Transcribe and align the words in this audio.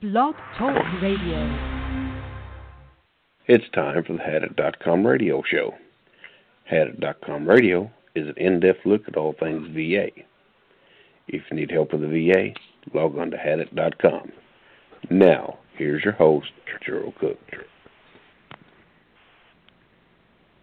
Blog 0.00 0.34
Talk 0.56 0.82
Radio. 1.02 1.90
It's 3.46 3.68
time 3.74 4.02
for 4.02 4.14
the 4.14 4.18
Hadit.com 4.18 5.06
radio 5.06 5.42
show. 5.46 5.74
Hadit.com 6.72 7.46
radio 7.46 7.90
is 8.14 8.26
an 8.26 8.34
in 8.38 8.60
depth 8.60 8.86
look 8.86 9.02
at 9.08 9.18
all 9.18 9.34
things 9.38 9.68
VA. 9.74 10.06
If 11.28 11.42
you 11.50 11.56
need 11.56 11.70
help 11.70 11.92
with 11.92 12.00
the 12.00 12.06
VA, 12.08 12.54
log 12.98 13.18
on 13.18 13.30
to 13.32 13.36
Hadit.com. 13.36 14.32
Now, 15.10 15.58
here's 15.76 16.02
your 16.02 16.14
host, 16.14 16.48
Gerald 16.82 17.16
Cook. 17.20 17.38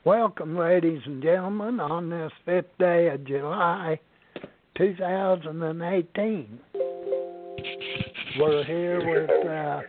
Welcome, 0.04 0.58
ladies 0.58 1.02
and 1.06 1.22
gentlemen, 1.22 1.80
on 1.80 2.10
this 2.10 2.32
fifth 2.44 2.76
day 2.80 3.10
of 3.10 3.24
July 3.24 4.00
2018. 4.80 6.60
We're 8.40 8.64
here 8.66 9.00
with 9.00 9.30
uh, 9.48 9.82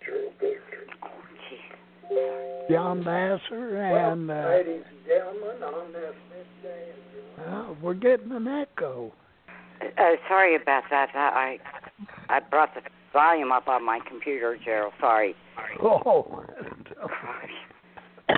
John 2.70 3.05
Vassar 3.05 3.77
and. 3.77 4.30
Uh, 4.30 4.48
ladies 4.48 4.83
and 4.89 5.06
gentlemen, 5.06 5.62
on 5.62 5.93
this 5.93 6.15
fifth 6.30 6.62
day 6.62 6.91
of 6.91 7.45
July. 7.45 7.59
Uh, 7.59 7.75
we're 7.83 7.95
getting 7.95 8.33
an 8.33 8.48
echo. 8.48 9.12
Uh, 9.83 10.03
sorry 10.29 10.56
about 10.56 10.84
that. 10.91 11.11
I 11.15 11.59
I 12.30 12.41
brought 12.41 12.75
the 12.75 12.80
volume 13.12 13.53
up 13.53 13.69
on 13.69 13.84
my 13.84 14.01
computer, 14.09 14.56
Gerald. 14.65 14.95
Sorry. 14.98 15.34
Oh. 15.83 16.45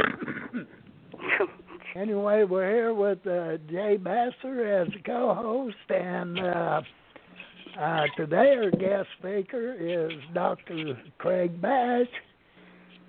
anyway, 1.94 2.44
we're 2.44 2.70
here 2.70 2.94
with 2.94 3.24
uh, 3.26 3.58
Jay 3.70 3.96
Basser 3.96 4.82
as 4.82 4.92
the 4.92 5.00
co-host, 5.04 5.76
and 5.88 6.40
uh, 6.40 6.82
uh, 7.78 8.02
today 8.16 8.54
our 8.56 8.70
guest 8.70 9.08
speaker 9.18 9.74
is 9.74 10.12
Dr. 10.34 10.98
Craig 11.18 11.60
Bash. 11.60 12.06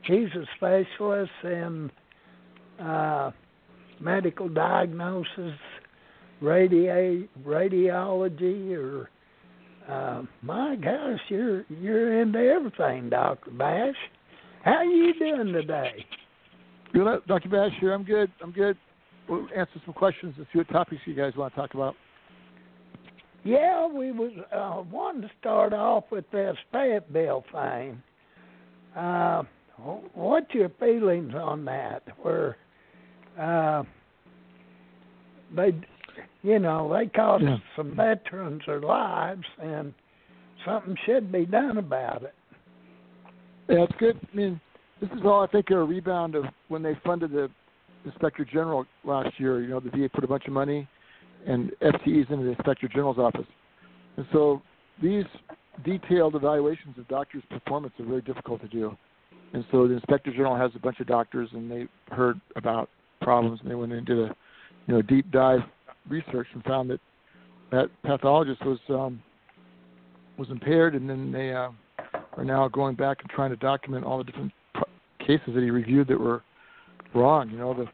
He's 0.06 0.30
a 0.36 0.46
specialist 0.56 1.32
in 1.44 1.92
uh, 2.80 3.32
medical 4.00 4.50
diagnosis, 4.50 5.58
radia- 6.42 7.28
radiology, 7.44 8.76
or 8.76 9.10
uh, 9.92 10.24
my 10.42 10.76
gosh, 10.76 11.20
you're 11.30 11.66
you're 11.70 12.22
into 12.22 12.40
everything, 12.40 13.10
Doctor 13.10 13.52
Bash. 13.52 13.96
How 14.64 14.78
are 14.78 14.86
you 14.86 15.14
doing 15.18 15.54
today? 15.54 16.06
Good, 16.94 17.22
Dr. 17.28 17.50
Bash 17.50 17.72
here. 17.80 17.94
I'm 17.94 18.04
good. 18.04 18.32
I'm 18.44 18.52
good. 18.52 18.78
We'll 19.30 19.48
answer 19.56 19.82
some 19.86 19.94
questions 19.94 20.34
and 20.38 20.46
see 20.52 20.60
what 20.60 20.70
topics 20.70 21.02
you 21.06 21.16
guys 21.16 21.34
want 21.36 21.54
to 21.54 21.60
talk 21.60 21.74
about. 21.74 21.96
Yeah, 23.44 23.88
we 23.88 24.12
was 24.12 24.32
uh, 24.56 24.84
wanting 24.92 25.24
to 25.24 25.32
start 25.40 25.74
off 25.74 26.06
with 26.12 26.30
this 26.32 26.56
Fayetteville 26.72 27.44
thing. 27.52 28.02
Uh, 28.96 29.44
what's 30.14 30.54
your 30.54 30.70
feelings 30.80 31.34
on 31.34 31.66
that? 31.66 32.04
Where 32.22 32.58
uh, 33.40 33.84
they, 35.56 35.74
you 36.44 36.60
know, 36.60 36.94
they 36.94 37.08
cost 37.08 37.44
yeah. 37.44 37.58
some 37.76 37.96
veterans 37.96 38.62
their 38.68 38.80
lives, 38.80 39.44
and 39.60 39.94
something 40.64 40.96
should 41.06 41.32
be 41.32 41.46
done 41.46 41.78
about 41.78 42.22
it. 42.24 42.36
Yeah, 43.70 43.84
it's 43.84 43.94
good. 43.98 44.20
I 44.32 44.36
mean, 44.36 44.62
this 45.00 45.10
is 45.12 45.22
all 45.26 45.44
I 45.44 45.48
think 45.48 45.72
a 45.72 45.78
rebound 45.78 46.36
of 46.36 46.46
when 46.68 46.84
they 46.84 46.94
funded 47.04 47.32
the 47.32 47.50
Inspector 48.06 48.46
General 48.46 48.86
last 49.04 49.40
year. 49.40 49.62
You 49.62 49.70
know, 49.70 49.80
the 49.80 49.90
VA 49.90 50.10
put 50.14 50.24
a 50.24 50.28
bunch 50.28 50.46
of 50.46 50.54
money 50.54 50.88
and 51.48 51.72
FTEs 51.82 52.30
into 52.32 52.44
the 52.44 52.52
Inspector 52.52 52.88
General's 52.90 53.18
office. 53.18 53.48
And 54.18 54.26
so 54.32 54.62
these 55.02 55.26
detailed 55.84 56.36
evaluations 56.36 56.98
of 56.98 57.08
doctors' 57.08 57.44
performance 57.50 57.94
are 58.00 58.06
very 58.06 58.22
difficult 58.22 58.62
to 58.62 58.68
do. 58.68 58.96
And 59.54 59.66
so 59.72 59.88
the 59.88 59.96
Inspector 59.96 60.32
General 60.32 60.56
has 60.56 60.72
a 60.76 60.80
bunch 60.80 61.00
of 61.00 61.08
doctors, 61.08 61.50
and 61.54 61.70
they 61.70 61.88
heard 62.10 62.40
about 62.56 62.90
problems, 63.22 63.60
and 63.62 63.70
they 63.70 63.76
went 63.76 63.92
into 63.92 64.16
the, 64.16 64.36
you 64.88 64.94
know, 64.94 65.02
deep 65.02 65.30
dive 65.32 65.60
research 66.10 66.48
and 66.54 66.64
found 66.64 66.90
that 66.90 67.00
that 67.72 67.90
pathologist 68.04 68.66
was 68.66 68.80
um, 68.90 69.22
was 70.38 70.50
impaired, 70.50 70.96
and 70.96 71.10
then 71.10 71.32
they 71.32 71.54
uh, 71.54 71.70
are 72.38 72.44
now 72.44 72.68
going 72.68 72.96
back 72.96 73.18
and 73.22 73.30
trying 73.30 73.50
to 73.50 73.56
document 73.56 74.06
all 74.06 74.18
the 74.18 74.24
different 74.24 74.52
cases 75.20 75.54
that 75.54 75.62
he 75.62 75.70
reviewed 75.70 76.08
that 76.08 76.20
were 76.20 76.44
wrong. 77.14 77.50
You 77.50 77.58
know, 77.58 77.74
the 77.74 77.86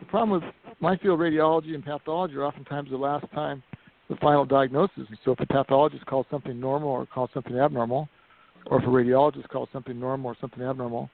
the 0.00 0.06
problem 0.06 0.30
with 0.30 0.54
my 0.80 0.96
field, 0.96 1.20
radiology 1.20 1.74
and 1.74 1.84
pathology, 1.84 2.34
are 2.36 2.44
oftentimes 2.44 2.90
the 2.90 2.96
last 2.96 3.26
time 3.32 3.62
the 4.08 4.16
final 4.16 4.44
diagnosis. 4.44 5.04
And 5.08 5.18
so 5.24 5.32
if 5.32 5.40
a 5.40 5.46
pathologist 5.46 6.04
calls 6.06 6.26
something 6.30 6.58
normal 6.58 6.88
or 6.88 7.06
calls 7.06 7.30
something 7.32 7.56
abnormal, 7.56 8.08
or 8.66 8.78
if 8.78 8.84
a 8.84 8.90
radiologist 8.90 9.48
calls 9.48 9.68
something 9.72 9.98
normal 9.98 10.30
or 10.30 10.36
something 10.40 10.62
abnormal, 10.62 11.08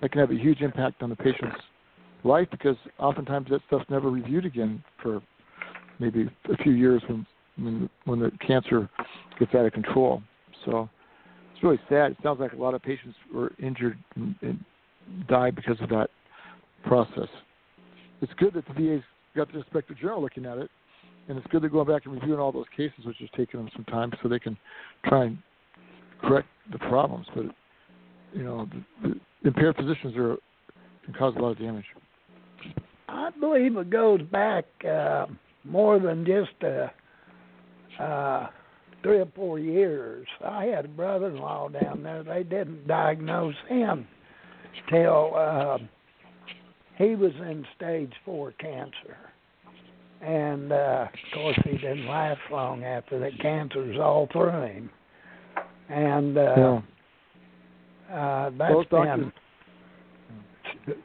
that 0.00 0.10
can 0.10 0.20
have 0.20 0.30
a 0.30 0.36
huge 0.36 0.60
impact 0.62 1.02
on 1.02 1.10
the 1.10 1.16
patient's 1.16 1.56
life 2.24 2.48
because 2.50 2.76
oftentimes 2.98 3.48
that 3.50 3.60
stuff's 3.66 3.88
never 3.88 4.10
reviewed 4.10 4.44
again 4.44 4.82
for 5.02 5.22
maybe 5.98 6.28
a 6.52 6.56
few 6.62 6.72
years 6.72 7.02
when 7.06 7.26
when, 7.56 7.90
when 8.04 8.20
the 8.20 8.30
cancer 8.46 8.88
gets 9.38 9.54
out 9.54 9.66
of 9.66 9.72
control. 9.72 10.22
So 10.64 10.88
it's 11.52 11.62
really 11.62 11.80
sad. 11.90 12.12
It 12.12 12.16
sounds 12.22 12.40
like 12.40 12.54
a 12.54 12.56
lot 12.56 12.72
of 12.74 12.82
patients 12.82 13.16
were 13.34 13.52
injured 13.62 13.98
and, 14.14 14.34
and 14.40 14.64
died 15.28 15.54
because 15.54 15.78
of 15.82 15.90
that 15.90 16.08
process 16.84 17.28
it's 18.20 18.32
good 18.38 18.54
that 18.54 18.64
the 18.66 18.74
VA's 18.74 19.02
got 19.36 19.50
the 19.52 19.58
Inspector 19.58 19.94
General 19.94 20.20
looking 20.22 20.46
at 20.46 20.58
it, 20.58 20.70
and 21.28 21.38
it's 21.38 21.46
good 21.48 21.62
they're 21.62 21.70
going 21.70 21.86
back 21.86 22.04
and 22.04 22.14
reviewing 22.14 22.40
all 22.40 22.52
those 22.52 22.66
cases, 22.76 23.04
which 23.04 23.20
is 23.20 23.28
taking 23.36 23.60
them 23.60 23.70
some 23.74 23.84
time, 23.84 24.12
so 24.22 24.28
they 24.28 24.38
can 24.38 24.56
try 25.04 25.24
and 25.24 25.38
correct 26.20 26.48
the 26.72 26.78
problems. 26.78 27.26
But 27.34 27.46
you 28.32 28.42
know, 28.44 28.68
the, 29.02 29.08
the 29.42 29.48
impaired 29.48 29.76
positions 29.76 30.16
are 30.16 30.36
can 31.04 31.14
cause 31.14 31.34
a 31.36 31.40
lot 31.40 31.52
of 31.52 31.58
damage. 31.58 31.84
I 33.08 33.30
believe 33.40 33.76
it 33.76 33.90
goes 33.90 34.22
back 34.22 34.66
uh, 34.88 35.26
more 35.64 35.98
than 35.98 36.24
just 36.24 36.50
uh, 36.62 38.02
uh, 38.02 38.48
three 39.02 39.18
or 39.18 39.28
four 39.34 39.58
years. 39.58 40.26
I 40.44 40.66
had 40.66 40.84
a 40.84 40.88
brother-in-law 40.88 41.70
down 41.70 42.02
there. 42.02 42.22
They 42.22 42.42
didn't 42.42 42.86
diagnose 42.86 43.54
him 43.68 44.06
till. 44.90 45.32
Uh, 45.34 45.78
he 47.00 47.14
was 47.14 47.32
in 47.40 47.64
stage 47.76 48.12
four 48.24 48.52
cancer. 48.52 49.16
And 50.20 50.70
uh, 50.70 51.06
of 51.08 51.34
course, 51.34 51.58
he 51.64 51.78
didn't 51.78 52.06
last 52.06 52.40
long 52.52 52.84
after 52.84 53.18
that. 53.20 53.38
Cancer's 53.40 53.98
all 53.98 54.28
through 54.30 54.50
him, 54.50 54.90
and 55.88 56.36
uh, 56.36 56.80
yeah. 58.10 58.14
uh, 58.14 58.50
that's 58.58 58.72
Both 58.74 58.90
been 58.90 59.32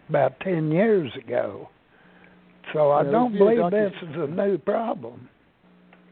about 0.09 0.37
ten 0.41 0.69
years 0.69 1.13
ago. 1.15 1.69
So 2.73 2.91
I 2.91 3.05
yeah, 3.05 3.11
don't 3.11 3.37
believe 3.37 3.71
this 3.71 3.93
is 4.01 4.15
a 4.17 4.27
new 4.27 4.57
problem. 4.57 5.29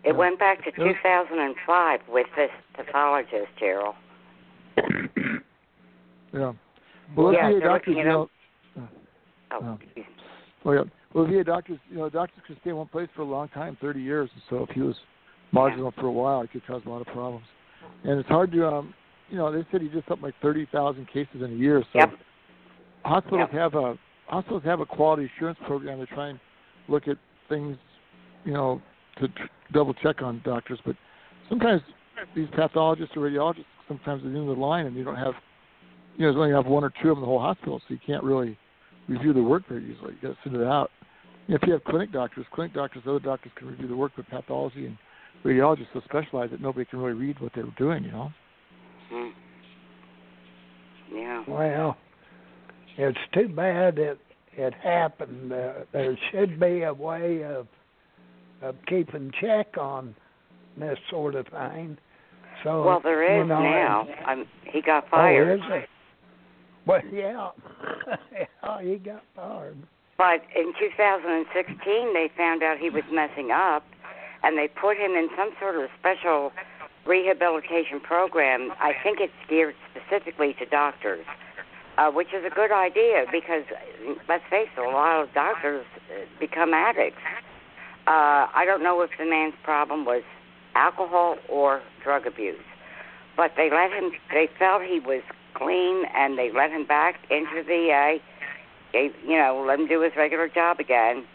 It 0.06 0.16
went 0.16 0.40
back 0.40 0.64
to 0.66 0.72
2005 0.72 2.00
with 2.10 2.28
this 2.36 2.50
pathologist, 2.76 3.48
Gerald. 3.58 3.96
yeah. 6.34 6.54
Well, 7.16 7.34
yeah, 7.34 7.52
doctors, 7.62 7.96
you 7.98 8.04
know, 8.04 8.30
Oh, 9.53 9.78
well, 10.64 10.75
yeah. 10.75 10.84
Well, 11.14 11.28
VA 11.28 11.44
doctors, 11.44 11.80
you 11.90 11.97
know, 11.97 12.09
doctors 12.09 12.41
can 12.47 12.58
stay 12.62 12.72
in 12.72 12.78
one 12.78 12.88
place 12.88 13.09
for 13.16 13.22
a 13.22 13.25
long 13.25 13.50
time, 13.50 13.78
30 13.81 14.02
years. 14.02 14.30
So 14.50 14.64
if 14.64 14.69
he 14.69 14.81
was 14.81 14.96
marginal 15.52 15.91
yeah. 15.96 16.02
for 16.02 16.08
a 16.08 16.12
while, 16.12 16.41
it 16.41 16.52
could 16.52 16.66
cause 16.66 16.81
a 16.86 16.90
lot 16.90 17.02
of 17.02 17.08
problems. 17.08 17.46
And 18.03 18.19
it's 18.19 18.30
hard 18.30 18.52
to, 18.53 18.68
um, 18.68 18.94
you 19.30 19.38
know, 19.38 19.52
they 19.52 19.66
said 19.72 19.81
he 19.81 19.90
did 19.90 20.03
something 20.08 20.24
like 20.24 20.36
30,000 20.42 21.06
cases 21.08 21.36
in 21.36 21.44
a 21.44 21.56
year. 21.56 21.84
So 21.94 22.00
yep. 22.00 22.13
hospitals 23.03 23.50
yep. 23.52 23.62
have 23.62 23.75
a 23.75 23.97
hospitals 24.28 24.63
have 24.63 24.80
a 24.80 24.86
quality 24.86 25.30
assurance 25.36 25.59
program 25.68 26.00
to 26.00 26.06
try 26.08 26.30
and 26.30 26.40
look 26.88 27.08
at 27.08 27.18
things, 27.50 27.78
you 28.46 28.53
know, 28.53 28.81
to 29.19 29.28
tr- 29.28 29.44
double 29.74 29.94
check 29.94 30.22
on 30.22 30.42
doctors. 30.44 30.80
But 30.86 30.96
sometimes 31.50 31.81
these 32.36 32.47
pathologists 32.56 33.16
or 33.16 33.30
radiologists 33.30 33.66
sometimes 33.88 34.24
at 34.25 34.31
the 34.31 34.38
end 34.40 34.50
of 34.50 34.56
the 34.56 34.62
line, 34.62 34.86
and 34.86 34.95
you 34.95 35.04
don't 35.04 35.16
have, 35.16 35.33
you 36.16 36.25
know, 36.25 36.31
there's 36.31 36.36
only 36.38 36.51
have 36.51 36.66
one 36.66 36.83
or 36.83 36.92
two 37.01 37.10
of 37.10 37.18
them 37.18 37.18
in 37.18 37.22
the 37.22 37.25
whole 37.25 37.39
hospital, 37.39 37.80
so 37.80 37.94
you 37.94 38.00
can't 38.06 38.24
really 38.24 38.57
review 39.08 39.34
the 39.34 39.44
work 39.44 39.64
very 39.68 39.84
easily. 39.84 40.14
You 40.22 40.30
got 40.30 40.36
to 40.36 40.38
send 40.44 40.56
it 40.56 40.68
out. 40.68 40.92
If 41.48 41.62
you 41.64 41.74
have 41.74 41.84
clinic 41.84 42.12
doctors, 42.12 42.46
clinic 42.54 42.74
doctors, 42.74 43.04
other 43.06 43.20
doctors 43.20 43.52
can 43.56 43.68
review 43.68 43.88
the 43.88 43.96
work, 43.96 44.14
but 44.16 44.30
pathology 44.30 44.86
and 44.86 44.98
radiologists 45.44 45.88
so 45.94 46.02
specialized 46.06 46.54
that 46.54 46.62
nobody 46.62 46.86
can 46.86 47.00
really 47.00 47.20
read 47.20 47.40
what 47.40 47.52
they're 47.54 47.66
doing. 47.78 48.04
You 48.04 48.12
know. 48.12 48.32
Hmm. 49.10 49.30
Yeah. 51.14 51.44
Well, 51.48 51.98
it's 52.98 53.20
too 53.34 53.50
bad 53.50 53.98
it 54.00 54.20
it 54.56 54.74
happened. 54.76 55.52
Uh, 55.52 55.74
there 55.92 56.18
should 56.32 56.60
be 56.60 56.84
a 56.84 56.94
way 56.94 57.44
of 57.44 57.68
of 58.62 58.76
keeping 58.88 59.32
check 59.42 59.78
on 59.78 60.16
this 60.78 60.98
sort 61.10 61.36
of 61.36 61.48
thing. 61.48 61.98
So 62.64 62.84
well, 62.84 63.02
there 63.04 63.24
is 63.24 63.44
you 63.44 63.46
know, 63.46 63.62
now. 63.62 64.08
I'm, 64.26 64.46
he 64.64 64.82
got 64.82 65.10
fired. 65.10 65.60
Oh, 65.60 65.66
is 65.66 65.84
it? 65.84 65.90
Well, 66.85 67.01
yeah, 67.13 67.50
yeah, 68.31 68.81
he 68.81 68.95
got 68.97 69.24
fired. 69.35 69.77
But 70.18 70.44
in 70.56 70.74
2016, 70.80 72.13
they 72.13 72.30
found 72.38 72.62
out 72.62 72.77
he 72.77 72.89
was 72.89 73.03
messing 73.12 73.51
up, 73.51 73.83
and 74.44 74.57
they 74.57 74.68
put 74.68 74.97
him 74.97 75.12
in 75.12 75.30
some 75.35 75.51
sort 75.59 75.75
of 75.75 75.89
special 76.00 76.51
rehabilitation 77.06 78.00
program, 78.00 78.71
I 78.80 78.94
think 79.03 79.19
it's 79.19 79.33
geared 79.50 79.75
specifically 79.91 80.56
to 80.59 80.65
doctors, 80.65 81.25
uh, 81.97 82.12
which 82.12 82.30
is 82.33 82.44
a 82.45 82.53
good 82.53 82.71
idea 82.71 83.25
because 83.31 83.63
let's 84.30 84.44
face 84.50 84.69
it, 84.77 84.80
a 84.80 84.89
lot 84.89 85.21
of 85.21 85.33
doctors 85.33 85.85
uh, 86.09 86.25
become 86.39 86.74
addicts. 86.74 87.21
Uh, 88.07 88.47
I 88.53 88.63
don't 88.65 88.83
know 88.83 89.01
if 89.01 89.12
the 89.18 89.25
man's 89.25 89.56
problem 89.63 90.06
was 90.06 90.24
alcohol 90.75 91.38
or 91.50 91.81
drug 92.03 92.25
abuse, 92.25 92.59
but 93.38 93.51
they 93.56 93.69
let 93.69 93.91
him. 93.91 94.12
They 94.31 94.50
felt 94.59 94.83
he 94.83 95.00
was 95.00 95.21
clean, 95.54 96.06
and 96.16 96.38
they 96.38 96.52
let 96.52 96.72
him 96.72 96.86
back 96.86 97.20
into 97.30 97.50
the 97.56 97.64
VA. 97.64 98.18
They, 98.92 99.12
you 99.28 99.38
know, 99.38 99.64
let 99.68 99.80
him 99.80 99.88
do 99.88 100.02
his 100.02 100.14
regular 100.16 100.48
job 100.48 100.80
again. 100.80 101.26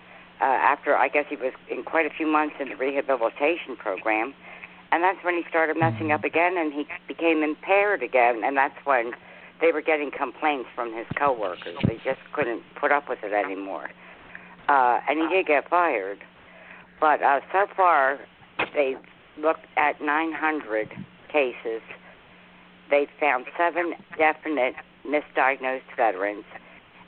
Uh, 0.41 0.45
after 0.45 0.97
I 0.97 1.09
guess 1.09 1.25
he 1.29 1.35
was 1.35 1.53
in 1.69 1.83
quite 1.83 2.07
a 2.07 2.11
few 2.11 2.27
months 2.27 2.55
in 2.61 2.69
the 2.69 2.77
rehabilitation 2.77 3.75
program, 3.77 4.35
and 4.93 5.03
that's 5.03 5.19
when 5.25 5.35
he 5.35 5.43
started 5.49 5.77
messing 5.77 6.13
up 6.13 6.23
again, 6.23 6.57
and 6.57 6.73
he 6.73 6.87
became 7.09 7.43
impaired 7.43 8.03
again, 8.03 8.43
and 8.45 8.57
that's 8.57 8.79
when 8.85 9.13
they 9.61 9.73
were 9.73 9.83
getting 9.83 10.11
complaints 10.11 10.69
from 10.75 10.95
his 10.97 11.07
coworkers. 11.19 11.77
They 11.87 11.97
just 12.05 12.21
couldn't 12.33 12.63
put 12.81 12.93
up 12.93 13.09
with 13.09 13.19
it 13.25 13.33
anymore, 13.33 13.91
uh, 14.69 15.01
and 15.09 15.19
he 15.19 15.29
did 15.29 15.47
get 15.47 15.69
fired. 15.69 16.19
But 17.01 17.23
uh, 17.23 17.41
so 17.53 17.67
far, 17.77 18.21
they've 18.75 18.99
looked 19.39 19.67
at 19.77 20.01
900 20.01 20.91
cases. 21.33 21.83
They've 22.91 23.09
found 23.21 23.47
seven 23.57 23.95
definite 24.17 24.75
misdiagnosed 25.07 25.97
veterans 25.97 26.45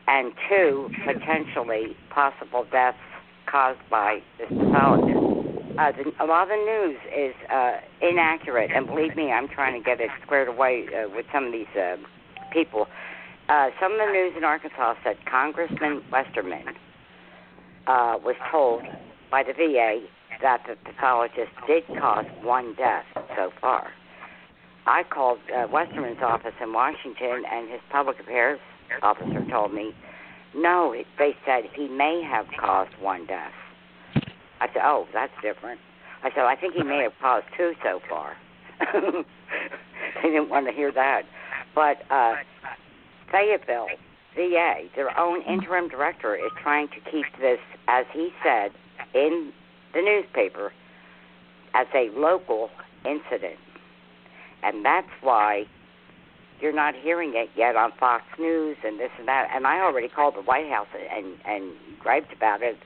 and 0.06 0.32
two 0.49 0.91
potentially 1.06 1.97
possible 2.11 2.67
deaths 2.71 2.99
caused 3.47 3.81
by 3.91 4.21
this 4.38 4.49
pathologist. 4.49 5.41
Uh, 5.79 5.93
the, 5.93 6.12
a 6.23 6.27
lot 6.27 6.43
of 6.43 6.49
the 6.49 6.56
news 6.56 6.99
is 7.17 7.35
uh, 7.50 7.79
inaccurate, 8.03 8.71
and 8.75 8.87
believe 8.87 9.17
me, 9.17 9.31
I'm 9.31 9.49
trying 9.49 9.81
to 9.81 9.85
get 9.85 10.00
it 10.00 10.11
squared 10.23 10.49
away 10.49 10.87
uh, 10.88 11.09
with 11.15 11.27
some 11.32 11.47
of 11.47 11.53
these 11.53 11.71
uh, 11.79 11.97
people. 12.53 12.87
Uh, 13.49 13.71
some 13.81 13.93
of 13.93 13.99
the 13.99 14.12
news 14.12 14.35
in 14.37 14.44
Arkansas 14.44 14.94
said 15.05 15.17
Congressman 15.31 16.03
Westerman 16.11 16.75
uh, 17.87 18.19
was 18.23 18.37
told 18.50 18.83
by 19.31 19.43
the 19.43 19.53
VA 19.53 20.05
that 20.43 20.62
the 20.69 20.76
pathologist 20.85 21.53
did 21.67 21.85
cause 21.99 22.26
one 22.43 22.75
death 22.75 23.05
so 23.37 23.50
far. 23.61 23.91
I 24.90 25.04
called 25.04 25.38
uh, 25.56 25.69
Westerman's 25.69 26.20
office 26.20 26.54
in 26.60 26.72
Washington, 26.72 27.44
and 27.48 27.70
his 27.70 27.81
public 27.92 28.19
affairs 28.19 28.58
officer 29.02 29.46
told 29.48 29.72
me, 29.72 29.94
no, 30.52 30.92
they 31.16 31.37
said 31.46 31.62
he 31.76 31.87
may 31.87 32.20
have 32.28 32.46
caused 32.58 32.90
one 33.00 33.25
death. 33.25 33.52
I 34.60 34.66
said, 34.72 34.82
oh, 34.82 35.06
that's 35.14 35.32
different. 35.42 35.81
I 36.25 36.31
said, 36.31 36.40
I 36.40 36.56
think 36.56 36.75
he 36.75 36.82
may 36.82 37.04
have 37.04 37.12
caused 37.20 37.46
two 37.56 37.75
so 37.84 38.00
far. 38.08 38.37
they 38.92 40.28
didn't 40.28 40.48
want 40.48 40.66
to 40.66 40.72
hear 40.72 40.90
that. 40.90 41.22
But 41.72 41.98
uh, 42.10 42.34
Fayetteville, 43.31 43.87
VA, 44.34 44.88
their 44.96 45.16
own 45.16 45.40
interim 45.42 45.88
director 45.88 46.34
is 46.34 46.50
trying 46.60 46.88
to 46.88 47.10
keep 47.12 47.26
this, 47.40 47.60
as 47.87 48.06
he 48.12 48.31
said, 48.42 48.72
in 49.14 49.52
the 49.94 50.02
newspaper 50.02 50.72
as 51.75 51.87
a 51.94 52.10
local 52.19 52.70
incident. 53.04 53.56
And 54.62 54.85
that's 54.85 55.09
why 55.23 55.67
you're 56.61 56.73
not 56.73 56.95
hearing 56.95 57.33
it 57.35 57.49
yet 57.57 57.77
on 57.77 57.93
Fox 57.99 58.25
News 58.39 58.77
and 58.85 58.99
this 59.01 59.11
and 59.19 59.27
that. 59.29 59.49
And 59.55 59.67
I 59.67 59.81
already 59.81 60.09
called 60.09 60.35
the 60.37 60.43
White 60.43 60.69
House 60.69 60.89
and 60.95 61.35
and 61.47 61.73
griped 61.99 62.33
about 62.33 62.62
it, 62.62 62.77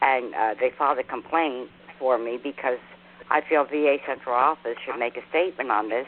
and 0.00 0.34
uh, 0.34 0.54
they 0.58 0.70
filed 0.76 0.98
a 0.98 1.04
complaint 1.04 1.68
for 1.98 2.18
me 2.18 2.38
because 2.42 2.78
I 3.30 3.40
feel 3.46 3.64
VA 3.64 3.96
Central 4.06 4.34
Office 4.34 4.76
should 4.84 4.98
make 4.98 5.16
a 5.16 5.28
statement 5.28 5.70
on 5.70 5.88
this 5.88 6.06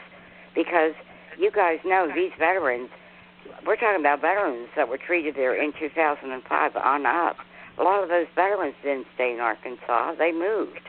because 0.55 0.93
you 1.37 1.51
guys 1.51 1.79
know 1.85 2.09
these 2.13 2.31
veterans. 2.39 2.89
We're 3.65 3.75
talking 3.75 3.99
about 3.99 4.21
veterans 4.21 4.69
that 4.75 4.87
were 4.87 4.97
treated 4.97 5.35
there 5.35 5.55
in 5.55 5.73
2005 5.77 6.75
on 6.75 7.05
up. 7.05 7.37
A 7.77 7.83
lot 7.83 8.03
of 8.03 8.09
those 8.09 8.27
veterans 8.35 8.75
didn't 8.83 9.07
stay 9.15 9.33
in 9.33 9.39
Arkansas; 9.39 10.15
they 10.17 10.31
moved. 10.31 10.81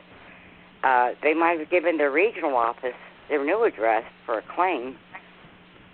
Uh, 0.83 1.11
they 1.21 1.33
might 1.33 1.59
have 1.59 1.69
given 1.69 1.97
their 1.97 2.11
regional 2.11 2.55
office 2.55 2.95
their 3.29 3.43
new 3.45 3.63
address 3.63 4.03
for 4.25 4.39
a 4.39 4.43
claim, 4.55 4.95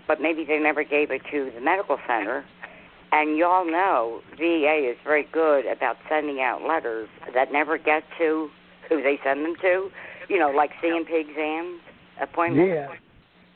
but 0.06 0.20
maybe 0.20 0.44
they 0.44 0.58
never 0.58 0.84
gave 0.84 1.10
it 1.10 1.22
to 1.30 1.50
the 1.54 1.60
medical 1.60 1.98
center. 2.06 2.44
And 3.12 3.36
y'all 3.36 3.64
know 3.64 4.20
VA 4.36 4.88
is 4.90 4.96
very 5.02 5.26
good 5.32 5.66
about 5.66 5.96
sending 6.08 6.40
out 6.40 6.62
letters 6.66 7.08
that 7.34 7.52
never 7.52 7.76
get 7.76 8.04
to 8.18 8.48
who 8.88 9.02
they 9.02 9.18
send 9.24 9.44
them 9.44 9.54
to. 9.62 9.90
You 10.28 10.38
know, 10.38 10.50
like 10.50 10.70
C&P 10.80 11.12
exams 11.12 11.80
appointments. 12.20 12.70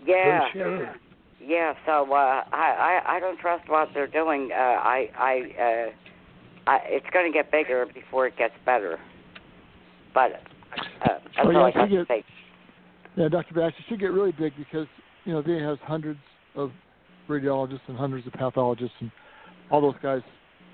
Yeah. 0.05 0.07
Yeah. 0.07 0.53
For 0.53 0.59
sure. 0.59 0.95
Yeah. 1.41 1.75
So 1.87 2.13
uh, 2.13 2.43
I, 2.53 3.01
I 3.07 3.17
I 3.17 3.21
don't 3.21 3.39
trust 3.39 3.69
what 3.69 3.89
they're 3.95 4.07
doing. 4.09 4.51
Uh, 4.53 4.57
I 4.57 5.09
I 5.17 5.35
uh, 5.61 6.71
I 6.71 6.79
it's 6.87 7.07
going 7.13 7.31
to 7.31 7.37
get 7.37 7.53
bigger 7.53 7.87
before 7.93 8.27
it 8.27 8.37
gets 8.37 8.55
better. 8.65 8.99
But 10.15 10.33
uh, 10.33 10.39
that's 11.07 11.21
Well, 11.45 11.57
all 11.57 11.65
I 11.67 11.69
yeah, 11.75 11.81
have 11.81 11.91
to 11.91 12.05
say. 12.09 12.25
Yeah, 13.17 13.29
Dr. 13.29 13.55
Bash, 13.55 13.73
it 13.79 13.85
should 13.89 14.01
get 14.01 14.13
really 14.13 14.33
big 14.33 14.53
because 14.57 14.87
you 15.25 15.33
know 15.33 15.43
VA 15.43 15.61
has 15.61 15.79
hundreds 15.83 16.19
of 16.57 16.71
radiologists 17.29 17.87
and 17.89 17.97
hundreds 17.97 18.27
of 18.27 18.33
pathologists, 18.33 18.97
and 19.01 19.11
all 19.71 19.81
those 19.81 19.95
guys' 20.03 20.23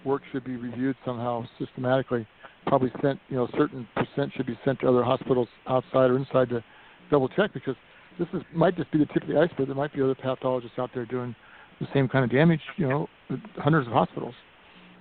work 0.04 0.22
should 0.32 0.44
be 0.44 0.56
reviewed 0.56 0.96
somehow 1.04 1.44
systematically. 1.58 2.26
Probably 2.66 2.90
sent, 3.02 3.18
you 3.28 3.36
know, 3.36 3.44
a 3.44 3.56
certain 3.56 3.86
percent 3.94 4.32
should 4.36 4.46
be 4.46 4.58
sent 4.64 4.80
to 4.80 4.88
other 4.88 5.02
hospitals 5.02 5.48
outside 5.68 6.10
or 6.10 6.16
inside 6.16 6.48
to 6.50 6.62
double 7.10 7.28
check 7.28 7.52
because 7.52 7.76
this 8.18 8.28
is 8.34 8.42
might 8.54 8.76
just 8.76 8.90
be 8.90 8.98
the 8.98 9.06
tip 9.06 9.22
of 9.22 9.28
the 9.28 9.38
iceberg. 9.38 9.66
There 9.66 9.74
might 9.74 9.92
be 9.92 10.02
other 10.02 10.14
pathologists 10.14 10.78
out 10.78 10.90
there 10.94 11.06
doing 11.06 11.34
the 11.80 11.86
same 11.94 12.08
kind 12.08 12.24
of 12.24 12.30
damage, 12.30 12.60
you 12.76 12.88
know, 12.88 13.08
hundreds 13.56 13.86
of 13.86 13.92
hospitals. 13.92 14.34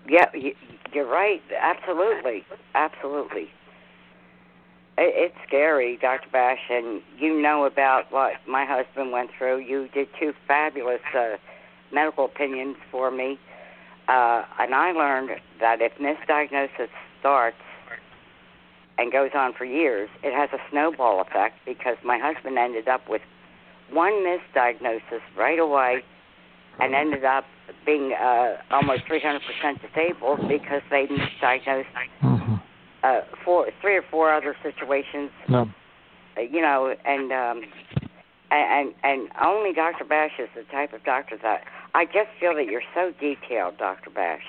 Yeah, 0.07 0.25
you're 0.93 1.09
right. 1.09 1.41
Absolutely, 1.61 2.43
absolutely. 2.73 3.49
It, 4.99 5.31
it's 5.31 5.35
scary, 5.47 5.97
Dr. 6.01 6.29
Bash, 6.29 6.59
and 6.69 7.01
you 7.17 7.41
know 7.41 7.65
about 7.65 8.11
what 8.11 8.33
my 8.47 8.65
husband 8.65 9.11
went 9.11 9.31
through. 9.37 9.59
You 9.59 9.87
did 9.93 10.09
two 10.19 10.33
fabulous 10.45 10.99
uh, 11.17 11.37
medical 11.91 12.25
opinions 12.25 12.75
for 12.91 13.09
me, 13.09 13.39
uh, 14.09 14.43
and 14.59 14.75
I 14.75 14.91
learned 14.91 15.29
that 15.61 15.81
if 15.81 15.93
misdiagnosis 15.99 16.89
starts 17.21 17.55
and 18.97 19.11
goes 19.11 19.31
on 19.33 19.53
for 19.53 19.63
years, 19.63 20.09
it 20.21 20.33
has 20.33 20.49
a 20.51 20.61
snowball 20.69 21.21
effect 21.21 21.55
because 21.65 21.95
my 22.03 22.19
husband 22.19 22.57
ended 22.57 22.89
up 22.89 23.09
with 23.09 23.21
one 23.89 24.11
misdiagnosis 24.11 25.21
right 25.37 25.59
away 25.59 26.03
and 26.81 26.93
ended 26.93 27.23
up 27.23 27.45
being 27.85 28.13
uh, 28.13 28.57
almost 28.71 29.03
300% 29.05 29.39
disabled 29.81 30.39
because 30.49 30.81
they 30.89 31.07
misdiagnosed. 31.07 32.38
Uh, 33.03 33.21
four, 33.45 33.67
three 33.81 33.95
or 33.95 34.03
four 34.09 34.33
other 34.33 34.55
situations, 34.63 35.31
No. 35.47 35.69
uh, 36.37 36.41
you 36.41 36.61
know, 36.61 36.93
and 37.05 37.31
um, 37.31 37.61
and 38.51 38.93
and 39.03 39.29
only 39.43 39.73
Dr. 39.73 40.05
Bash 40.05 40.31
is 40.39 40.49
the 40.55 40.63
type 40.71 40.93
of 40.93 41.03
doctor 41.03 41.37
that 41.41 41.61
I 41.93 42.05
just 42.05 42.29
feel 42.39 42.55
that 42.55 42.65
you're 42.65 42.81
so 42.93 43.11
detailed, 43.19 43.77
Dr. 43.77 44.09
Bash, 44.09 44.43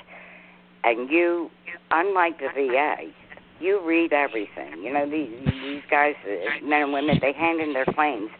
and 0.84 1.10
you, 1.10 1.50
unlike 1.90 2.38
the 2.38 2.48
VA, 2.54 3.12
you 3.60 3.80
read 3.84 4.12
everything. 4.12 4.82
You 4.82 4.92
know, 4.92 5.08
these 5.08 5.30
these 5.62 5.82
guys, 5.90 6.14
uh, 6.24 6.64
men 6.66 6.82
and 6.82 6.92
women, 6.92 7.18
they 7.20 7.32
hand 7.32 7.60
in 7.60 7.72
their 7.72 7.86
claims. 7.86 8.30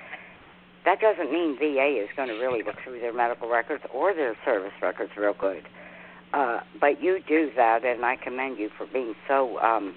That 0.86 0.98
doesn't 0.98 1.30
mean 1.30 1.58
VA 1.58 2.02
is 2.02 2.08
going 2.16 2.28
to 2.28 2.34
really 2.34 2.62
look 2.62 2.76
through 2.82 3.00
their 3.00 3.12
medical 3.12 3.50
records 3.50 3.84
or 3.92 4.14
their 4.14 4.34
service 4.46 4.72
records 4.80 5.12
real 5.16 5.34
good. 5.38 5.62
Uh, 6.32 6.60
but 6.80 7.02
you 7.02 7.18
do 7.26 7.50
that, 7.56 7.84
and 7.84 8.04
I 8.04 8.16
commend 8.16 8.58
you 8.58 8.70
for 8.78 8.86
being 8.86 9.14
so, 9.26 9.58
um, 9.58 9.94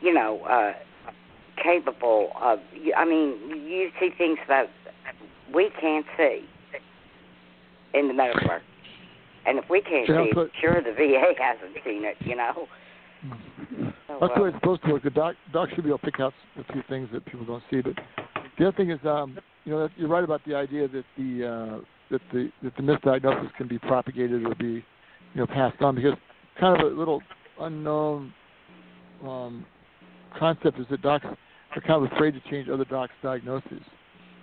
you 0.00 0.14
know, 0.14 0.40
uh, 0.42 0.74
capable 1.62 2.30
of. 2.40 2.60
I 2.96 3.04
mean, 3.04 3.66
you 3.66 3.90
see 3.98 4.10
things 4.16 4.38
that 4.48 4.70
we 5.52 5.70
can't 5.80 6.06
see 6.16 6.44
in 7.94 8.06
the 8.06 8.14
medical 8.14 8.42
record, 8.42 8.62
and 9.44 9.58
if 9.58 9.64
we 9.68 9.80
can't 9.80 10.06
see 10.06 10.30
but- 10.34 10.46
it, 10.46 10.50
sure 10.60 10.80
the 10.80 10.92
VA 10.92 11.34
hasn't 11.36 11.76
seen 11.84 12.04
it. 12.04 12.16
You 12.20 12.36
know. 12.36 12.68
So, 14.06 14.16
That's 14.20 14.34
the 14.36 14.42
way 14.42 14.48
uh, 14.48 14.52
it's 14.52 14.56
supposed 14.58 14.82
to 14.84 14.92
work. 14.92 15.02
The 15.02 15.10
doc, 15.10 15.34
doc 15.52 15.68
should 15.74 15.82
be 15.82 15.90
able 15.90 15.98
to 15.98 16.04
pick 16.04 16.20
out 16.20 16.32
a 16.56 16.72
few 16.72 16.82
things 16.88 17.08
that 17.12 17.26
people 17.26 17.44
don't 17.44 17.62
see. 17.70 17.80
But 17.80 17.94
the 18.56 18.68
other 18.68 18.76
thing 18.76 18.90
is, 18.90 19.00
um, 19.04 19.36
you 19.64 19.72
know, 19.72 19.88
you're 19.96 20.08
right 20.08 20.24
about 20.24 20.42
the 20.46 20.54
idea 20.54 20.86
that 20.88 21.04
the 21.16 21.46
uh, 21.46 21.84
that 22.10 22.20
the 22.32 22.50
that 22.62 22.76
the 22.76 22.82
misdiagnosis 22.82 23.52
can 23.54 23.68
be 23.68 23.78
propagated 23.78 24.46
or 24.46 24.54
be, 24.54 24.84
you 25.34 25.40
know, 25.40 25.46
passed 25.46 25.80
on 25.82 25.94
because 25.94 26.14
kind 26.60 26.80
of 26.80 26.92
a 26.92 26.94
little 26.94 27.22
unknown 27.60 28.32
um, 29.24 29.66
concept 30.38 30.78
is 30.78 30.86
that 30.90 31.02
docs 31.02 31.24
are 31.24 31.80
kind 31.82 32.04
of 32.04 32.12
afraid 32.12 32.32
to 32.32 32.40
change 32.50 32.68
other 32.68 32.84
docs' 32.84 33.12
diagnoses. 33.22 33.82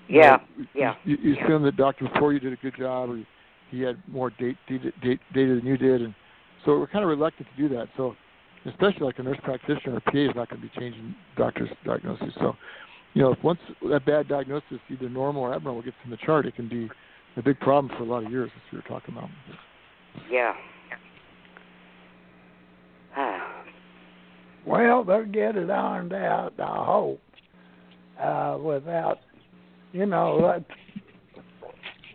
You 0.08 0.20
Yeah, 0.20 0.38
know, 0.58 0.66
yeah. 0.74 0.96
You, 1.04 1.18
you 1.22 1.36
assume 1.44 1.64
that 1.64 1.78
doctor 1.78 2.08
before 2.12 2.34
you 2.34 2.40
did 2.40 2.54
a 2.54 2.58
good 2.58 2.76
job, 2.78 3.10
or 3.10 3.24
he 3.72 3.82
had 3.82 3.98
more 4.08 4.30
date, 4.30 4.58
data, 4.68 4.92
date, 5.02 5.20
data 5.34 5.56
than 5.56 5.66
you 5.66 5.78
did, 5.78 6.02
and 6.02 6.14
so 6.66 6.80
we're 6.80 6.88
kind 6.88 7.04
of 7.04 7.10
reluctant 7.10 7.48
to 7.56 7.68
do 7.68 7.74
that. 7.76 7.88
So, 7.98 8.16
especially 8.66 9.06
like 9.06 9.20
a 9.20 9.24
nurse 9.24 9.38
practitioner 9.44 9.96
or 9.96 10.00
PA 10.02 10.18
is 10.18 10.36
not 10.36 10.50
going 10.50 10.62
to 10.62 10.68
be 10.68 10.72
changing 10.78 11.14
doctors' 11.38 11.70
diagnoses. 11.86 12.34
So, 12.40 12.56
you 13.14 13.22
know, 13.22 13.32
if 13.32 13.44
once 13.44 13.60
that 13.90 14.06
bad 14.06 14.28
diagnosis, 14.28 14.80
either 14.90 15.10
normal 15.10 15.44
or 15.44 15.54
abnormal, 15.54 15.84
gets 15.84 15.96
in 16.04 16.12
the 16.12 16.18
chart, 16.18 16.46
it 16.46 16.56
can 16.56 16.68
be 16.68 16.90
a 17.38 17.44
big 17.44 17.60
problem 17.60 17.96
for 17.96 18.04
a 18.04 18.08
lot 18.08 18.26
of 18.26 18.32
years. 18.32 18.50
As 18.56 18.62
you 18.72 18.80
were 18.80 19.00
talking 19.00 19.16
about. 19.16 19.30
Yeah. 20.32 20.54
Well, 24.66 25.04
they'll 25.04 25.26
get 25.26 25.56
it 25.56 25.70
ironed 25.70 26.14
out. 26.14 26.54
I 26.60 26.86
hope. 26.86 27.22
Uh, 28.20 28.58
without, 28.62 29.20
you 29.92 30.06
know, 30.06 30.42
that 30.42 30.64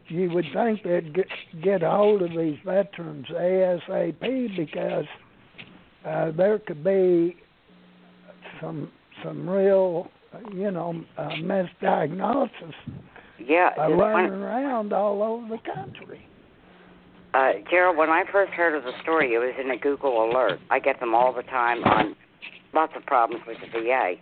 you 0.09 0.30
would 0.30 0.47
think 0.54 0.83
they'd 0.83 1.14
get, 1.14 1.26
get 1.62 1.83
a 1.83 1.90
hold 1.90 2.23
of 2.23 2.30
these 2.30 2.57
veterans 2.64 3.26
ASAP 3.28 4.57
because 4.57 5.04
uh, 6.07 6.30
there 6.33 6.59
could 6.59 6.83
be 6.83 7.37
some 8.61 8.90
some 9.23 9.49
real, 9.49 10.09
you 10.54 10.71
know, 10.71 11.04
uh, 11.19 11.28
misdiagnosis 11.42 12.73
Yeah. 13.38 13.71
uh, 13.78 13.90
running 13.92 14.33
one- 14.33 14.42
around 14.42 14.92
all 14.95 15.23
over 15.23 15.49
the 15.49 15.59
country. 15.75 16.26
Uh, 17.35 17.52
Gerald, 17.71 17.97
when 17.97 18.09
I 18.09 18.25
first 18.33 18.52
heard 18.54 18.75
of 18.75 18.83
the 18.85 18.92
story, 19.02 19.35
it 19.35 19.38
was 19.38 19.54
in 19.62 19.71
a 19.71 19.76
Google 19.76 20.25
alert. 20.30 20.59
I 20.71 20.80
get 20.80 20.99
them 20.99 21.14
all 21.14 21.33
the 21.33 21.42
time 21.42 21.85
on 21.85 22.16
lots 22.72 22.92
of 22.96 23.04
problems 23.06 23.44
with 23.46 23.58
the 23.60 23.80
VA. 23.80 24.14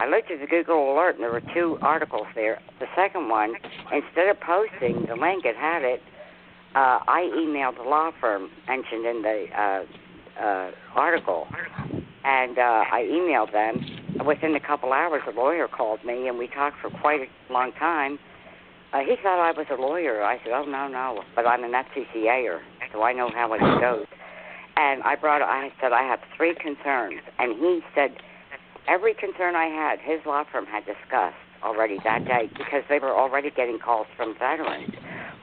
I 0.00 0.06
looked 0.08 0.30
at 0.30 0.40
the 0.40 0.46
Google 0.46 0.92
alert, 0.92 1.14
and 1.14 1.24
there 1.24 1.30
were 1.30 1.42
two 1.54 1.78
articles 1.80 2.26
there. 2.34 2.60
The 2.80 2.86
second 2.96 3.28
one, 3.28 3.54
instead 3.92 4.28
of 4.28 4.40
posting 4.40 5.06
the 5.06 5.14
link, 5.14 5.44
it 5.44 5.56
had 5.56 5.82
it. 5.82 6.02
Uh, 6.74 6.98
I 7.06 7.30
emailed 7.36 7.76
the 7.76 7.88
law 7.88 8.10
firm 8.20 8.50
mentioned 8.66 9.06
in 9.06 9.22
the 9.22 9.46
uh, 9.56 10.42
uh, 10.42 10.70
article, 10.94 11.46
and 12.24 12.58
uh, 12.58 12.84
I 12.90 13.06
emailed 13.10 13.52
them. 13.52 14.00
Within 14.26 14.54
a 14.54 14.60
couple 14.60 14.92
hours, 14.92 15.22
a 15.26 15.32
lawyer 15.32 15.68
called 15.68 16.04
me, 16.04 16.28
and 16.28 16.38
we 16.38 16.46
talked 16.48 16.76
for 16.80 16.88
quite 16.88 17.20
a 17.20 17.52
long 17.52 17.72
time. 17.72 18.18
Uh, 18.92 19.00
he 19.00 19.16
thought 19.22 19.40
I 19.40 19.50
was 19.50 19.66
a 19.70 19.80
lawyer. 19.80 20.22
I 20.22 20.38
said, 20.38 20.52
"Oh 20.52 20.64
no, 20.64 20.86
no," 20.86 21.22
but 21.34 21.46
I'm 21.46 21.64
an 21.64 21.72
FTCAer, 21.72 22.60
so 22.92 23.02
I 23.02 23.12
know 23.12 23.28
how 23.34 23.52
it 23.54 23.60
goes. 23.80 24.06
And 24.76 25.02
I 25.02 25.14
brought. 25.16 25.42
I 25.42 25.70
said 25.80 25.92
I 25.92 26.02
have 26.02 26.18
three 26.36 26.54
concerns, 26.54 27.20
and 27.38 27.56
he 27.58 27.80
said 27.94 28.10
every 28.88 29.14
concern 29.14 29.54
I 29.54 29.66
had, 29.66 30.00
his 30.00 30.20
law 30.26 30.44
firm 30.50 30.66
had 30.66 30.84
discussed 30.84 31.36
already 31.62 31.98
that 32.04 32.24
day 32.26 32.50
because 32.58 32.82
they 32.88 32.98
were 32.98 33.16
already 33.16 33.50
getting 33.50 33.78
calls 33.78 34.06
from 34.16 34.34
veterans. 34.38 34.94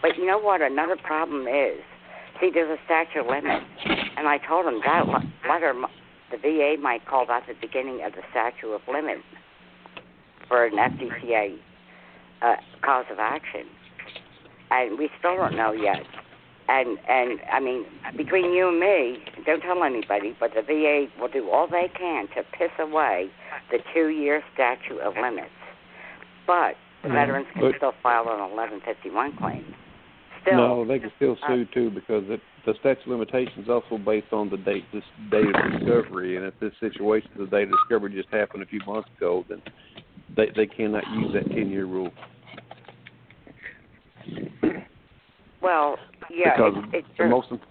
But 0.01 0.17
you 0.17 0.25
know 0.25 0.37
what? 0.37 0.61
Another 0.61 0.97
problem 0.97 1.47
is, 1.47 1.79
see, 2.39 2.51
there's 2.53 2.69
a 2.69 2.81
statute 2.85 3.21
of 3.21 3.27
limits, 3.27 3.65
and 4.17 4.27
I 4.27 4.37
told 4.37 4.65
him 4.65 4.81
that 4.85 5.07
le- 5.07 5.23
letter 5.49 5.73
the 6.31 6.37
VA 6.37 6.75
might 6.81 7.05
call 7.05 7.25
that 7.27 7.43
the 7.47 7.55
beginning 7.59 8.01
of 8.05 8.13
the 8.13 8.21
statute 8.31 8.71
of 8.71 8.81
limits 8.87 9.23
for 10.47 10.65
an 10.65 10.73
FTCA 10.73 11.57
uh, 12.41 12.55
cause 12.83 13.05
of 13.11 13.19
action, 13.19 13.67
and 14.69 14.97
we 14.97 15.09
still 15.19 15.35
don't 15.35 15.55
know 15.55 15.71
yet. 15.71 16.03
And 16.71 16.97
and 17.09 17.39
I 17.51 17.59
mean, 17.59 17.83
between 18.15 18.53
you 18.53 18.69
and 18.69 18.79
me, 18.79 19.17
don't 19.45 19.59
tell 19.59 19.83
anybody, 19.83 20.33
but 20.39 20.51
the 20.55 20.61
VA 20.61 21.07
will 21.19 21.27
do 21.27 21.49
all 21.49 21.67
they 21.67 21.91
can 21.97 22.27
to 22.29 22.43
piss 22.57 22.71
away 22.79 23.29
the 23.71 23.79
two-year 23.93 24.41
statute 24.53 25.01
of 25.01 25.15
limits. 25.21 25.51
But 26.47 26.77
the 27.03 27.09
Mhm. 27.09 27.13
veterans 27.13 27.47
can 27.51 27.61
But- 27.63 27.75
still 27.75 27.91
file 28.01 28.29
an 28.29 28.39
1151 28.39 29.33
claim. 29.33 29.65
Still, 30.43 30.55
No, 30.55 30.85
they 30.85 30.99
can 30.99 31.11
still 31.17 31.37
Uh, 31.43 31.47
sue 31.47 31.65
too 31.65 31.89
because 31.89 32.29
it, 32.29 32.39
the 32.63 32.73
statute 32.75 33.01
of 33.01 33.07
limitations 33.07 33.65
is 33.65 33.69
also 33.69 33.97
based 33.97 34.31
on 34.31 34.49
the 34.49 34.57
date 34.57 34.85
this 34.93 35.03
date 35.29 35.53
of 35.53 35.71
discovery, 35.73 36.37
and 36.37 36.45
if 36.45 36.57
this 36.59 36.75
situation, 36.77 37.29
the 37.35 37.47
date 37.47 37.63
of 37.63 37.71
discovery 37.71 38.13
just 38.13 38.29
happened 38.29 38.63
a 38.63 38.65
few 38.65 38.79
months 38.87 39.09
ago, 39.17 39.43
then 39.49 39.61
they 40.35 40.47
they 40.51 40.67
cannot 40.67 41.05
use 41.09 41.33
that 41.33 41.49
ten 41.51 41.69
year 41.69 41.85
rule 41.85 42.13
well, 45.61 45.97
yeah, 46.33 46.55
because 46.55 46.73
it's, 46.77 46.87
it's 46.93 47.07
the 47.09 47.15
true. 47.23 47.29
most 47.29 47.47
imp- 47.51 47.61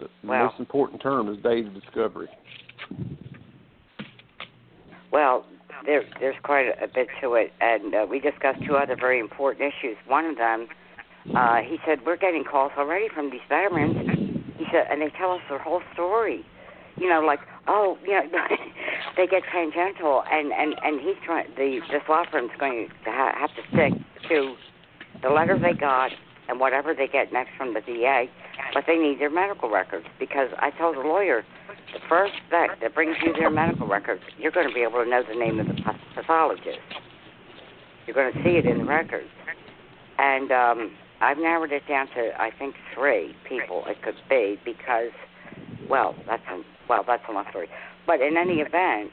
the, 0.00 0.04
the 0.22 0.28
Well- 0.28 0.44
most 0.46 0.58
important 0.60 1.02
term 1.02 1.28
is 1.32 1.42
date 1.42 1.66
of 1.66 1.74
discovery. 1.74 2.28
Well, 5.12 5.44
there, 5.86 6.02
there's 6.20 6.36
quite 6.42 6.66
a, 6.66 6.84
a 6.84 6.88
bit 6.88 7.08
to 7.22 7.34
it, 7.34 7.52
and 7.60 7.94
uh, 7.94 8.06
we 8.08 8.20
discussed 8.20 8.60
two 8.66 8.76
other 8.76 8.96
very 8.96 9.18
important 9.18 9.72
issues. 9.72 9.96
One 10.06 10.26
of 10.26 10.36
them, 10.36 10.68
uh, 11.34 11.58
he 11.62 11.78
said, 11.86 12.00
we're 12.04 12.16
getting 12.16 12.44
calls 12.44 12.72
already 12.76 13.08
from 13.14 13.30
these 13.30 13.40
veterans. 13.48 13.96
He 14.58 14.64
said, 14.72 14.86
and 14.90 15.00
they 15.00 15.10
tell 15.16 15.32
us 15.32 15.40
their 15.48 15.58
whole 15.58 15.82
story. 15.94 16.44
You 16.96 17.08
know, 17.08 17.20
like, 17.20 17.38
oh, 17.68 17.96
you 18.02 18.12
know, 18.12 18.22
they 19.16 19.26
get 19.26 19.42
tangential, 19.52 20.24
and 20.30 20.52
and 20.52 20.74
and 20.82 21.00
he's 21.00 21.14
trying. 21.24 21.46
The 21.56 21.80
this 21.92 22.02
law 22.08 22.24
firm's 22.30 22.50
going 22.58 22.88
to 23.04 23.10
ha- 23.10 23.34
have 23.38 23.50
to 23.50 23.62
stick 23.72 23.92
to 24.28 24.56
the 25.22 25.28
letter 25.30 25.56
they 25.58 25.78
got 25.78 26.10
and 26.48 26.58
whatever 26.58 26.94
they 26.94 27.06
get 27.06 27.32
next 27.32 27.50
from 27.56 27.74
the 27.74 27.80
VA, 27.80 28.24
but 28.74 28.84
they 28.86 28.96
need 28.96 29.20
their 29.20 29.30
medical 29.30 29.70
records 29.70 30.06
because 30.18 30.48
I 30.58 30.70
told 30.70 30.96
the 30.96 31.00
lawyer 31.00 31.44
the 31.92 32.00
first 32.08 32.34
vet 32.50 32.80
that 32.80 32.94
brings 32.94 33.16
you 33.24 33.32
their 33.32 33.50
medical 33.50 33.86
records, 33.86 34.22
you're 34.38 34.52
going 34.52 34.68
to 34.68 34.74
be 34.74 34.80
able 34.80 35.02
to 35.02 35.08
know 35.08 35.22
the 35.26 35.38
name 35.38 35.60
of 35.60 35.66
the 35.66 35.74
pathologist. 36.14 36.78
You're 38.06 38.14
going 38.14 38.32
to 38.32 38.42
see 38.42 38.56
it 38.56 38.66
in 38.66 38.78
the 38.78 38.84
records. 38.84 39.28
And 40.18 40.50
um, 40.50 40.96
I've 41.20 41.38
narrowed 41.38 41.72
it 41.72 41.82
down 41.88 42.08
to 42.08 42.30
I 42.40 42.50
think 42.58 42.74
three 42.94 43.34
people 43.48 43.84
it 43.86 44.02
could 44.02 44.16
be 44.28 44.58
because, 44.64 45.10
well, 45.88 46.14
that's 46.26 46.42
a, 46.50 46.62
well 46.88 47.04
that's 47.06 47.22
a 47.28 47.32
long 47.32 47.44
story. 47.50 47.68
But 48.06 48.20
in 48.20 48.36
any 48.36 48.60
event, 48.60 49.10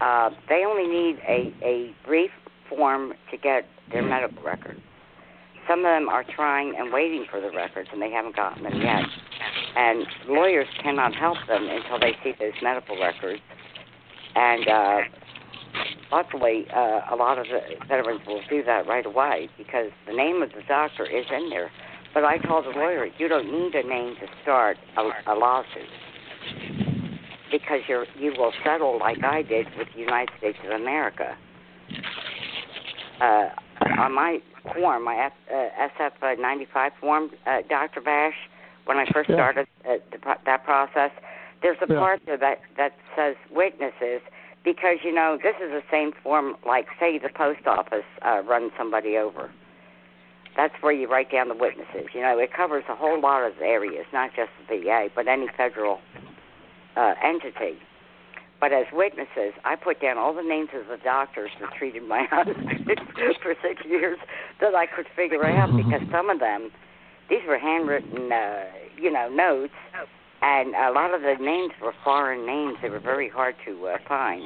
uh, 0.00 0.30
they 0.48 0.64
only 0.66 0.86
need 0.86 1.18
a 1.26 1.52
a 1.64 1.94
brief 2.06 2.30
form 2.68 3.14
to 3.30 3.36
get 3.36 3.66
their 3.90 4.02
medical 4.02 4.42
records. 4.42 4.80
Some 5.68 5.80
of 5.80 5.84
them 5.84 6.08
are 6.08 6.24
trying 6.24 6.74
and 6.78 6.92
waiting 6.92 7.26
for 7.30 7.40
the 7.40 7.50
records, 7.50 7.88
and 7.92 8.00
they 8.00 8.10
haven't 8.10 8.36
gotten 8.36 8.62
them 8.62 8.80
yet. 8.80 9.02
And 9.76 10.06
lawyers 10.28 10.68
cannot 10.82 11.14
help 11.14 11.38
them 11.48 11.68
until 11.68 11.98
they 11.98 12.12
see 12.22 12.32
those 12.38 12.54
medical 12.62 13.00
records. 13.00 13.42
And 14.34 14.68
uh, 14.68 14.98
luckily, 16.12 16.66
uh, 16.74 17.00
a 17.10 17.16
lot 17.16 17.38
of 17.38 17.46
the 17.46 17.60
veterans 17.88 18.20
will 18.26 18.42
do 18.48 18.62
that 18.64 18.86
right 18.86 19.06
away 19.06 19.48
because 19.58 19.90
the 20.06 20.12
name 20.12 20.42
of 20.42 20.50
the 20.50 20.62
doctor 20.68 21.04
is 21.04 21.26
in 21.34 21.50
there. 21.50 21.70
But 22.14 22.24
I 22.24 22.38
told 22.38 22.64
the 22.64 22.70
lawyer, 22.70 23.08
you 23.18 23.28
don't 23.28 23.50
need 23.50 23.74
a 23.74 23.86
name 23.86 24.14
to 24.20 24.26
start 24.42 24.78
a, 24.96 25.32
a 25.32 25.34
lawsuit 25.34 25.88
because 27.50 27.80
you're 27.88 28.06
you 28.18 28.32
will 28.36 28.52
settle 28.64 28.98
like 28.98 29.22
I 29.22 29.42
did 29.42 29.66
with 29.78 29.88
the 29.94 30.00
United 30.00 30.30
States 30.38 30.58
of 30.64 30.70
America. 30.80 31.36
Uh, 33.20 33.48
on 33.98 34.14
my 34.14 34.38
form, 34.74 35.04
my 35.04 35.16
F, 35.16 35.32
uh, 35.52 35.68
SF 36.00 36.12
uh, 36.22 36.40
95 36.40 36.92
form, 37.00 37.30
uh, 37.46 37.62
Dr. 37.68 38.00
Bash, 38.00 38.34
when 38.84 38.98
I 38.98 39.06
first 39.12 39.28
Yeah. 39.30 39.36
started 39.36 39.66
uh, 39.88 39.96
the, 40.10 40.18
that 40.44 40.64
process, 40.64 41.10
there's 41.62 41.78
a 41.82 41.86
Yeah. 41.86 41.98
part 41.98 42.20
there 42.26 42.36
that 42.36 42.60
that 42.76 42.92
says 43.16 43.36
witnesses 43.50 44.20
because 44.64 44.98
you 45.02 45.12
know 45.12 45.38
this 45.42 45.56
is 45.56 45.70
the 45.70 45.82
same 45.90 46.12
form 46.12 46.56
like 46.66 46.86
say 47.00 47.18
the 47.18 47.28
post 47.28 47.66
office 47.66 48.04
uh, 48.22 48.42
runs 48.44 48.72
somebody 48.76 49.16
over. 49.16 49.50
That's 50.56 50.74
where 50.80 50.92
you 50.92 51.06
write 51.08 51.30
down 51.30 51.48
the 51.48 51.54
witnesses. 51.54 52.08
You 52.14 52.22
know, 52.22 52.38
it 52.38 52.52
covers 52.52 52.84
a 52.88 52.94
whole 52.94 53.20
lot 53.20 53.42
of 53.44 53.60
areas, 53.60 54.06
not 54.12 54.30
just 54.34 54.50
the 54.68 54.78
VA, 54.78 55.10
but 55.14 55.28
any 55.28 55.48
federal 55.54 56.00
uh, 56.96 57.14
entity. 57.22 57.78
But 58.60 58.72
as 58.72 58.86
witnesses, 58.92 59.52
I 59.64 59.76
put 59.76 60.00
down 60.00 60.16
all 60.16 60.34
the 60.34 60.42
names 60.42 60.70
of 60.74 60.86
the 60.88 60.96
doctors 61.02 61.50
that 61.60 61.72
treated 61.78 62.02
my 62.02 62.24
husband 62.30 62.88
for 63.42 63.54
six 63.62 63.82
years 63.84 64.18
that 64.60 64.74
I 64.74 64.86
could 64.86 65.06
figure 65.14 65.44
out 65.44 65.76
because 65.76 66.00
some 66.10 66.30
of 66.30 66.40
them, 66.40 66.70
these 67.28 67.40
were 67.46 67.58
handwritten, 67.58 68.32
uh, 68.32 68.64
you 68.96 69.10
know, 69.10 69.28
notes, 69.28 69.74
and 70.42 70.74
a 70.74 70.90
lot 70.90 71.12
of 71.12 71.22
the 71.22 71.36
names 71.40 71.72
were 71.82 71.92
foreign 72.04 72.46
names. 72.46 72.78
They 72.80 72.88
were 72.88 73.00
very 73.00 73.28
hard 73.28 73.56
to 73.66 73.86
uh, 73.88 73.98
find. 74.08 74.44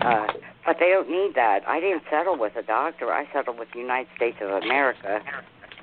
Uh, 0.00 0.26
but 0.66 0.76
they 0.80 0.90
don't 0.90 1.08
need 1.08 1.34
that. 1.36 1.60
I 1.68 1.78
didn't 1.78 2.02
settle 2.10 2.36
with 2.36 2.56
a 2.56 2.62
doctor. 2.62 3.12
I 3.12 3.26
settled 3.32 3.58
with 3.58 3.68
the 3.72 3.78
United 3.78 4.08
States 4.16 4.38
of 4.40 4.50
America 4.50 5.20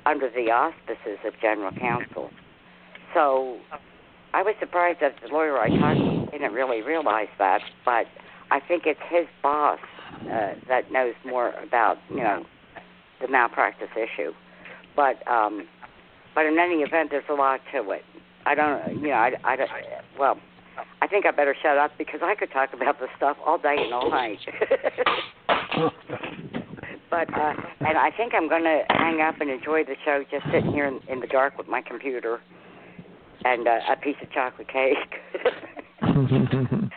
under 0.04 0.28
the 0.28 0.50
auspices 0.50 1.18
of 1.24 1.32
General 1.40 1.72
Counsel. 1.72 2.30
So 3.14 3.58
I 4.34 4.42
was 4.42 4.54
surprised 4.60 5.00
that 5.00 5.14
the 5.22 5.28
lawyer 5.28 5.58
I 5.58 5.68
talked 5.68 5.98
to 5.98 6.30
didn't 6.30 6.54
really 6.54 6.80
realize 6.80 7.28
that, 7.38 7.60
but 7.84 8.06
I 8.50 8.60
think 8.66 8.84
it's 8.86 9.00
his 9.10 9.26
boss 9.42 9.78
uh, 10.22 10.54
that 10.68 10.90
knows 10.90 11.14
more 11.24 11.50
about, 11.62 11.98
you 12.10 12.18
know, 12.18 12.44
the 13.20 13.28
malpractice 13.28 13.90
issue. 13.94 14.32
But 14.96 15.26
um, 15.28 15.66
but 16.34 16.46
in 16.46 16.58
any 16.58 16.76
event, 16.82 17.10
there's 17.10 17.24
a 17.30 17.34
lot 17.34 17.60
to 17.72 17.90
it. 17.90 18.02
I 18.46 18.54
don't, 18.54 19.00
you 19.00 19.08
know, 19.08 19.14
I, 19.14 19.32
I 19.44 19.56
don't, 19.56 19.70
well, 20.18 20.38
I 21.00 21.06
think 21.06 21.26
I 21.26 21.30
better 21.30 21.54
shut 21.62 21.76
up 21.76 21.92
because 21.98 22.20
I 22.22 22.34
could 22.34 22.50
talk 22.50 22.72
about 22.72 22.98
this 23.00 23.10
stuff 23.16 23.36
all 23.44 23.58
day 23.58 23.76
and 23.78 23.92
all 23.92 24.10
night. 24.10 24.38
but 27.10 27.32
uh, 27.34 27.52
and 27.80 27.98
I 27.98 28.10
think 28.16 28.32
I'm 28.34 28.48
going 28.48 28.64
to 28.64 28.82
hang 28.88 29.20
up 29.20 29.40
and 29.40 29.50
enjoy 29.50 29.84
the 29.84 29.96
show, 30.04 30.24
just 30.30 30.46
sitting 30.46 30.72
here 30.72 30.86
in, 30.86 31.00
in 31.08 31.20
the 31.20 31.26
dark 31.26 31.58
with 31.58 31.68
my 31.68 31.82
computer 31.82 32.40
and 33.44 33.66
uh, 33.66 33.78
a 33.90 33.96
piece 33.96 34.16
of 34.22 34.30
chocolate 34.30 34.68
cake. 34.68 34.96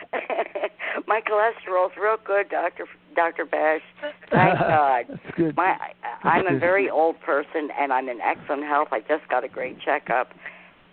my 1.06 1.20
cholesterol's 1.20 1.92
real 2.00 2.16
good, 2.24 2.48
Doctor 2.50 2.86
Doctor 3.14 3.44
Bash. 3.44 3.82
Thank 4.30 4.58
God. 4.58 5.04
Good. 5.36 5.56
My 5.56 5.76
I, 6.24 6.28
I'm 6.28 6.46
a 6.54 6.58
very 6.58 6.90
old 6.90 7.20
person, 7.20 7.68
and 7.78 7.92
I'm 7.92 8.08
in 8.08 8.20
excellent 8.20 8.64
health. 8.64 8.88
I 8.92 9.00
just 9.00 9.28
got 9.30 9.44
a 9.44 9.48
great 9.48 9.80
checkup, 9.80 10.28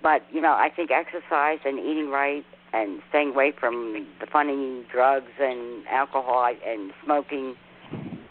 but 0.02 0.22
you 0.32 0.42
know, 0.42 0.54
I 0.54 0.70
think 0.76 0.92
exercise 0.92 1.60
and 1.66 1.80
eating 1.80 2.10
right 2.10 2.46
and 2.74 3.02
staying 3.10 3.30
away 3.30 3.54
from 3.58 4.08
the 4.20 4.28
funny 4.32 4.86
drugs 4.92 5.32
and 5.40 5.86
alcohol 5.88 6.52
and 6.66 6.92
smoking, 7.04 7.56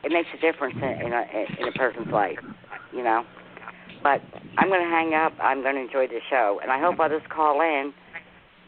it 0.02 0.10
makes 0.10 0.28
a 0.36 0.40
difference 0.40 0.76
in, 0.76 1.06
in 1.06 1.12
a 1.12 1.24
in 1.60 1.68
a 1.68 1.72
person's 1.72 2.12
life. 2.12 2.38
You 2.92 3.04
know. 3.04 3.24
But 4.02 4.20
I'm 4.58 4.68
going 4.68 4.82
to 4.82 4.90
hang 4.90 5.14
up. 5.14 5.32
I'm 5.40 5.62
going 5.62 5.76
to 5.76 5.82
enjoy 5.82 6.08
the 6.08 6.20
show, 6.28 6.60
and 6.62 6.70
I 6.70 6.80
hope 6.80 6.98
others 6.98 7.22
call 7.28 7.60
in. 7.60 7.92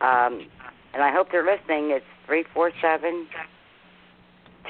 Um, 0.01 0.47
and 0.93 1.03
I 1.03 1.13
hope 1.13 1.29
they're 1.33 1.45
listening. 1.45 1.91
It's 1.91 2.05
three 2.27 2.45
four 2.55 2.71
seven 2.81 3.27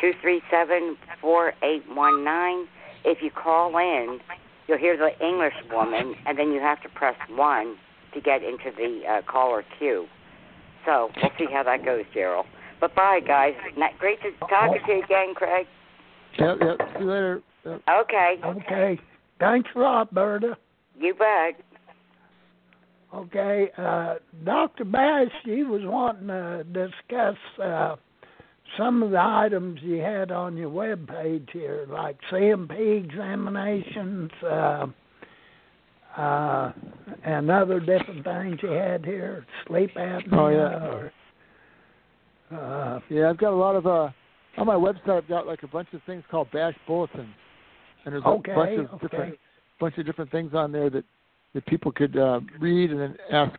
two 0.01 0.13
three 0.23 0.43
seven 0.51 0.97
four 1.21 1.53
eight 1.63 1.83
one 1.89 2.25
nine. 2.25 2.67
If 3.05 3.19
you 3.23 3.31
call 3.31 3.77
in, 3.77 4.21
you'll 4.67 4.79
hear 4.79 4.97
the 4.97 5.11
English 5.25 5.55
woman, 5.71 6.15
and 6.27 6.39
then 6.39 6.53
you 6.53 6.61
have 6.61 6.83
to 6.83 6.89
press 6.89 7.17
one 7.31 7.77
to 8.15 8.21
get 8.21 8.43
into 8.43 8.71
the 8.77 9.03
uh, 9.09 9.23
caller 9.31 9.65
queue. 9.79 10.07
So 10.87 11.11
we'll 11.17 11.33
see 11.39 11.47
how 11.53 11.63
that 11.65 11.85
goes, 11.85 12.05
Gerald. 12.15 12.47
But 12.81 12.95
bye, 12.95 13.21
guys. 13.27 13.55
Not, 13.77 13.99
great 13.99 14.21
to 14.23 14.31
talk 14.47 14.71
to 14.73 14.93
you 14.93 15.03
again, 15.03 15.35
Craig. 15.35 15.67
Yep, 16.39 16.57
yep. 16.61 16.77
See 16.95 17.05
you 17.05 17.11
later. 17.11 17.43
Yep. 17.65 17.83
Okay, 17.89 18.37
Okay. 18.45 19.01
Thanks 19.39 19.71
a 19.75 19.79
lot, 19.79 20.13
Berta. 20.15 20.57
you 20.99 21.15
bet. 21.15 21.61
Okay, 23.15 23.71
uh, 23.79 24.15
Dr. 24.45 24.85
Bash, 24.85 25.31
you 25.45 25.69
was 25.69 25.83
wanting 25.85 26.27
to 26.29 26.65
discuss 26.65 27.37
uh, 27.63 27.95
some 28.77 29.05
of 29.05 29.13
the 29.13 29.21
items 29.21 29.79
you 29.83 29.99
had 29.99 30.33
on 30.33 30.57
your 30.57 30.69
web 30.69 31.07
page 31.07 31.49
here, 31.53 31.87
like 31.89 32.17
C&P 32.31 32.75
examinations, 32.75 34.31
uh, 34.43 34.87
uh, 36.17 36.73
and 37.25 37.51
other 37.51 37.79
different 37.79 38.25
things 38.25 38.59
you 38.63 38.71
had 38.71 39.05
here, 39.05 39.47
sleep 39.69 39.91
apnea. 39.97 40.33
Oh, 40.33 40.49
yeah. 40.49 40.89
Or, 40.89 41.13
uh, 42.97 43.01
Yeah, 43.11 43.31
I've 43.31 43.39
got 43.39 43.53
a 43.53 43.57
lot 43.57 43.77
of 43.77 43.87
uh 43.87 44.09
on 44.57 44.67
my 44.67 44.75
website. 44.75 45.19
I've 45.19 45.29
got 45.29 45.47
like 45.47 45.63
a 45.63 45.69
bunch 45.69 45.89
of 45.93 46.01
things 46.05 46.25
called 46.31 46.51
Bash 46.53 46.75
bulletins, 46.87 47.35
and 48.05 48.15
there's 48.15 48.23
a 48.25 48.29
bunch 48.29 48.47
of 48.79 48.95
okay. 48.95 48.99
different 49.01 49.39
bunch 49.81 49.99
of 49.99 50.07
different 50.07 50.31
things 50.31 50.53
on 50.55 50.73
there 50.73 50.91
that 50.91 51.05
that 51.55 51.67
people 51.67 51.93
could 51.93 52.17
uh, 52.17 52.41
read 52.59 52.91
and 52.91 53.01
then 53.01 53.17
ask 53.33 53.59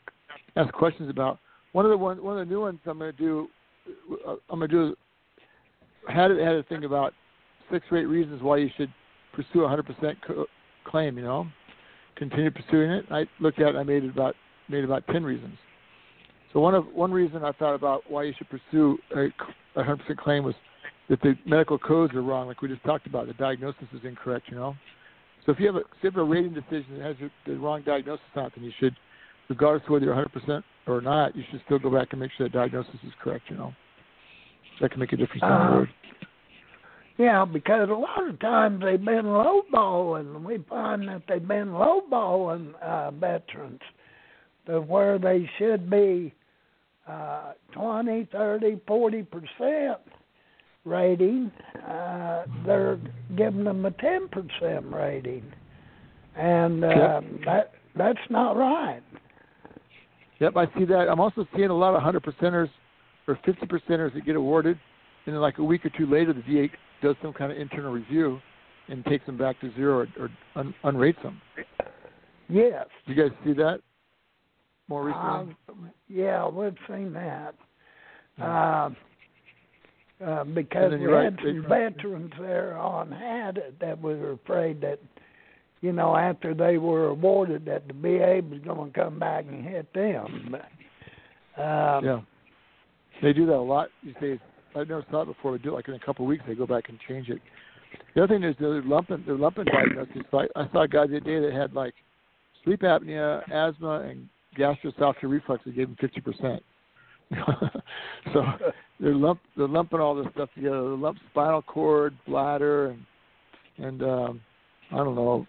ask 0.56 0.74
questions 0.74 1.10
about. 1.10 1.40
One 1.72 1.86
of 1.86 1.92
the 1.92 1.98
one 1.98 2.24
one 2.24 2.40
of 2.40 2.48
the 2.48 2.54
new 2.54 2.62
ones 2.62 2.80
I'm 2.86 3.00
going 3.00 3.12
to 3.12 3.18
do. 3.18 3.48
uh, 4.28 4.36
I'm 4.50 4.60
going 4.60 4.70
to 4.70 4.76
do. 4.76 4.96
Had 6.08 6.32
it 6.32 6.40
had 6.40 6.56
a 6.56 6.64
thing 6.64 6.84
about 6.84 7.14
six 7.72 7.86
or 7.92 7.98
eight 7.98 8.06
reasons 8.06 8.42
why 8.42 8.58
you 8.58 8.70
should 8.78 8.94
pursue 9.34 9.64
a 9.64 9.68
100% 9.68 10.16
co- 10.26 10.46
claim. 10.86 11.18
You 11.18 11.24
know, 11.24 11.48
continue 12.16 12.52
pursuing 12.52 12.92
it. 12.92 13.06
I 13.12 13.26
looked 13.40 13.60
at. 13.60 13.70
it, 13.70 13.78
I 13.78 13.84
made 13.84 14.04
it 14.04 14.10
about 14.10 14.36
made 14.70 14.84
about 14.84 15.06
10 15.08 15.24
reasons. 15.24 15.58
So 16.54 16.60
one 16.60 16.76
of 16.76 16.86
one 16.94 17.12
reason 17.12 17.44
I 17.44 17.52
thought 17.52 17.76
about 17.76 18.04
why 18.10 18.24
you 18.24 18.34
should 18.38 18.48
pursue 18.50 18.98
a, 19.16 19.26
a 19.80 19.84
100% 19.84 20.18
claim 20.18 20.44
was 20.44 20.56
that 21.10 21.22
the 21.22 21.36
medical 21.46 21.78
codes 21.78 22.14
are 22.14 22.22
wrong, 22.22 22.48
like 22.48 22.62
we 22.62 22.68
just 22.68 22.84
talked 22.84 23.08
about. 23.08 23.28
The 23.28 23.34
diagnosis 23.34 23.86
is 23.94 24.02
incorrect. 24.04 24.48
You 24.50 24.58
know. 24.58 24.76
So 25.46 25.52
if 25.52 25.60
you 25.60 25.68
have 25.68 25.76
a, 25.76 25.80
if 25.80 25.86
you 26.02 26.10
have 26.10 26.18
a 26.18 26.24
rating 26.24 26.54
decision 26.54 26.98
that 26.98 27.02
has 27.04 27.16
your, 27.20 27.30
the 27.46 27.56
wrong 27.56 27.84
diagnosis 27.86 28.26
on 28.36 28.46
it, 28.46 28.54
then 28.56 28.64
you 28.64 28.72
should, 28.80 28.96
regardless 29.50 29.84
of 29.86 29.92
whether 29.92 30.06
you're 30.06 30.16
100% 30.16 30.64
or 30.88 31.02
not, 31.02 31.36
you 31.36 31.44
should 31.52 31.62
still 31.66 31.78
go 31.78 31.92
back 31.92 32.08
and 32.12 32.20
make 32.20 32.32
sure 32.36 32.48
that 32.48 32.54
diagnosis 32.54 32.96
is 33.04 33.14
correct. 33.22 33.46
You 33.50 33.58
know, 33.58 33.74
that 34.82 34.90
can 34.92 35.00
make 35.00 35.14
a 35.14 35.18
difference 35.18 35.42
down 35.42 35.68
the 35.68 35.76
Uh, 35.76 35.80
road. 35.80 35.90
Yeah, 37.18 37.46
because 37.46 37.90
a 37.90 37.94
lot 37.94 38.28
of 38.28 38.40
times 38.40 38.82
they've 38.84 39.04
been 39.04 39.26
lowballing. 39.26 40.36
And 40.36 40.44
we 40.44 40.58
find 40.70 41.08
that 41.08 41.22
they've 41.28 41.48
been 41.48 41.70
lowballing 41.70 42.74
uh, 42.82 43.12
veterans 43.12 43.82
to 44.66 44.82
where 44.82 45.18
they 45.18 45.50
should 45.58 45.90
be 45.90 46.34
uh, 47.08 47.54
20, 47.72 48.28
30, 48.32 48.82
40 48.88 49.24
percent 49.24 50.00
rating. 50.86 51.52
Uh, 51.88 52.46
they're 52.66 53.00
giving 53.36 53.64
them 53.64 53.86
a 53.86 53.92
10 53.92 54.30
percent 54.30 54.86
rating, 54.92 55.44
and 56.36 56.84
uh, 56.84 56.88
Yep. 56.88 57.24
that 57.46 57.72
that's 57.96 58.30
not 58.30 58.56
right. 58.56 59.02
Yep, 60.40 60.58
I 60.58 60.66
see 60.78 60.86
that. 60.86 61.08
I'm 61.10 61.20
also 61.20 61.48
seeing 61.56 61.70
a 61.70 61.74
lot 61.78 61.90
of 61.90 61.96
100 61.96 62.24
percenters 62.24 62.70
or 63.28 63.40
50 63.46 63.66
percenters 63.68 64.14
that 64.14 64.26
get 64.26 64.36
awarded, 64.36 64.78
and 65.26 65.34
then 65.34 65.42
like 65.42 65.58
a 65.60 65.64
week 65.64 65.86
or 65.86 65.92
two 65.98 66.06
later, 66.06 66.34
the 66.34 66.42
VA 66.42 66.68
does 67.02 67.16
some 67.22 67.34
kind 67.34 67.52
of 67.52 67.58
internal 67.58 67.92
review 67.92 68.40
and 68.88 69.04
takes 69.06 69.26
them 69.26 69.38
back 69.38 69.60
to 69.62 69.74
zero 69.76 70.00
or, 70.00 70.08
or 70.20 70.30
un, 70.56 70.74
unrates 70.84 71.22
them. 71.24 71.42
Yes. 72.50 72.86
Do 73.08 73.14
you 73.14 73.22
guys 73.24 73.36
see 73.44 73.54
that 73.54 73.80
more 74.88 75.06
recently? 75.06 75.56
Um, 75.70 75.92
yeah, 76.08 76.48
we've 76.48 76.76
seen 76.88 77.12
that. 77.14 77.56
Uh, 78.40 78.90
uh, 80.24 80.44
because 80.44 80.94
we 80.94 81.02
you're 81.02 81.24
had 81.24 81.36
right, 81.38 81.46
some 81.46 81.62
they- 81.64 81.68
veterans 81.68 82.32
there 82.40 82.78
on 82.78 83.12
had 83.12 83.58
it 83.58 83.80
that 83.80 84.02
we 84.02 84.16
were 84.16 84.34
afraid 84.34 84.82
that, 84.82 85.00
you 85.82 85.92
know, 85.92 86.16
after 86.16 86.54
they 86.54 86.78
were 86.78 87.08
awarded, 87.08 87.66
that 87.66 87.88
the 87.88 87.94
VA 87.94 88.42
was 88.48 88.60
going 88.64 88.92
to 88.92 89.00
come 89.00 89.20
back 89.20 89.46
and 89.48 89.66
hit 89.66 89.92
them. 89.94 90.50
But, 90.52 91.62
um, 91.62 92.06
yeah, 92.06 92.22
they 93.22 93.34
do 93.34 93.46
that 93.46 93.56
a 93.56 93.58
lot 93.58 93.90
these 94.04 94.16
days. 94.22 94.40
I've 94.76 94.88
never 94.90 95.06
saw 95.10 95.22
it 95.22 95.26
before. 95.26 95.58
They 95.58 95.64
do 95.64 95.70
it 95.70 95.76
like 95.76 95.88
in 95.88 95.94
a 95.94 96.00
couple 96.00 96.26
of 96.26 96.30
weeks. 96.30 96.44
They 96.48 96.56
go 96.56 96.66
back 96.68 96.90
and 96.90 96.98
change 97.08 97.30
it. 97.30 97.40
The 98.14 98.24
other 98.24 98.34
thing 98.34 98.44
is 98.44 98.56
they're 98.60 98.82
lumping 98.82 99.24
they're 99.26 99.38
lumping 99.38 99.66
diagnoses. 99.66 100.24
I, 100.34 100.48
I 100.56 100.70
saw 100.74 100.82
a 100.84 100.88
guy 100.88 101.08
the 101.08 101.18
other 101.18 101.20
day 101.22 101.40
that 101.40 101.54
had 101.54 101.74
like 101.74 101.94
sleep 102.64 102.82
apnea, 102.82 103.42
asthma, 103.50 104.02
and 104.10 104.28
gastroesophageal 104.58 105.24
reflux. 105.24 105.64
They 105.66 105.72
gave 105.72 105.88
him 105.88 105.98
fifty 106.02 106.20
percent. 106.20 106.62
so 108.34 108.44
they're 109.00 109.14
lump 109.14 109.40
they're 109.58 109.68
lumping 109.68 110.00
all 110.00 110.16
this 110.16 110.28
stuff 110.34 110.50
together. 110.56 110.82
They 110.82 110.98
lump 110.98 111.18
spinal 111.32 111.62
cord, 111.62 112.16
bladder, 112.28 112.88
and 112.88 113.06
and 113.78 114.04
um, 114.04 114.42
I 114.92 114.98
don't 114.98 115.16
know 115.16 115.46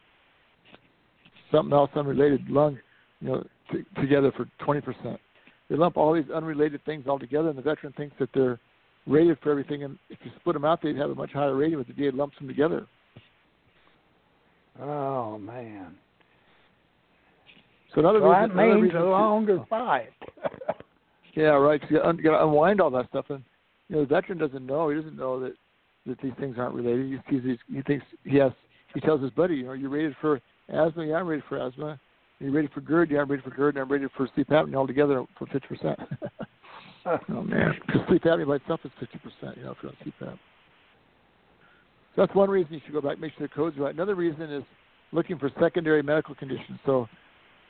something 1.53 1.73
else 1.73 1.91
unrelated, 1.95 2.49
lung, 2.49 2.79
you 3.21 3.29
know, 3.29 3.45
t- 3.73 3.85
together 4.01 4.33
for 4.37 4.47
twenty 4.65 4.81
percent. 4.81 5.21
They 5.69 5.77
lump 5.77 5.97
all 5.97 6.15
these 6.15 6.31
unrelated 6.35 6.85
things 6.85 7.05
all 7.09 7.19
together, 7.19 7.49
and 7.49 7.59
the 7.59 7.63
veteran 7.63 7.93
thinks 7.97 8.15
that 8.19 8.29
they're 8.35 8.59
rated 9.07 9.39
for 9.41 9.51
everything. 9.51 9.83
And 9.85 9.99
if 10.11 10.19
you 10.25 10.31
split 10.41 10.55
them 10.55 10.65
out, 10.65 10.81
they'd 10.83 10.97
have 10.97 11.11
a 11.11 11.15
much 11.15 11.33
higher 11.33 11.55
rating, 11.55 11.79
but 11.79 11.87
the 11.89 12.11
VA 12.11 12.17
lumps 12.17 12.39
them 12.39 12.49
together. 12.49 12.87
oh 14.81 15.39
man, 15.39 15.97
So 17.95 18.01
another 18.01 18.21
so 18.21 18.29
that 18.31 18.55
means 18.55 18.93
a 18.95 19.01
longer 19.01 19.65
fight. 19.69 20.11
Yeah, 21.37 21.51
right. 21.51 21.81
You 21.91 21.99
got 22.01 22.13
to 22.13 22.45
unwind 22.45 22.81
all 22.81 22.91
that 22.91 23.09
stuff, 23.11 23.27
and 23.29 23.45
you 23.89 23.97
know 23.97 24.03
the 24.03 24.09
veteran 24.09 24.39
doesn't 24.39 24.65
know. 24.65 24.89
He 24.89 24.97
doesn't 24.97 25.17
know 25.17 25.39
that 25.41 25.53
that 26.07 26.21
these 26.23 26.33
things 26.41 26.57
aren't 26.59 26.75
related. 26.75 27.07
He 27.11 27.35
sees 27.37 27.45
these, 27.45 27.59
he 27.73 27.83
thinks 27.83 28.05
he 28.25 28.39
has. 28.39 28.53
He 28.95 29.01
tells 29.01 29.21
his 29.21 29.31
buddy, 29.33 29.57
you 29.57 29.65
know, 29.65 29.75
you're 29.75 29.91
rated 29.91 30.17
for 30.21 30.41
asthma. 30.71 31.05
Yeah, 31.05 31.17
I'm 31.17 31.27
rated 31.27 31.45
for 31.49 31.59
asthma. 31.59 32.01
You're 32.41 32.53
rated 32.53 32.73
for 32.73 32.81
GERD. 32.81 33.11
Yeah, 33.11 33.21
I'm 33.21 33.31
rated 33.31 33.45
for 33.45 33.51
GERD. 33.51 33.75
And 33.75 33.83
I'm 33.83 33.93
rated 33.93 34.11
for 34.17 34.29
sleep 34.35 34.49
apnea 34.49 34.77
all 34.77 34.87
together 34.87 35.25
for 35.39 35.47
50 35.49 35.69
percent. 35.69 35.99
oh 37.07 37.43
man, 37.43 37.75
because 37.87 38.01
sleep 38.09 38.23
apnea 38.23 38.47
by 38.47 38.57
itself 38.57 38.81
is 38.85 38.91
50 38.99 39.19
percent. 39.19 39.59
You 39.59 39.65
know, 39.65 39.73
if 39.73 39.79
you're 39.83 39.93
on 39.93 39.97
CPAP. 40.05 40.39
So 42.15 42.23
that's 42.23 42.35
one 42.35 42.49
reason 42.49 42.73
you 42.73 42.81
should 42.87 42.95
go 42.95 43.03
back, 43.03 43.21
make 43.21 43.33
sure 43.37 43.47
the 43.47 43.55
code's 43.55 43.77
are 43.77 43.83
right. 43.83 43.95
Another 43.95 44.15
reason 44.15 44.51
is 44.51 44.65
looking 45.13 45.39
for 45.39 45.51
secondary 45.61 46.03
medical 46.03 46.35
conditions. 46.35 46.79
So, 46.87 47.07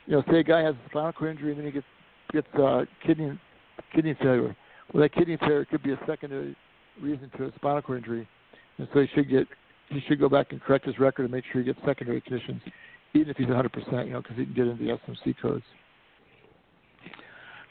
you 0.05 0.13
know, 0.13 0.23
say 0.31 0.39
a 0.39 0.43
guy 0.43 0.61
has 0.61 0.73
a 0.73 0.89
spinal 0.89 1.11
cord 1.11 1.31
injury 1.31 1.51
and 1.51 1.59
then 1.59 1.65
he 1.65 1.71
gets 1.73 1.85
gets 2.31 2.47
uh, 2.55 2.85
kidney 3.05 3.37
kidney 3.93 4.15
failure. 4.21 4.55
Well, 4.93 5.01
that 5.01 5.13
kidney 5.13 5.37
failure 5.37 5.65
could 5.65 5.83
be 5.83 5.93
a 5.93 5.99
secondary 6.07 6.55
reason 7.01 7.31
to 7.37 7.45
a 7.45 7.51
spinal 7.55 7.81
cord 7.81 7.99
injury, 7.99 8.27
and 8.77 8.87
so 8.93 9.01
he 9.01 9.07
should 9.13 9.29
get 9.29 9.47
he 9.89 10.01
should 10.07 10.19
go 10.19 10.29
back 10.29 10.51
and 10.51 10.61
correct 10.61 10.85
his 10.85 10.99
record 10.99 11.23
and 11.23 11.31
make 11.31 11.45
sure 11.51 11.61
he 11.61 11.65
gets 11.65 11.79
secondary 11.85 12.21
conditions, 12.21 12.61
even 13.13 13.29
if 13.29 13.37
he's 13.37 13.47
100 13.47 13.71
percent, 13.71 14.07
you 14.07 14.13
know, 14.13 14.21
because 14.21 14.37
he 14.37 14.45
can 14.45 14.53
get 14.53 14.67
into 14.67 14.83
the 14.83 14.91
SMC 14.91 15.35
codes. 15.41 15.63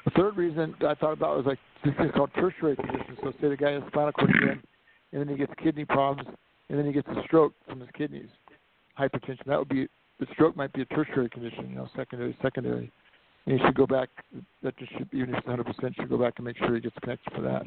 The 0.05 0.11
third 0.13 0.37
reason 0.37 0.75
I 0.87 0.95
thought 0.95 1.13
about 1.13 1.37
was 1.37 1.47
like 1.47 1.59
this 1.85 1.95
thing 1.97 2.11
called 2.13 2.31
tertiary 2.35 2.77
conditions. 2.77 3.19
So 3.23 3.33
say 3.41 3.49
the 3.49 3.57
guy 3.57 3.73
has 3.73 3.83
spinal 3.89 4.13
cord 4.13 4.31
injury, 4.31 4.61
and 5.13 5.21
then 5.21 5.29
he 5.29 5.37
gets 5.37 5.53
kidney 5.63 5.85
problems, 5.85 6.29
and 6.69 6.79
then 6.79 6.87
he 6.87 6.93
gets 6.93 7.09
a 7.09 7.23
stroke 7.25 7.53
from 7.69 7.81
his 7.81 7.89
kidneys, 7.97 8.29
hypertension. 8.99 9.45
That 9.47 9.59
would 9.59 9.69
be 9.69 9.89
the 10.21 10.27
stroke 10.33 10.57
might 10.57 10.73
be 10.73 10.83
a 10.83 10.85
tertiary 10.87 11.29
condition, 11.29 11.71
you 11.71 11.77
know, 11.77 11.89
secondary, 11.97 12.37
secondary. 12.41 12.91
And 13.47 13.59
he 13.59 13.65
should 13.65 13.77
go 13.77 13.87
back. 13.87 14.09
That 14.63 14.77
just 14.77 14.93
should, 14.93 15.09
even 15.13 15.31
if 15.31 15.39
it's 15.39 15.47
100 15.47 15.65
percent, 15.65 15.95
should 15.97 16.09
go 16.09 16.19
back 16.19 16.35
and 16.37 16.45
make 16.45 16.59
sure 16.59 16.75
he 16.75 16.81
gets 16.81 16.97
connected 17.01 17.33
for 17.35 17.43
that. 17.43 17.63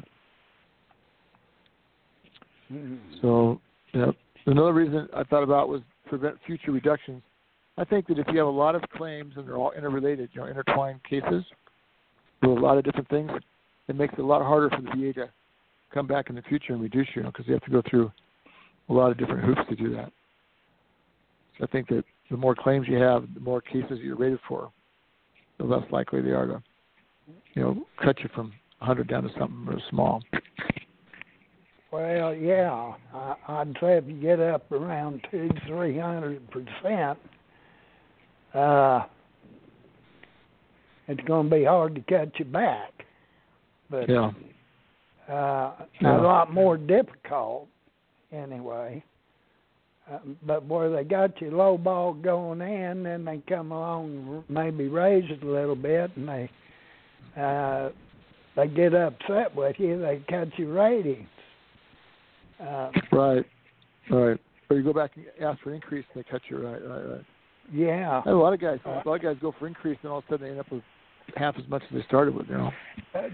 Mm-hmm. 2.72 2.96
So, 3.22 3.60
you 3.92 4.00
know, 4.00 4.12
another 4.46 4.72
reason 4.72 5.08
I 5.14 5.24
thought 5.24 5.42
about 5.42 5.68
was 5.68 5.80
prevent 6.06 6.36
future 6.46 6.70
reductions. 6.70 7.22
I 7.78 7.84
think 7.84 8.06
that 8.08 8.18
if 8.18 8.26
you 8.30 8.38
have 8.38 8.46
a 8.46 8.50
lot 8.50 8.74
of 8.74 8.82
claims 8.94 9.34
and 9.36 9.46
they're 9.46 9.56
all 9.56 9.72
interrelated, 9.72 10.30
you 10.32 10.40
know, 10.40 10.46
intertwined 10.46 11.00
cases 11.08 11.44
with 12.42 12.50
a 12.50 12.60
lot 12.60 12.76
of 12.76 12.84
different 12.84 13.08
things, 13.08 13.30
it 13.88 13.96
makes 13.96 14.12
it 14.14 14.20
a 14.20 14.26
lot 14.26 14.42
harder 14.42 14.68
for 14.70 14.82
the 14.82 14.90
VA 14.90 15.12
to 15.14 15.30
come 15.92 16.06
back 16.06 16.28
in 16.28 16.36
the 16.36 16.42
future 16.42 16.72
and 16.74 16.82
reduce 16.82 17.08
you, 17.14 17.22
know, 17.22 17.30
because 17.30 17.46
you 17.46 17.54
have 17.54 17.64
to 17.64 17.70
go 17.70 17.82
through 17.88 18.12
a 18.88 18.92
lot 18.92 19.10
of 19.10 19.18
different 19.18 19.44
hoops 19.44 19.62
to 19.68 19.76
do 19.76 19.94
that. 19.94 20.12
So 21.58 21.64
I 21.64 21.66
think 21.68 21.88
that 21.88 22.04
the 22.30 22.36
more 22.36 22.54
claims 22.54 22.86
you 22.88 22.96
have, 22.96 23.24
the 23.34 23.40
more 23.40 23.60
cases 23.60 23.98
you're 24.02 24.16
rated 24.16 24.40
for, 24.46 24.70
the 25.60 25.66
less 25.66 25.84
likely 25.92 26.22
they 26.22 26.30
are 26.30 26.46
to, 26.46 26.62
you 27.54 27.62
know, 27.62 27.86
cut 28.02 28.18
you 28.20 28.30
from 28.34 28.52
100 28.78 29.08
down 29.08 29.24
to 29.24 29.30
something 29.38 29.66
real 29.66 29.80
small. 29.90 30.22
Well, 31.92 32.34
yeah, 32.34 32.92
I, 33.12 33.34
I'd 33.48 33.76
say 33.80 33.96
if 33.98 34.04
you 34.06 34.20
get 34.20 34.40
up 34.40 34.70
around 34.72 35.26
two, 35.30 35.50
three 35.66 35.98
hundred 35.98 36.40
percent, 36.50 37.18
uh, 38.54 39.06
it's 41.08 41.20
going 41.26 41.50
to 41.50 41.56
be 41.56 41.64
hard 41.64 41.96
to 41.96 42.00
cut 42.02 42.38
you 42.38 42.44
back. 42.44 42.92
But 43.90 44.08
Yeah. 44.08 44.30
uh, 45.28 45.72
Yeah. 46.00 46.20
a 46.20 46.22
lot 46.22 46.52
more 46.52 46.76
difficult 46.76 47.68
anyway. 48.30 49.02
Uh, 50.10 50.18
but 50.44 50.64
where 50.66 50.90
they 50.90 51.04
got 51.04 51.40
you 51.40 51.50
low 51.50 51.78
ball 51.78 52.14
going 52.14 52.60
in, 52.60 53.02
then 53.04 53.24
they 53.24 53.40
come 53.48 53.70
along, 53.70 54.44
maybe 54.48 54.88
raise 54.88 55.24
it 55.30 55.42
a 55.42 55.50
little 55.50 55.76
bit, 55.76 56.10
and 56.16 56.28
they 56.28 56.50
uh, 57.40 57.90
they 58.56 58.66
get 58.66 58.94
upset 58.94 59.54
with 59.54 59.76
you. 59.78 60.00
They 60.00 60.22
cut 60.28 60.48
your 60.58 60.72
ratings. 60.72 61.28
Uh, 62.60 62.90
Right. 63.12 63.46
Right. 64.10 64.40
Or 64.68 64.76
you 64.76 64.82
go 64.82 64.92
back 64.92 65.12
and 65.16 65.26
ask 65.42 65.62
for 65.62 65.70
an 65.70 65.76
increase, 65.76 66.04
and 66.14 66.24
they 66.24 66.28
cut 66.28 66.42
you. 66.48 66.58
Right. 66.58 66.84
Right. 66.84 67.04
Right. 67.04 67.24
yeah, 67.72 68.22
a 68.26 68.30
lot 68.30 68.52
of 68.52 68.60
guys. 68.60 68.78
A 68.84 69.02
lot 69.06 69.16
of 69.16 69.22
guys 69.22 69.36
go 69.40 69.54
for 69.58 69.66
increase, 69.66 69.98
and 70.02 70.10
all 70.10 70.18
of 70.18 70.24
a 70.24 70.32
sudden 70.32 70.46
they 70.46 70.50
end 70.50 70.60
up 70.60 70.70
with 70.72 70.82
half 71.36 71.54
as 71.56 71.68
much 71.68 71.82
as 71.90 71.96
they 71.96 72.04
started 72.06 72.34
with. 72.34 72.48
You 72.48 72.58
know. 72.58 72.70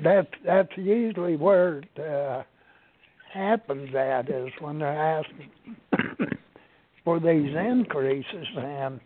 that 0.05 0.29
that's 0.45 0.69
usually 0.77 1.37
where 1.37 1.79
it 1.79 1.99
uh, 1.99 2.43
happens. 3.33 3.95
At 3.95 4.29
is 4.29 4.51
when 4.61 4.79
they're 4.79 4.89
asking 5.21 5.51
for 7.07 7.21
these 7.21 7.55
increases, 7.55 8.47
and 8.59 9.01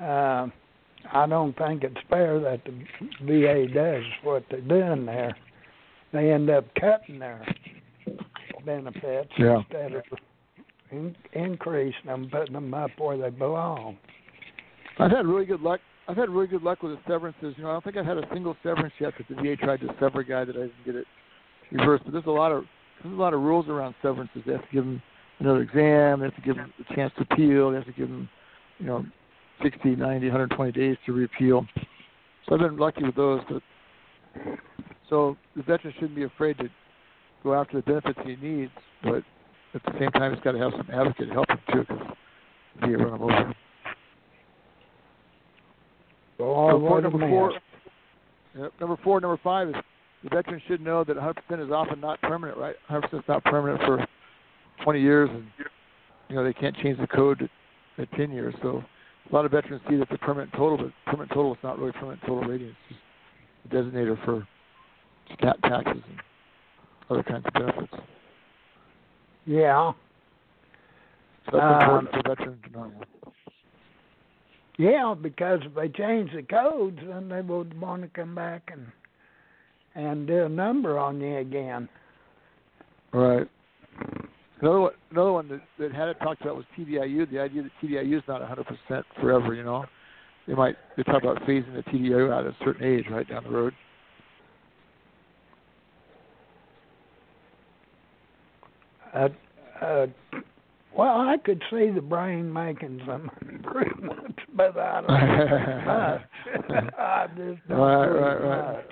uh, 0.00 0.46
I 1.12 1.26
don't 1.26 1.58
think 1.58 1.82
it's 1.82 1.96
fair 2.08 2.38
that 2.38 2.60
the 2.64 3.26
VA 3.26 3.66
does 3.74 4.04
what 4.22 4.44
they're 4.48 4.60
doing 4.60 5.04
there. 5.04 5.36
They 6.12 6.30
end 6.30 6.48
up 6.48 6.64
cutting 6.80 7.18
their 7.18 7.44
benefits 8.64 9.32
Yeah. 9.36 9.58
instead 9.58 9.94
of 9.94 10.02
in- 10.92 11.16
increasing 11.32 12.06
them, 12.06 12.28
putting 12.30 12.54
them 12.54 12.72
up 12.72 12.90
where 12.98 13.18
they 13.18 13.30
belong. 13.30 13.98
I've 15.00 15.10
had 15.10 15.26
really 15.26 15.44
good 15.44 15.60
luck. 15.60 15.80
I've 16.06 16.16
had 16.16 16.30
really 16.30 16.46
good 16.46 16.62
luck 16.62 16.84
with 16.84 16.92
the 16.92 17.00
severances. 17.08 17.52
You 17.56 17.64
know, 17.64 17.70
I 17.70 17.72
don't 17.72 17.84
think 17.84 17.96
I've 17.96 18.06
had 18.06 18.18
a 18.18 18.28
single 18.32 18.56
severance 18.62 18.94
yet 19.00 19.12
that 19.18 19.28
the 19.28 19.42
VA 19.42 19.56
tried 19.56 19.80
to 19.80 19.88
sever 19.98 20.20
a 20.20 20.24
guy 20.24 20.44
that 20.44 20.54
I 20.56 20.60
didn't 20.60 20.84
get 20.86 20.94
it 20.94 21.06
reversed. 21.72 22.04
But 22.04 22.12
there's 22.12 22.26
a 22.26 22.30
lot 22.30 22.52
of 22.52 22.64
there's 23.02 23.12
a 23.12 23.20
lot 23.20 23.34
of 23.34 23.40
rules 23.40 23.68
around 23.68 23.96
severances. 24.02 24.42
They 24.46 24.52
have 24.52 24.62
to 24.62 24.72
give 24.72 24.84
them 24.84 25.02
another 25.38 25.62
exam. 25.62 26.20
They 26.20 26.26
have 26.26 26.36
to 26.36 26.42
give 26.42 26.56
them 26.56 26.72
a 26.78 26.94
chance 26.94 27.12
to 27.16 27.26
appeal. 27.30 27.70
They 27.70 27.76
have 27.76 27.86
to 27.86 27.92
give 27.92 28.08
them, 28.08 28.28
you 28.78 28.86
know, 28.86 29.04
60, 29.62 29.96
90, 29.96 30.26
120 30.26 30.72
days 30.72 30.96
to 31.06 31.12
reappeal. 31.12 31.66
So 32.46 32.54
I've 32.54 32.60
been 32.60 32.76
lucky 32.76 33.04
with 33.04 33.16
those. 33.16 33.40
But 33.48 33.62
so 35.08 35.36
the 35.56 35.62
veteran 35.62 35.94
shouldn't 35.94 36.16
be 36.16 36.24
afraid 36.24 36.58
to 36.58 36.68
go 37.42 37.54
after 37.54 37.78
the 37.78 37.82
benefits 37.82 38.18
he 38.24 38.36
needs, 38.36 38.72
but 39.02 39.22
at 39.74 39.82
the 39.84 39.92
same 39.98 40.10
time, 40.12 40.34
he's 40.34 40.42
got 40.42 40.52
to 40.52 40.58
have 40.58 40.72
some 40.76 40.88
advocate 40.92 41.30
help 41.30 41.48
him 41.48 41.58
too, 41.72 41.84
because 41.86 42.06
VA 42.80 42.96
run 42.96 43.14
him 43.14 43.22
over. 43.22 43.54
So 46.38 46.76
what 46.78 46.88
point 46.88 47.02
number 47.04 47.28
four, 47.28 47.52
yep, 48.56 48.72
number 48.80 48.96
four, 49.02 49.20
number 49.20 49.40
five 49.42 49.68
is 49.68 49.74
the 50.22 50.30
veteran 50.30 50.60
should 50.66 50.80
know 50.80 51.04
that 51.04 51.16
100% 51.16 51.64
is 51.64 51.70
often 51.70 52.00
not 52.00 52.20
permanent, 52.22 52.58
right? 52.58 52.76
100% 52.90 53.14
is 53.14 53.20
not 53.28 53.44
permanent 53.44 53.80
for 53.82 54.06
20 54.84 55.00
years, 55.00 55.30
and 55.32 55.46
you 56.28 56.36
know 56.36 56.44
they 56.44 56.52
can't 56.52 56.76
change 56.76 56.98
the 56.98 57.06
code 57.06 57.42
at, 57.42 58.02
at 58.02 58.10
10 58.12 58.30
years. 58.30 58.54
So 58.62 58.82
a 59.30 59.34
lot 59.34 59.44
of 59.44 59.50
veterans 59.50 59.82
see 59.88 59.96
that 59.96 60.08
the 60.08 60.18
permanent 60.18 60.52
total, 60.52 60.76
but 60.76 60.92
permanent 61.06 61.30
total 61.32 61.52
is 61.52 61.58
not 61.62 61.78
really 61.78 61.92
permanent 61.92 62.20
total 62.22 62.42
rating. 62.48 62.68
It's 62.68 62.76
just 62.88 63.00
a 63.66 63.74
designator 63.74 64.24
for 64.24 64.46
stat 65.34 65.56
taxes 65.62 66.02
and 66.08 66.20
other 67.10 67.22
kinds 67.22 67.44
of 67.46 67.52
benefits. 67.52 67.94
Yeah, 69.46 69.92
So 71.50 71.56
that's 71.58 71.64
Um, 71.64 72.06
important 72.06 72.10
for 72.12 72.22
veterans 72.36 72.62
to 72.64 72.70
know. 72.70 72.92
yeah, 74.76 75.14
because 75.14 75.60
if 75.64 75.74
they 75.74 75.88
change 75.88 76.32
the 76.32 76.42
codes, 76.42 76.98
then 77.02 77.28
they 77.28 77.40
would 77.40 77.78
want 77.80 78.02
to 78.02 78.08
come 78.08 78.34
back 78.34 78.70
and 78.72 78.92
and 79.94 80.26
do 80.28 80.44
a 80.44 80.48
number 80.48 80.98
on 80.98 81.20
you 81.20 81.38
again. 81.38 81.88
Right. 83.12 83.48
Another 84.60 84.80
one, 84.80 84.92
another 85.10 85.32
one 85.32 85.48
that, 85.48 85.60
that 85.78 85.94
had 85.94 86.08
it 86.08 86.16
talked 86.20 86.42
about 86.42 86.56
was 86.56 86.64
TDIU. 86.76 87.30
The 87.30 87.38
idea 87.38 87.62
that 87.62 87.70
TDIU 87.82 88.18
is 88.18 88.24
not 88.26 88.42
100% 88.42 89.04
forever. 89.20 89.54
You 89.54 89.62
know, 89.62 89.84
they 90.46 90.54
might 90.54 90.76
they 90.96 91.04
talk 91.04 91.22
about 91.22 91.42
phasing 91.42 91.74
the 91.74 91.82
TDIU 91.90 92.32
out 92.32 92.46
at 92.46 92.52
a 92.52 92.56
certain 92.64 92.84
age, 92.84 93.04
right 93.10 93.28
down 93.28 93.44
the 93.44 93.50
road. 93.50 93.74
Uh, 99.14 99.28
uh, 99.80 100.06
well, 100.96 101.20
I 101.20 101.36
could 101.42 101.62
see 101.70 101.90
the 101.90 102.00
brain 102.00 102.52
making 102.52 103.00
some 103.06 103.30
improvements, 103.48 104.38
but 104.54 104.76
I 104.76 105.00
don't. 105.00 105.10
I 106.98 107.26
just 107.36 107.68
don't 107.68 107.78
Right, 107.78 108.08
right, 108.08 108.42
right. 108.42 108.84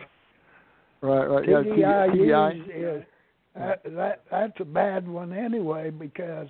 Right, 1.03 1.27
right. 1.27 1.49
Yeah, 1.49 1.63
TDI, 1.63 2.09
TDI. 2.15 2.99
is 2.99 3.05
that, 3.59 3.83
that 3.85 4.23
that's 4.31 4.61
a 4.61 4.65
bad 4.65 5.09
one 5.09 5.33
anyway 5.33 5.91
because 5.91 6.49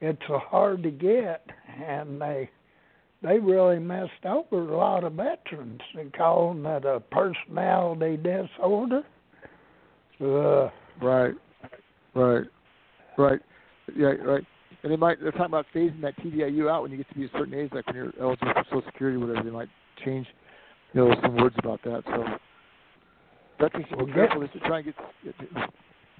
it's 0.00 0.20
so 0.26 0.38
hard 0.38 0.82
to 0.82 0.90
get, 0.90 1.46
and 1.86 2.20
they 2.20 2.50
they 3.22 3.38
really 3.38 3.78
messed 3.78 4.24
over 4.24 4.72
a 4.72 4.76
lot 4.76 5.04
of 5.04 5.12
veterans 5.12 5.80
and 5.98 6.12
calling 6.12 6.64
it 6.64 6.84
a 6.84 7.00
personality 7.00 8.16
disorder. 8.16 9.02
Uh, 10.20 10.70
Right, 11.02 11.34
right, 12.14 12.44
right. 13.16 13.40
Yeah, 13.96 14.08
right. 14.08 14.44
And 14.82 14.92
they 14.92 14.96
might 14.96 15.20
they're 15.20 15.30
talking 15.32 15.46
about 15.46 15.66
phasing 15.74 16.00
that 16.02 16.16
TDIU 16.18 16.70
out 16.70 16.82
when 16.82 16.90
you 16.90 16.98
get 16.98 17.08
to 17.08 17.14
be 17.14 17.24
a 17.24 17.30
certain 17.32 17.54
age, 17.54 17.70
like 17.72 17.86
when 17.86 17.96
you're 17.96 18.12
eligible 18.20 18.52
for 18.52 18.64
Social 18.64 18.82
Security, 18.86 19.16
or 19.16 19.20
whatever. 19.26 19.42
They 19.44 19.50
might 19.54 19.68
change, 20.04 20.26
you 20.92 21.04
know, 21.08 21.14
some 21.22 21.36
words 21.36 21.54
about 21.58 21.82
that. 21.84 22.02
So 22.06 22.24
veterans 23.58 23.86
should 23.88 23.96
Well, 23.98 24.06
be 24.06 24.12
careful. 24.12 24.40
They 24.40 24.48
should 24.52 24.62
try 24.62 24.78
and 24.78 24.86
get. 24.86 24.94
get 25.24 25.34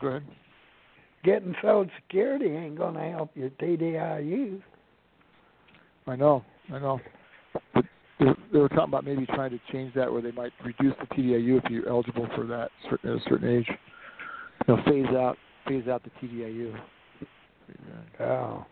go 0.01 0.09
ahead. 0.09 0.23
getting 1.25 1.55
Social 1.63 1.87
Security 2.03 2.47
ain't 2.47 2.77
going 2.77 2.95
to 2.95 3.01
help 3.01 3.31
your 3.35 3.51
TDIU. 3.51 4.61
I 6.07 6.17
know, 6.17 6.45
I 6.73 6.79
know. 6.79 7.01
But 7.75 7.85
they, 8.19 8.27
they 8.53 8.59
were 8.59 8.69
talking 8.69 8.85
about 8.85 9.05
maybe 9.05 9.27
trying 9.27 9.51
to 9.51 9.61
change 9.73 9.95
that 9.95 10.11
where 10.11 10.23
they 10.23 10.33
might 10.33 10.53
reduce 10.65 10.95
the 10.99 11.15
TDIU 11.15 11.65
if 11.65 11.71
you're 11.71 11.89
eligible 11.89 12.29
for 12.35 12.47
that 12.47 12.71
certain, 12.89 13.11
at 13.11 13.17
a 13.17 13.21
certain 13.29 13.59
age. 13.59 13.69
You 14.67 14.77
know, 14.77 14.83
phase 14.85 15.17
out, 15.17 15.37
phase 15.67 15.89
out 15.89 16.03
the 16.03 16.27
TDIU. 16.27 16.79
Oh, 18.21 18.67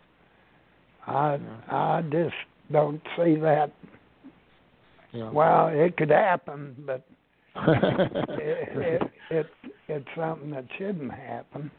I 1.07 1.35
Yeah. 1.35 1.39
I 1.69 2.01
just 2.11 2.35
don't 2.71 3.01
see 3.17 3.35
that. 3.35 3.71
Yeah. 5.11 5.31
Well, 5.31 5.69
it 5.69 5.97
could 5.97 6.11
happen, 6.11 6.75
but 6.85 7.03
it, 7.55 8.77
it, 8.77 9.01
it 9.31 9.47
it's 9.89 10.07
something 10.15 10.51
that 10.51 10.65
shouldn't 10.77 11.11
happen. 11.11 11.71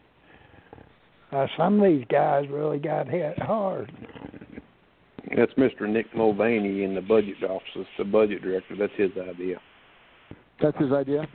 Uh, 1.33 1.47
some 1.57 1.81
of 1.81 1.89
these 1.91 2.05
guys 2.11 2.45
really 2.51 2.79
got 2.79 3.09
hit 3.09 3.39
hard. 3.41 3.91
That's 5.37 5.53
Mr. 5.55 5.83
Mick 5.83 6.07
Mulvaney 6.15 6.83
in 6.83 6.95
the 6.95 7.01
budget 7.01 7.43
office, 7.49 7.87
the 7.99 8.05
budget 8.05 8.43
director. 8.43 8.75
That's 8.77 8.93
his 8.97 9.11
idea. 9.17 9.57
that's 10.61 10.77
his 10.79 10.93
idea. 10.93 11.27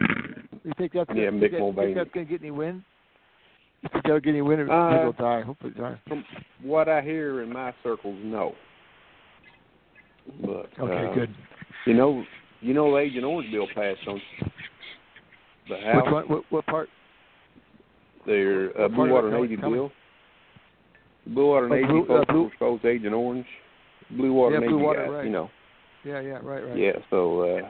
You 0.66 0.72
think 0.78 0.92
that's 0.94 1.10
Yeah, 1.16 1.26
you 1.26 1.32
Mick 1.32 1.40
think, 1.40 1.54
you 1.54 1.60
Mulvaney. 1.60 1.88
think 1.94 1.98
that's 1.98 2.10
gonna 2.14 2.26
get 2.26 2.42
any 2.42 2.52
win? 2.52 2.84
You 3.84 3.90
think 3.94 4.04
that'll 4.04 4.20
get 4.20 4.30
any 4.32 4.42
win? 4.42 4.60
Or 4.62 4.72
Uh, 4.72 4.90
maybe 4.90 5.00
it'll 5.02 5.12
die. 5.14 5.42
Hopefully, 5.42 5.74
die. 5.78 5.98
From 6.08 6.26
what 6.62 6.90
I 6.90 7.02
hear 7.02 7.42
in 7.44 7.54
my 7.54 7.74
circles, 7.84 8.18
no. 8.24 8.56
But 10.42 10.70
Okay, 10.80 11.06
uh, 11.08 11.14
good. 11.14 11.30
You 11.86 11.94
know, 11.94 12.26
you 12.62 12.74
know, 12.74 12.98
Agent 12.98 13.24
Orange 13.24 13.52
bill 13.52 13.68
passed 13.76 14.06
on 14.08 14.20
the 15.70 15.78
House. 15.78 16.04
Which 16.06 16.14
one? 16.14 16.24
What, 16.26 16.44
what 16.50 16.66
part? 16.66 16.90
Their 18.26 18.70
uh, 18.80 18.88
Blue 18.88 19.10
Water 19.12 19.28
it? 19.28 19.32
Tell 19.32 19.42
me- 19.42 19.48
Navy 19.48 19.62
bill. 19.62 19.92
Blue 21.28 21.48
Water 21.48 21.66
Oh, 21.66 21.70
Navy 21.76 21.88
Blue- 21.88 22.16
uh, 22.16 22.26
Blue- 22.26 22.78
to 22.80 22.88
Agent 22.88 23.14
Orange. 23.14 23.46
Blue 24.12 24.34
Water 24.34 24.56
Yeah, 24.56 24.60
Navy 24.62 24.74
Blue 24.74 24.84
Water, 24.84 25.04
guys, 25.06 25.12
right. 25.12 25.26
you 25.26 25.32
know. 25.32 25.50
Yeah, 26.04 26.20
yeah, 26.20 26.40
right, 26.44 26.64
right. 26.68 26.78
Yeah, 26.78 26.92
so 27.10 27.42
uh 27.42 27.70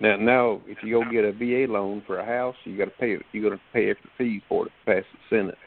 now 0.00 0.16
now 0.16 0.60
if 0.66 0.78
you 0.82 0.92
go 1.02 1.10
get 1.10 1.24
a 1.24 1.32
VA 1.32 1.70
loan 1.70 2.02
for 2.06 2.18
a 2.18 2.24
house, 2.24 2.56
you 2.64 2.78
got 2.78 2.86
to 2.86 2.90
pay 2.92 3.18
you 3.32 3.42
got 3.42 3.54
to 3.54 3.60
pay 3.74 3.90
extra 3.90 4.08
fees 4.16 4.40
for 4.48 4.66
it 4.66 4.70
to 4.70 4.94
pass 4.94 5.04
the 5.12 5.36
Senate. 5.36 5.58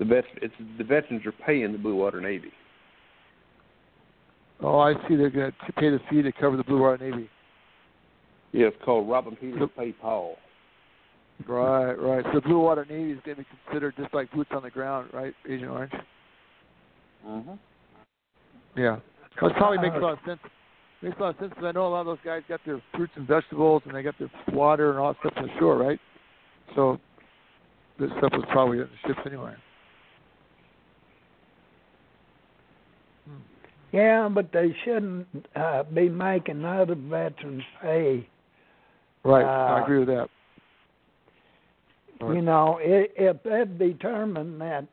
The 0.00 0.04
vet 0.06 0.24
it's 0.42 0.54
the 0.78 0.82
veterans 0.84 1.24
are 1.24 1.32
paying 1.46 1.70
the 1.70 1.78
Blue 1.78 1.94
Water 1.94 2.20
Navy. 2.20 2.50
Oh, 4.62 4.78
I 4.80 4.94
see. 5.08 5.14
They're 5.16 5.30
going 5.30 5.52
to 5.66 5.72
pay 5.74 5.90
the 5.90 6.00
fee 6.10 6.22
to 6.22 6.32
cover 6.32 6.56
the 6.56 6.64
Blue 6.64 6.80
Water 6.80 7.10
Navy. 7.10 7.30
Yeah, 8.52 8.66
it's 8.66 8.76
called 8.84 9.08
Robin 9.08 9.36
Peters 9.36 9.60
Yep. 9.60 9.70
Pay 9.76 9.92
Paul. 9.92 10.36
Right, 11.46 11.94
right. 11.94 12.24
So 12.32 12.40
Blue 12.40 12.60
Water 12.60 12.86
Navy 12.88 13.12
is 13.12 13.18
going 13.24 13.38
to 13.38 13.42
be 13.42 13.48
considered 13.64 13.94
just 13.96 14.12
like 14.14 14.30
boots 14.32 14.50
on 14.54 14.62
the 14.62 14.70
ground, 14.70 15.10
right, 15.12 15.34
Agent 15.48 15.70
Orange? 15.70 15.92
Mm-hmm. 17.26 17.52
Yeah. 18.76 18.98
That 19.40 19.56
probably 19.56 19.78
makes 19.78 19.96
a 19.96 20.00
lot 20.00 20.12
of 20.14 20.18
sense. 20.26 20.40
Makes 21.02 21.16
a 21.18 21.22
lot 21.22 21.28
of 21.30 21.36
sense 21.38 21.50
because 21.50 21.64
I 21.64 21.72
know 21.72 21.86
a 21.86 21.88
lot 21.88 22.00
of 22.00 22.06
those 22.06 22.18
guys 22.24 22.42
got 22.48 22.60
their 22.66 22.82
fruits 22.94 23.12
and 23.16 23.26
vegetables 23.26 23.82
and 23.86 23.94
they 23.94 24.02
got 24.02 24.14
their 24.18 24.30
water 24.52 24.90
and 24.90 24.98
all 24.98 25.12
that 25.12 25.20
stuff 25.20 25.34
from 25.34 25.46
the 25.46 25.52
shore, 25.58 25.78
right? 25.78 25.98
So 26.74 26.98
this 27.98 28.10
stuff 28.18 28.32
was 28.32 28.44
probably 28.50 28.80
on 28.80 28.90
the 28.90 29.08
ships 29.08 29.20
anyway. 29.26 29.54
Yeah, 33.92 34.28
but 34.28 34.52
they 34.52 34.74
shouldn't 34.84 35.26
uh, 35.56 35.82
be 35.84 36.08
making 36.08 36.64
other 36.64 36.94
veterans 36.94 37.62
pay. 37.82 38.28
Right. 39.24 39.44
Uh, 39.44 39.74
I 39.74 39.82
agree 39.82 39.98
with 39.98 40.08
that. 40.08 40.28
You 42.20 42.42
know, 42.42 42.78
i 42.80 43.06
if 43.16 43.42
they 43.78 43.92
determined 43.92 44.60
that, 44.60 44.86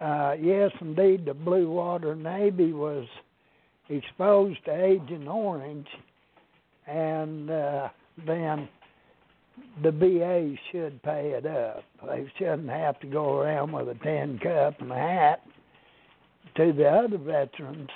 uh, 0.00 0.34
yes, 0.40 0.70
indeed, 0.80 1.24
the 1.24 1.34
Blue 1.34 1.70
Water 1.70 2.16
Navy 2.16 2.72
was 2.72 3.06
exposed 3.88 4.64
to 4.64 4.84
Agent 4.84 5.28
Orange, 5.28 5.86
and 6.86 7.50
uh, 7.50 7.88
then 8.26 8.68
the 9.82 9.92
VA 9.92 10.56
should 10.72 11.00
pay 11.02 11.30
it 11.36 11.46
up. 11.46 11.84
They 12.06 12.30
shouldn't 12.36 12.68
have 12.68 12.98
to 13.00 13.06
go 13.06 13.38
around 13.38 13.72
with 13.72 13.88
a 13.88 13.94
tin 14.02 14.38
cup 14.42 14.80
and 14.80 14.90
a 14.90 14.96
hat 14.96 15.42
to 16.56 16.72
the 16.72 16.88
other 16.88 17.18
veterans 17.18 17.90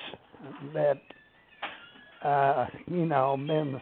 that 0.72 1.00
uh, 2.22 2.66
you 2.86 3.06
know 3.06 3.36
been 3.36 3.80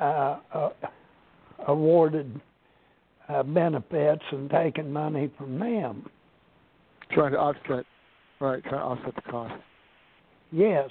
uh, 0.00 0.38
uh, 0.54 0.70
awarded 1.66 2.40
uh, 3.30 3.42
benefits 3.42 4.22
and 4.32 4.50
taking 4.50 4.92
money 4.92 5.30
from 5.38 5.58
them. 5.58 6.08
Trying 7.12 7.32
to 7.32 7.38
offset, 7.38 7.84
right? 8.40 8.62
Trying 8.62 8.62
to 8.62 8.76
offset 8.78 9.14
the 9.14 9.22
cost. 9.30 9.54
Yes. 10.52 10.88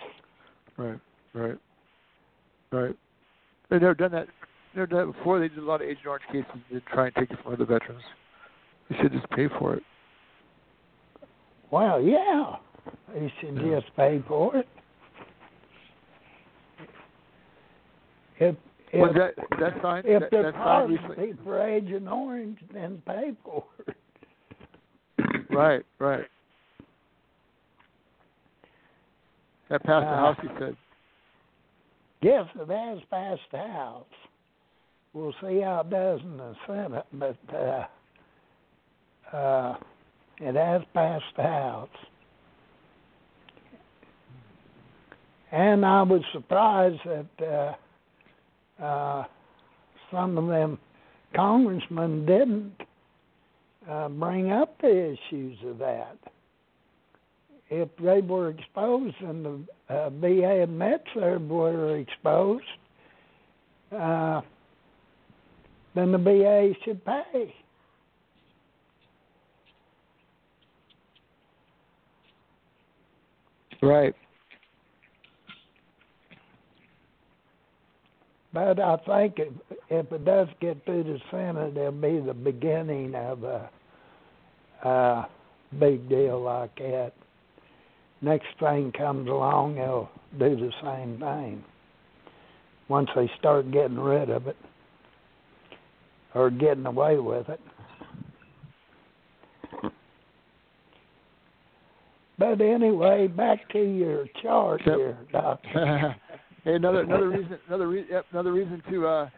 Right, 0.78 1.00
right, 1.34 1.58
right. 2.72 2.96
They've 3.70 3.82
never 3.82 3.94
done 3.94 4.12
that. 4.12 4.28
Never 4.76 4.88
done 4.88 5.08
that 5.08 5.18
before. 5.18 5.40
They 5.40 5.50
did 5.50 5.58
a 5.58 5.62
lot 5.62 5.82
of 5.82 5.88
Agent 5.88 6.06
Orange 6.08 6.24
cases. 6.32 6.62
They 6.72 6.80
try 6.92 7.08
and 7.08 7.16
take 7.16 7.32
it 7.32 7.40
from 7.44 7.54
other 7.54 7.66
veterans. 7.66 8.04
They 8.90 8.98
should 8.98 9.12
just 9.12 9.30
pay 9.32 9.48
for 9.60 9.76
it. 9.76 9.84
Well, 11.72 12.02
yeah. 12.02 12.56
They 13.14 13.32
should 13.40 13.56
Yeah. 13.58 13.80
just 13.80 13.96
pay 13.96 14.22
for 14.28 14.56
it. 14.56 14.68
If 18.40 18.56
if 18.92 19.00
Was 19.00 19.14
that 19.16 19.38
was 19.38 19.60
that 19.60 19.82
signed? 19.82 20.06
if 20.08 20.22
that, 20.22 20.32
the 20.32 20.42
that 20.44 20.54
signed 20.54 20.90
recently? 20.92 21.16
policy 21.16 21.34
for 21.44 21.62
Agent 21.62 22.08
Orange, 22.08 22.60
then 22.74 23.02
pay 23.06 23.32
for 23.44 23.64
it. 23.88 23.96
Right, 25.52 25.84
right. 26.00 26.26
That 29.70 29.84
passed 29.84 30.06
the 30.06 30.12
Uh, 30.12 30.16
House. 30.16 30.38
He 30.42 30.48
said. 30.60 30.76
Yes, 32.22 32.46
it 32.56 32.70
has 32.70 33.00
passed 33.10 33.42
the 33.52 33.58
House. 33.58 34.06
We'll 35.14 35.34
see 35.42 35.60
how 35.62 35.82
it 35.82 35.90
does 35.90 36.20
in 36.22 36.38
the 36.38 36.56
Senate, 36.68 37.06
but 37.14 37.38
uh, 37.56 39.36
uh, 39.36 39.78
it 40.40 40.56
has 40.56 40.82
passed 40.94 41.24
the 41.36 41.44
House. 41.44 41.90
And 45.52 45.84
I 45.86 46.04
was 46.04 46.22
surprised 46.32 47.00
that 47.06 47.46
uh, 47.46 47.74
uh, 48.82 49.24
some 50.12 50.38
of 50.38 50.48
them 50.48 50.78
congressmen 51.36 52.26
didn't 52.26 52.74
uh, 53.90 54.10
bring 54.10 54.52
up 54.52 54.80
the 54.82 55.16
issues 55.30 55.58
of 55.66 55.78
that. 55.80 56.18
If 57.70 57.90
they 58.02 58.22
were 58.22 58.50
exposed 58.50 59.16
and 59.22 59.46
the 59.46 59.94
uh, 59.94 60.10
VA 60.10 60.64
and 60.64 60.80
MedServ 60.80 61.48
were 61.48 61.98
exposed, 61.98 62.64
uh, 63.92 64.42
then 65.94 66.12
the 66.12 66.18
VA 66.18 66.74
should 66.84 67.04
pay. 67.06 67.54
Right. 73.82 74.16
But 78.54 78.80
I 78.80 78.98
think 79.06 79.36
if, 79.38 79.54
if 79.90 80.12
it 80.12 80.26
does 80.26 80.48
get 80.60 80.84
through 80.86 81.04
the 81.04 81.20
Senate, 81.30 81.78
it'll 81.78 81.92
be 81.92 82.20
the 82.20 82.34
beginning 82.34 83.14
of 83.14 83.44
a, 83.44 83.70
a 84.84 85.30
big 85.80 86.10
deal 86.10 86.42
like 86.42 86.76
that. 86.78 87.14
Next 88.22 88.48
thing 88.60 88.92
comes 88.92 89.30
along, 89.30 89.76
they'll 89.76 90.10
do 90.38 90.56
the 90.56 90.72
same 90.84 91.20
thing. 91.20 91.64
Once 92.88 93.10
they 93.16 93.30
start 93.38 93.72
getting 93.72 94.00
rid 94.00 94.30
of 94.30 94.48
it 94.48 94.58
or 96.34 96.50
getting 96.50 96.86
away 96.86 97.18
with 97.18 97.48
it. 97.50 97.62
But 102.40 102.62
anyway, 102.62 103.28
back 103.28 103.70
to 103.74 103.80
your 103.80 104.26
chart 104.42 104.82
here, 104.82 105.18
Doctor. 105.32 106.16
hey, 106.70 106.76
another 106.76 107.02
another 107.02 107.30
reason 107.38 107.58
another 107.68 107.88
re- 107.88 108.06
yep, 108.10 108.26
another 108.32 108.54
reason 108.54 108.82
to 108.90 109.08
uh 109.08 109.30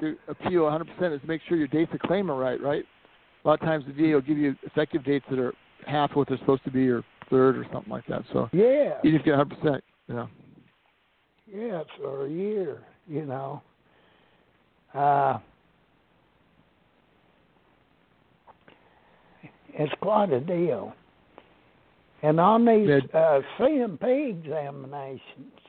to 0.00 0.16
appeal 0.28 0.62
100% 0.62 1.14
is 1.14 1.20
to 1.20 1.26
make 1.26 1.42
sure 1.46 1.58
your 1.58 1.66
dates 1.66 1.92
of 1.92 2.00
claim 2.00 2.30
are 2.30 2.36
right. 2.36 2.60
Right. 2.60 2.84
A 3.44 3.48
lot 3.48 3.60
of 3.60 3.66
times 3.66 3.84
the 3.86 3.92
VA 3.92 4.14
will 4.14 4.20
give 4.20 4.38
you 4.38 4.56
effective 4.62 5.04
dates 5.04 5.26
that 5.30 5.38
are 5.38 5.52
half 5.86 6.14
what 6.14 6.28
they're 6.28 6.38
supposed 6.38 6.64
to 6.64 6.70
be 6.70 6.88
or 6.88 7.02
third 7.28 7.56
or 7.56 7.66
something 7.72 7.92
like 7.92 8.06
that. 8.06 8.22
So 8.32 8.48
Yeah. 8.52 8.98
you 9.02 9.12
just 9.12 9.24
get 9.24 9.34
100%. 9.34 9.80
You 10.08 10.14
know. 10.14 10.28
Yes, 11.46 11.84
or 12.04 12.26
a 12.26 12.30
year, 12.30 12.78
you 13.08 13.24
know. 13.24 13.62
Uh, 14.94 15.38
it's 19.68 19.92
quite 20.00 20.32
a 20.32 20.40
deal. 20.40 20.94
And 22.22 22.38
on 22.38 22.64
these 22.64 23.02
uh, 23.14 23.40
C&P 23.58 24.36
examinations, 24.38 25.59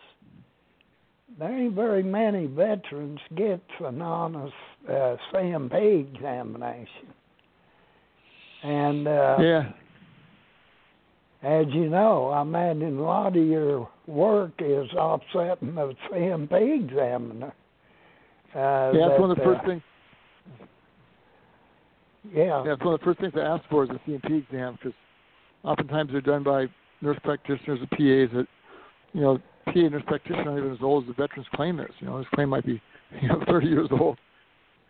there 1.39 1.57
ain't 1.57 1.73
very 1.73 2.03
many 2.03 2.45
veterans 2.45 3.19
gets 3.35 3.61
an 3.79 4.01
honest 4.01 4.53
uh, 4.89 5.15
C&P 5.31 6.07
examination. 6.13 7.07
And 8.63 9.07
uh, 9.07 9.37
yeah. 9.39 9.71
as 11.41 11.65
you 11.69 11.89
know, 11.89 12.29
I 12.29 12.41
imagine 12.41 12.97
a 12.97 13.01
lot 13.01 13.35
of 13.35 13.45
your 13.45 13.89
work 14.07 14.51
is 14.59 14.91
offsetting 14.93 15.75
the 15.75 15.95
C&P 16.11 16.85
examiner. 16.85 17.53
Uh, 18.53 18.91
Yeah, 18.93 19.07
that's 19.07 19.19
one 19.19 19.31
of 19.31 19.37
that, 19.37 19.43
the 19.43 19.49
uh, 19.49 19.53
first 19.55 19.65
things. 19.65 19.81
Yeah, 22.33 22.63
Yeah, 22.65 22.73
it's 22.73 22.83
one 22.83 22.93
of 22.93 22.99
the 22.99 23.05
first 23.05 23.19
things 23.19 23.33
I 23.35 23.41
ask 23.41 23.63
for 23.69 23.85
is 23.85 23.89
a 23.89 23.99
C&P 24.05 24.35
exam 24.35 24.73
because 24.73 24.93
oftentimes 25.63 26.11
they're 26.11 26.21
done 26.21 26.43
by 26.43 26.67
nurse 27.01 27.17
practitioners 27.23 27.79
or 27.81 27.87
PAs 27.87 28.35
that, 28.35 28.45
you 29.13 29.21
know, 29.21 29.39
PA 29.65 29.73
nurse 29.75 30.03
practitioner 30.07 30.45
not 30.45 30.57
even 30.57 30.71
as 30.71 30.79
old 30.81 31.03
as 31.03 31.07
the 31.07 31.13
veteran's 31.21 31.47
claim 31.53 31.79
is. 31.79 31.89
You 31.99 32.07
know, 32.07 32.17
his 32.17 32.27
claim 32.33 32.49
might 32.49 32.65
be, 32.65 32.81
you 33.21 33.27
know, 33.27 33.43
30 33.47 33.67
years 33.67 33.89
old, 33.91 34.17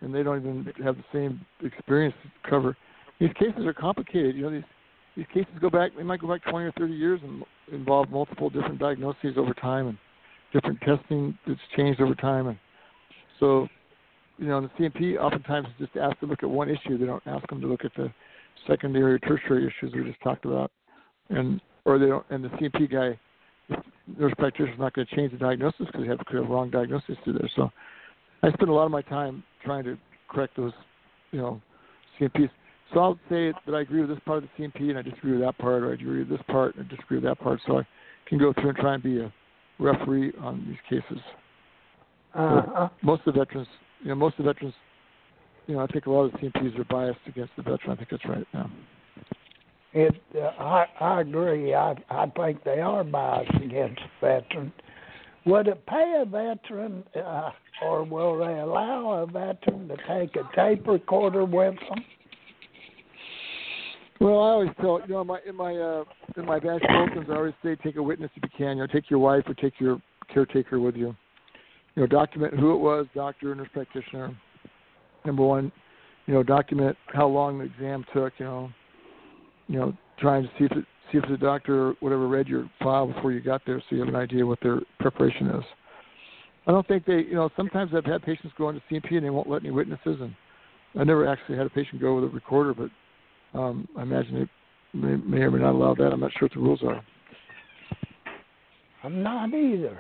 and 0.01 0.13
they 0.13 0.23
don't 0.23 0.39
even 0.39 0.73
have 0.84 0.97
the 0.97 1.03
same 1.13 1.45
experience 1.63 2.15
to 2.23 2.49
cover. 2.49 2.77
These 3.19 3.34
cases 3.34 3.65
are 3.65 3.73
complicated. 3.73 4.36
You 4.36 4.43
know, 4.43 4.51
these 4.51 4.63
these 5.15 5.25
cases 5.34 5.51
go 5.60 5.69
back. 5.69 5.91
They 5.95 6.03
might 6.03 6.21
go 6.21 6.27
back 6.27 6.41
20 6.49 6.65
or 6.65 6.71
30 6.77 6.93
years 6.93 7.19
and 7.23 7.43
involve 7.71 8.10
multiple 8.10 8.49
different 8.49 8.79
diagnoses 8.79 9.38
over 9.38 9.53
time 9.53 9.88
and 9.88 9.97
different 10.53 10.79
testing 10.81 11.38
that's 11.45 11.60
changed 11.75 11.99
over 12.01 12.15
time. 12.15 12.47
And 12.47 12.57
so, 13.39 13.67
you 14.38 14.47
know, 14.47 14.62
the 14.62 14.71
C&P 14.77 15.17
oftentimes 15.17 15.67
is 15.67 15.88
just 15.88 15.97
asked 15.97 16.21
to 16.21 16.25
look 16.25 16.43
at 16.43 16.49
one 16.49 16.69
issue. 16.69 16.97
They 16.97 17.05
don't 17.05 17.25
ask 17.25 17.45
them 17.47 17.60
to 17.62 17.67
look 17.67 17.84
at 17.84 17.91
the 17.95 18.12
secondary 18.67 19.13
or 19.13 19.19
tertiary 19.19 19.67
issues 19.67 19.93
we 19.93 20.03
just 20.03 20.21
talked 20.21 20.45
about, 20.45 20.71
and 21.29 21.60
or 21.86 21.99
they 21.99 22.07
don't. 22.07 22.25
And 22.29 22.43
the 22.43 22.49
C&P 22.60 22.88
guy, 22.88 23.19
nurse 24.19 24.34
practitioner, 24.38 24.74
is 24.74 24.80
not 24.80 24.93
going 24.93 25.08
to 25.08 25.15
change 25.15 25.32
the 25.32 25.38
diagnosis 25.38 25.86
because 25.88 26.02
they 26.02 26.08
have 26.08 26.19
could 26.26 26.38
have 26.38 26.50
wrong 26.50 26.69
diagnosis 26.69 27.15
through 27.24 27.34
there. 27.34 27.50
So, 27.56 27.71
I 28.43 28.52
spend 28.52 28.69
a 28.69 28.74
lot 28.74 28.86
of 28.86 28.91
my 28.91 29.02
time 29.04 29.43
trying 29.63 29.84
to 29.84 29.97
correct 30.30 30.58
those, 30.58 30.74
you 31.32 31.39
know, 31.39 31.62
C&Ps. 32.17 32.52
So 32.93 33.00
I'll 33.00 33.19
say 33.30 33.54
that 33.65 33.76
I 33.76 33.82
agree 33.82 34.02
with 34.02 34.10
this 34.10 34.19
part 34.26 34.39
of 34.39 34.43
the 34.43 34.50
C&P 34.58 34.89
and 34.89 34.97
I 34.97 35.02
disagree 35.02 35.34
with 35.34 35.41
that 35.41 35.58
part, 35.58 35.84
or 35.84 35.91
I 35.91 35.93
agree 35.93 36.19
with 36.19 36.30
this 36.30 36.41
part 36.47 36.76
and 36.76 36.86
I 36.86 36.89
disagree 36.89 37.17
with 37.17 37.24
that 37.26 37.39
part. 37.39 37.60
So 37.67 37.80
I 37.80 37.88
can 38.28 38.38
go 38.39 38.52
through 38.54 38.69
and 38.69 38.78
try 38.78 38.95
and 38.95 39.04
be 39.04 39.19
a 39.19 39.32
referee 39.80 40.34
on 40.41 40.65
these 40.67 40.78
cases 40.89 41.21
uh-huh. 42.34 42.89
most 43.02 43.21
of 43.26 43.34
the 43.34 43.39
veterans, 43.39 43.67
you 44.02 44.10
know, 44.10 44.15
most 44.15 44.39
of 44.39 44.45
the 44.45 44.54
veterans, 44.54 44.74
you 45.67 45.76
know, 45.76 45.82
I 45.82 45.88
think 45.88 46.06
a 46.06 46.12
lot 46.12 46.24
of 46.24 46.32
the 46.34 46.38
C&Ps 46.39 46.80
are 46.80 46.84
biased 46.86 47.19
against 47.28 47.52
the 47.56 47.63
veteran. 47.63 47.91
I 47.91 47.95
think 47.95 48.10
that's 48.10 48.26
right. 48.26 48.45
Yeah. 48.54 48.67
It, 49.93 50.15
uh, 50.36 50.39
I, 50.39 50.86
I 50.99 51.21
agree. 51.21 51.73
I, 51.73 51.95
I 52.10 52.25
think 52.27 52.63
they 52.63 52.80
are 52.80 53.04
biased 53.04 53.51
against 53.56 53.99
the 54.21 54.27
veteran, 54.27 54.71
would 55.45 55.67
it 55.67 55.86
pay 55.88 56.21
a 56.21 56.25
veteran, 56.25 57.04
uh, 57.15 57.49
or 57.84 58.04
will 58.04 58.38
they 58.38 58.60
allow 58.60 59.23
a 59.23 59.25
veteran 59.25 59.88
to 59.88 59.97
take 60.08 60.36
a 60.36 60.47
tape 60.56 60.88
recorder 60.88 61.45
with 61.45 61.75
them? 61.89 62.06
Well, 64.19 64.39
I 64.39 64.49
always 64.51 64.69
tell 64.80 65.01
you 65.08 65.15
know 65.15 65.23
my 65.23 65.39
in 65.47 65.56
my 65.56 65.75
uh 65.75 66.04
in 66.38 66.45
my 66.45 66.60
Bash 66.60 66.82
bulletins 66.88 67.25
I 67.27 67.34
always 67.34 67.56
say 67.63 67.75
take 67.77 67.95
a 67.95 68.04
witness 68.04 68.30
if 68.36 68.43
you 68.43 68.49
can. 68.56 68.77
You 68.77 68.84
know, 68.84 68.88
take 68.88 69.10
your 69.10 69.17
wife 69.17 69.45
or 69.47 69.56
take 69.56 69.73
your 69.80 69.99
caretaker 70.32 70.80
with 70.80 70.95
you. 70.95 71.15
You 71.95 72.04
know, 72.04 72.08
document 72.08 72.54
who 72.54 72.75
it 72.75 72.77
was, 72.77 73.08
doctor, 73.15 73.54
nurse 73.56 73.67
practitioner. 73.73 74.38
Number 75.25 75.43
one, 75.43 75.71
you 76.27 76.36
know, 76.36 76.43
document 76.43 76.95
how 77.08 77.25
long 77.27 77.58
the 77.58 77.65
exam 77.65 78.06
took. 78.13 78.34
You 78.38 78.45
know, 78.45 78.69
you 79.67 79.80
know, 79.80 79.93
trying 80.19 80.43
to 80.43 80.50
see 80.58 80.65
if 80.65 80.71
it, 80.71 80.86
see 81.12 81.17
if 81.17 81.24
the 81.30 81.38
doctor 81.38 81.89
or 81.89 81.95
whatever 82.00 82.28
read 82.28 82.47
your 82.47 82.69
file 82.82 83.08
before 83.08 83.32
you 83.32 83.41
got 83.41 83.62
there, 83.65 83.80
so 83.80 83.95
you 83.95 84.00
have 84.00 84.08
an 84.08 84.15
idea 84.15 84.45
what 84.45 84.60
their 84.62 84.82
preparation 85.00 85.47
is. 85.47 85.63
I 86.67 86.71
don't 86.71 86.88
think 86.88 87.06
they, 87.06 87.21
you 87.21 87.34
know, 87.34 87.50
sometimes 87.58 87.91
I've 87.95 88.06
had 88.06 88.21
patients 88.21 88.54
go 88.58 88.69
into 88.69 88.82
C&P 88.89 89.15
and 89.15 89.26
they 89.26 89.30
won't 89.30 89.50
let 89.50 89.63
any 89.63 89.71
witnesses, 89.71 90.17
and 90.21 90.36
I 91.00 91.04
never 91.04 91.28
actually 91.28 91.58
had 91.58 91.65
a 91.65 91.71
patient 91.71 92.02
go 92.02 92.15
with 92.15 92.26
a 92.26 92.28
recorder, 92.28 92.74
but 92.74 93.60
um, 93.60 93.88
I 93.97 94.04
imagine 94.04 94.50
they 94.93 95.00
may, 95.00 95.15
may 95.17 95.38
or 95.38 95.52
may 95.52 95.60
not 95.60 95.74
allow 95.74 95.95
that. 95.95 96.12
I'm 96.12 96.19
not 96.19 96.32
sure 96.38 96.47
what 96.47 96.54
the 96.54 96.60
rules 96.60 96.84
are. 96.84 97.02
I'm 99.04 99.24
not 99.24 99.54
either. 99.54 100.00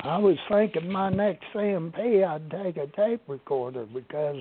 I 0.00 0.18
was 0.18 0.36
thinking 0.50 0.90
my 0.90 1.10
next 1.10 1.44
C&P 1.54 2.24
I'd 2.24 2.50
take 2.50 2.76
a 2.76 2.86
tape 2.88 3.22
recorder 3.28 3.86
because 3.86 4.36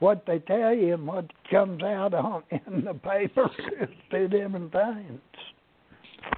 what 0.00 0.24
they 0.26 0.38
tell 0.40 0.74
you 0.74 0.94
and 0.94 1.06
what 1.06 1.26
comes 1.50 1.82
out 1.82 2.14
on 2.14 2.42
in 2.50 2.84
the 2.84 2.94
paper 2.94 3.50
is 3.80 3.88
two 4.10 4.28
different 4.28 4.72
things. 4.72 5.20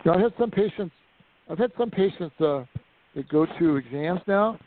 You 0.05 0.11
know, 0.11 0.14
I've 0.14 0.20
had 0.20 0.33
some 0.38 0.51
patients. 0.51 0.94
I've 1.51 1.59
had 1.59 1.73
some 1.79 1.90
patients 1.90 2.35
uh, 2.40 2.64
that 3.14 3.29
go 3.29 3.46
to 3.59 3.77
exams 3.77 4.20
now, 4.27 4.59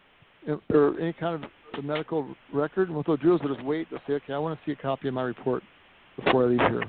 uh, 0.49 0.55
or 0.73 0.99
any 0.99 1.13
kind 1.13 1.43
of 1.43 1.49
a 1.79 1.81
medical 1.81 2.35
record, 2.53 2.89
and 2.89 2.95
what 2.95 3.05
they'll 3.07 3.17
do 3.17 3.33
is 3.33 3.41
they'll 3.41 3.53
just 3.53 3.65
wait. 3.65 3.87
They'll 3.89 3.99
say, 4.07 4.13
"Okay, 4.13 4.33
I 4.33 4.37
want 4.37 4.59
to 4.59 4.65
see 4.65 4.73
a 4.73 4.81
copy 4.81 5.07
of 5.07 5.13
my 5.13 5.23
report 5.23 5.63
before 6.23 6.43
I 6.43 6.47
leave 6.47 6.59
here." 6.59 6.83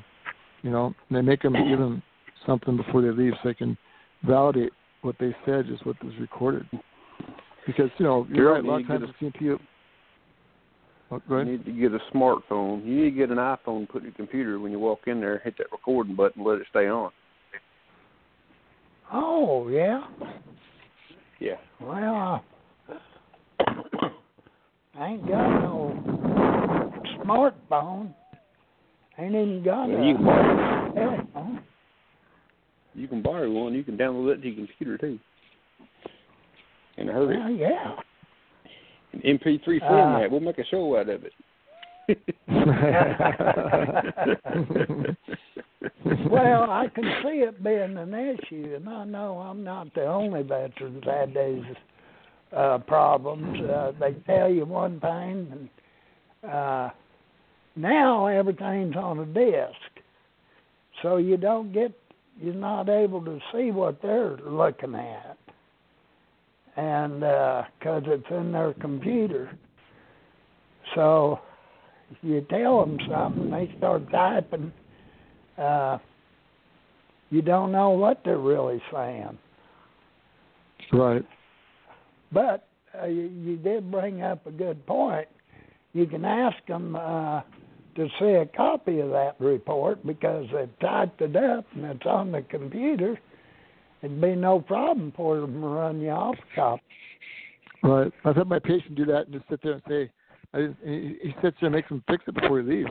You 0.63 0.71
know, 0.71 0.95
and 1.09 1.17
they 1.17 1.23
make 1.23 1.43
them 1.43 1.53
give 1.53 1.79
them 1.79 2.03
something 2.47 2.77
before 2.77 3.03
they 3.03 3.11
leave, 3.11 3.33
so 3.43 3.49
they 3.49 3.55
can 3.55 3.79
validate 4.27 4.73
what 5.03 5.17
they 5.19 5.35
said 5.45 5.67
is 5.71 5.79
what 5.85 6.03
was 6.05 6.15
recorded. 6.19 6.67
Because 7.67 7.91
you 7.99 8.05
know, 8.05 8.27
you're 8.29 8.37
You're 8.37 8.53
right. 8.55 8.65
A 8.65 8.67
lot 8.67 8.79
you 8.79 8.85
of 8.85 8.89
need 8.89 9.07
times 9.07 9.15
to 9.21 9.31
the 9.31 9.33
C&P. 9.39 9.65
Oh, 11.31 11.39
You 11.39 11.45
need 11.45 11.65
to 11.65 11.73
get 11.73 11.93
a 11.93 11.99
smartphone. 12.15 12.85
You 12.85 12.97
need 12.97 13.11
to 13.11 13.17
get 13.17 13.31
an 13.31 13.37
iPhone, 13.37 13.89
put 13.89 13.99
in 14.03 14.05
your 14.09 14.15
computer 14.15 14.59
when 14.59 14.73
you 14.73 14.79
walk 14.79 15.01
in 15.07 15.21
there, 15.21 15.39
hit 15.45 15.57
that 15.59 15.71
recording 15.71 16.17
button, 16.17 16.43
let 16.45 16.59
it 16.61 16.67
stay 16.71 16.89
on. 16.89 17.11
Oh 19.13 19.69
yeah. 19.69 20.03
Yeah. 21.39 21.57
Well, 21.81 22.43
uh, 22.89 23.65
I 24.99 25.07
ain't 25.09 25.29
got 25.29 25.61
no 25.61 26.93
smartphone. 27.19 28.15
Ain't 29.19 29.35
even 29.35 29.63
got 29.63 29.89
Well, 29.89 30.03
a 30.03 30.07
you 30.07 30.15
can 30.17 30.25
borrow. 30.25 30.93
telephone. 30.95 31.63
You 32.95 33.09
can 33.09 33.23
borrow 33.23 33.51
one. 33.51 33.75
You 33.75 33.85
can 33.85 33.97
download 33.97 34.35
it 34.35 34.43
to 34.43 34.49
your 34.49 34.67
computer 34.67 34.99
too. 34.99 35.19
In 36.97 37.09
a 37.09 37.13
hurry. 37.13 37.39
Well, 37.39 37.51
yeah. 37.51 37.95
An 39.15 39.21
MP3 39.39 39.81
Uh, 39.83 39.89
format. 39.89 40.31
we'll 40.31 40.41
make 40.41 40.59
a 40.59 40.65
show 40.67 40.99
out 40.99 41.09
of 41.09 41.25
it. 41.25 41.33
well, 46.29 46.71
I 46.71 46.89
can 46.95 47.05
see 47.23 47.39
it 47.41 47.63
being 47.63 47.97
an 47.97 48.15
issue, 48.15 48.75
and 48.77 48.89
I 48.89 49.05
know 49.05 49.39
I'm 49.39 49.65
not 49.65 49.93
the 49.95 50.07
only 50.07 50.43
veteran 50.43 51.01
that 51.07 51.29
had 51.29 51.35
these 51.35 51.65
uh, 52.55 52.79
problems. 52.79 53.61
Uh, 53.69 53.93
they 53.99 54.13
tell 54.27 54.51
you 54.51 54.65
one 54.65 55.01
thing, 55.01 55.69
and 56.43 56.51
uh, 56.51 56.91
now 57.77 58.27
everything's 58.27 58.97
on 58.97 59.21
a 59.21 59.27
disc, 59.27 59.79
so 61.03 61.17
you 61.17 61.37
don't 61.37 61.73
get, 61.73 61.93
you're 62.41 62.55
not 62.55 62.89
able 62.89 63.25
to 63.25 63.39
see 63.53 63.71
what 63.71 64.01
they're 64.03 64.37
looking 64.45 64.95
at, 64.95 65.34
and 66.77 67.21
because 67.21 68.03
it's 68.07 68.27
in 68.31 68.53
their 68.53 68.73
computer, 68.75 69.57
so 70.95 71.41
you 72.23 72.45
tell 72.51 72.81
them 72.81 72.99
something, 73.09 73.51
they 73.51 73.73
start 73.79 74.11
typing 74.11 74.73
uh, 75.59 75.99
you 77.31 77.43
don't 77.43 77.73
know 77.73 77.91
what 77.91 78.21
they're 78.25 78.39
really 78.39 78.81
saying. 78.93 79.39
right. 80.93 81.25
But 82.33 82.69
uh, 83.01 83.07
you, 83.07 83.23
you 83.23 83.57
did 83.57 83.91
bring 83.91 84.23
up 84.23 84.47
a 84.47 84.51
good 84.51 84.85
point. 84.87 85.29
You 85.93 86.07
can 86.07 86.25
ask 86.25 86.57
them 86.67 86.97
uh, 86.97 87.43
to 87.97 88.09
see 88.19 88.27
a 88.27 88.47
copy 88.47 89.01
of 89.01 89.11
that 89.11 89.37
report 89.39 90.05
because 90.07 90.47
they've 90.53 90.79
typed 90.81 91.21
it 91.23 91.37
up 91.37 91.65
and 91.75 91.85
it's 91.85 92.07
on 92.07 92.33
the 92.33 92.43
computer. 92.43 93.19
It'd 94.05 94.21
be 94.21 94.35
no 94.35 94.61
problem 94.61 95.15
for 95.17 95.41
them 95.41 95.63
to 95.63 95.67
run 95.67 95.99
you 95.99 96.11
off 96.11 96.37
a 96.37 96.55
copy. 96.55 96.83
Right. 97.83 98.13
I've 98.27 98.37
had 98.37 98.47
my 98.49 98.59
patient 98.59 98.97
do 98.97 99.07
that 99.07 99.27
and 99.27 99.33
just 99.33 99.49
sit 99.49 99.61
there 99.63 99.73
and 99.73 99.83
say, 99.89 100.11
I 100.53 100.59
didn't, 100.59 100.77
he, 100.85 101.17
he 101.23 101.35
sits 101.41 101.57
there 101.59 101.69
and 101.69 101.73
makes 101.75 101.89
him 101.89 102.05
fix 102.07 102.23
it 102.27 102.35
before 102.35 102.61
he 102.61 102.69
leaves. 102.69 102.91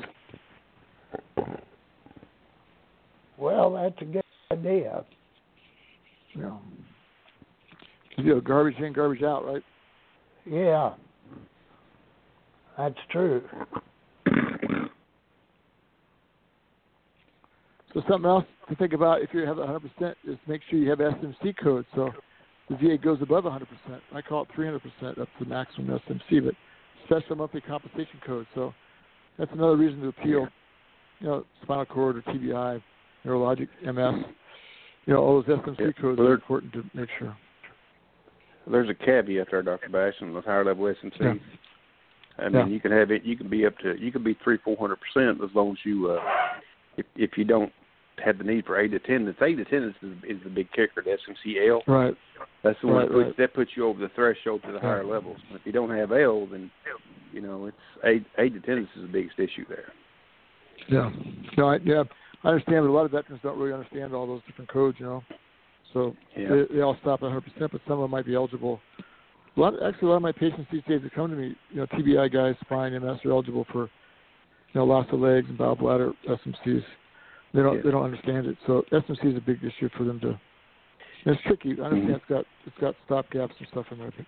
Well, 3.38 3.74
that's 3.74 4.02
a 4.02 4.06
good 4.06 4.24
idea. 4.52 5.06
Know, 6.36 6.60
you 8.18 8.34
know, 8.34 8.42
garbage 8.42 8.78
in, 8.78 8.92
garbage 8.92 9.22
out, 9.22 9.46
right? 9.46 9.64
Yeah, 10.48 10.94
that's 12.76 12.98
true. 13.12 13.44
So 17.94 18.02
something 18.10 18.30
else 18.30 18.46
to 18.70 18.76
think 18.76 18.94
about 18.94 19.22
if 19.22 19.30
you 19.34 19.42
have 19.42 19.58
100% 19.58 19.82
is 20.28 20.38
make 20.48 20.62
sure 20.70 20.80
you 20.80 20.90
have 20.90 21.00
SMC 21.00 21.56
code. 21.62 21.86
So 21.96 22.12
the 22.70 22.76
VA 22.78 22.98
goes 22.98 23.20
above 23.22 23.44
100%. 23.44 23.66
I 24.14 24.22
call 24.22 24.44
it 24.44 24.50
300% 24.58 24.78
up 25.10 25.16
to 25.16 25.26
the 25.40 25.46
maximum 25.46 26.00
SMC, 26.10 26.44
but 26.46 26.56
special 27.06 27.36
monthly 27.36 27.62
compensation 27.62 28.20
code. 28.26 28.48
So 28.56 28.74
that's 29.38 29.52
another 29.54 29.76
reason 29.78 30.02
to 30.02 30.08
appeal. 30.08 30.48
You 31.20 31.28
know, 31.28 31.46
spinal 31.62 31.86
cord 31.86 32.18
or 32.18 32.22
TBI, 32.24 32.82
neurologic 33.26 33.68
MS. 33.84 34.26
You 35.06 35.14
know, 35.14 35.20
all 35.22 35.42
those 35.42 35.58
SMC 35.60 35.80
Yeah, 35.80 35.92
codes 36.02 36.02
well, 36.02 36.12
are 36.12 36.16
they're- 36.30 36.34
important 36.34 36.74
to 36.74 36.84
make 36.94 37.10
sure. 37.20 37.36
There's 38.66 38.90
a 38.90 38.94
caveat 38.94 39.48
there, 39.52 39.62
Dr. 39.62 39.90
Bastion, 39.90 40.34
with 40.34 40.46
higher 40.46 40.64
level 40.64 40.86
SMC. 40.86 41.20
Yeah. 41.20 41.34
I 42.40 42.44
mean, 42.46 42.54
Yeah. 42.54 42.66
you 42.68 42.80
can 42.80 42.92
have 42.94 43.12
it. 43.12 43.24
You 43.24 43.36
can 43.38 43.50
be 43.50 43.66
up 43.66 43.78
to. 43.80 44.00
You 44.00 44.12
can 44.12 44.24
be 44.24 44.34
three, 44.36 44.58
four 44.58 44.76
hundred 44.78 45.00
percent 45.02 45.44
as 45.44 45.54
long 45.54 45.74
as 45.74 45.86
you. 45.86 46.10
Uh, 46.12 46.24
if 46.98 47.06
if 47.16 47.38
you 47.38 47.44
don't 47.44 47.72
have 48.24 48.38
the 48.38 48.44
need 48.44 48.66
for 48.66 48.80
aid 48.80 48.94
attendance, 48.94 49.38
aid 49.42 49.60
attendance 49.60 49.96
is, 50.02 50.12
is 50.38 50.44
the 50.44 50.50
big 50.50 50.72
kicker. 50.72 51.02
The 51.04 51.18
SMCL. 51.18 51.82
Right. 51.88 52.14
That's 52.64 52.78
the 52.82 52.88
one 52.88 52.96
Right, 52.98 53.08
that, 53.08 53.14
puts, 53.14 53.26
right. 53.28 53.38
that 53.38 53.54
puts 53.54 53.72
you 53.76 53.86
over 53.88 54.00
the 54.00 54.10
threshold 54.16 54.62
to 54.66 54.72
the 54.72 54.80
higher 54.80 55.04
Yeah. 55.04 55.12
levels. 55.12 55.38
If 55.52 55.62
you 55.66 55.72
don't 55.72 55.90
have 55.90 56.12
L, 56.12 56.48
then 56.52 56.70
you 57.32 57.42
know 57.42 57.66
it's 57.66 57.78
aid 58.04 58.26
aid 58.38 58.56
attendance 58.56 58.90
is 58.96 59.02
the 59.04 59.08
biggest 59.08 59.40
issue 59.40 59.66
there. 59.68 59.92
Yeah. 60.90 61.10
No, 61.58 61.70
I, 61.70 61.78
yeah, 61.84 62.04
I 62.44 62.50
understand, 62.50 62.84
but 62.84 62.90
a 62.90 62.92
lot 62.92 63.06
of 63.06 63.12
veterans 63.12 63.42
don't 63.44 63.58
really 63.58 63.74
understand 63.74 64.14
all 64.14 64.28
those 64.28 64.42
different 64.48 64.70
codes, 64.72 64.98
you 65.00 65.06
know. 65.06 65.24
So 65.94 66.16
Yeah. 66.36 66.50
they, 66.70 66.76
they 66.76 66.82
all 66.82 66.98
stop 67.02 67.22
at 67.24 67.30
100%, 67.30 67.44
but 67.72 67.82
some 67.88 68.00
of 68.00 68.02
them 68.02 68.12
might 68.12 68.26
be 68.26 68.36
eligible. 68.36 68.82
A 69.56 69.60
lot, 69.60 69.74
actually, 69.84 70.08
a 70.08 70.12
lot 70.12 70.16
of 70.18 70.22
my 70.24 70.32
patients 70.32 70.66
these 70.72 70.82
days 70.88 71.02
that 71.04 71.14
come 71.14 71.30
to 71.30 71.36
me, 71.36 71.56
you 71.70 71.78
know, 71.78 71.86
TBI 71.88 72.32
guys, 72.34 72.56
spine, 72.62 72.94
MS, 72.94 73.20
are 73.24 73.32
eligible 73.32 73.66
for, 73.72 73.84
you 73.84 73.90
know, 74.76 74.84
loss 74.86 75.06
of 75.12 75.20
legs 75.20 75.46
and 75.48 75.58
bowel 75.58 75.76
bladder 75.76 76.12
SMCs. 76.28 76.84
They 77.54 77.62
don't, 77.62 77.78
Yeah. 77.78 77.82
they 77.84 77.92
don't 77.92 78.04
understand 78.04 78.48
it. 78.48 78.58
So 78.66 78.84
SMC 78.92 79.32
is 79.32 79.38
a 79.38 79.42
big 79.42 79.64
issue 79.64 79.90
for 79.90 80.04
them 80.04 80.20
to. 80.22 80.30
And 81.26 81.36
it's 81.36 81.42
tricky. 81.44 81.80
I 81.80 81.86
understand 81.86 82.10
Mhm. 82.10 82.16
it's 82.16 82.26
got 82.26 82.46
it's 82.66 82.78
got 82.80 82.96
stop 83.06 83.30
gaps 83.30 83.56
and 83.60 83.68
stuff 83.70 83.92
in 83.92 84.00
there, 84.00 84.12
but 84.12 84.26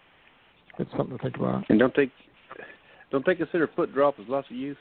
it's 0.79 0.91
something 0.91 1.17
to 1.17 1.21
think 1.23 1.37
about. 1.37 1.65
And 1.69 1.79
don't 1.79 1.93
they 1.95 2.09
don't 3.11 3.25
they 3.25 3.35
consider 3.35 3.67
foot 3.67 3.93
drop 3.93 4.19
as 4.19 4.27
loss 4.29 4.45
of 4.45 4.55
use? 4.55 4.77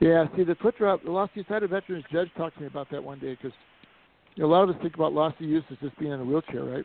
Yeah, 0.00 0.26
see, 0.36 0.42
the 0.42 0.54
foot 0.56 0.76
drop, 0.76 1.02
the 1.04 1.10
loss 1.10 1.30
of 1.30 1.36
use, 1.36 1.46
I 1.48 1.54
had 1.54 1.62
a 1.62 1.68
veterans 1.68 2.04
judge 2.12 2.30
talk 2.34 2.52
to 2.54 2.60
me 2.60 2.66
about 2.66 2.90
that 2.90 3.02
one 3.02 3.18
day 3.18 3.34
because 3.40 3.56
you 4.34 4.42
know, 4.42 4.48
a 4.50 4.52
lot 4.52 4.68
of 4.68 4.70
us 4.76 4.82
think 4.82 4.94
about 4.94 5.14
loss 5.14 5.32
of 5.40 5.46
use 5.46 5.64
as 5.70 5.78
just 5.78 5.96
being 5.98 6.12
in 6.12 6.20
a 6.20 6.24
wheelchair, 6.24 6.64
right? 6.64 6.84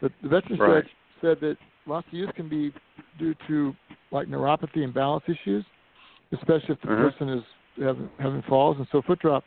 But 0.00 0.12
the 0.22 0.28
veterans 0.28 0.60
Right. 0.60 0.84
judge 0.84 0.92
said 1.22 1.40
that 1.40 1.56
loss 1.86 2.06
of 2.08 2.12
use 2.12 2.30
can 2.32 2.48
be 2.48 2.74
due 3.18 3.34
to 3.46 3.74
like 4.10 4.28
neuropathy 4.28 4.84
and 4.84 4.92
balance 4.92 5.24
issues, 5.28 5.64
especially 6.32 6.74
if 6.74 6.80
the 6.82 6.88
Mhm. 6.88 7.10
person 7.10 7.28
is 7.30 7.44
having, 7.80 8.08
having 8.18 8.42
falls. 8.48 8.76
And 8.78 8.86
so 8.92 9.02
foot 9.06 9.18
drop, 9.20 9.44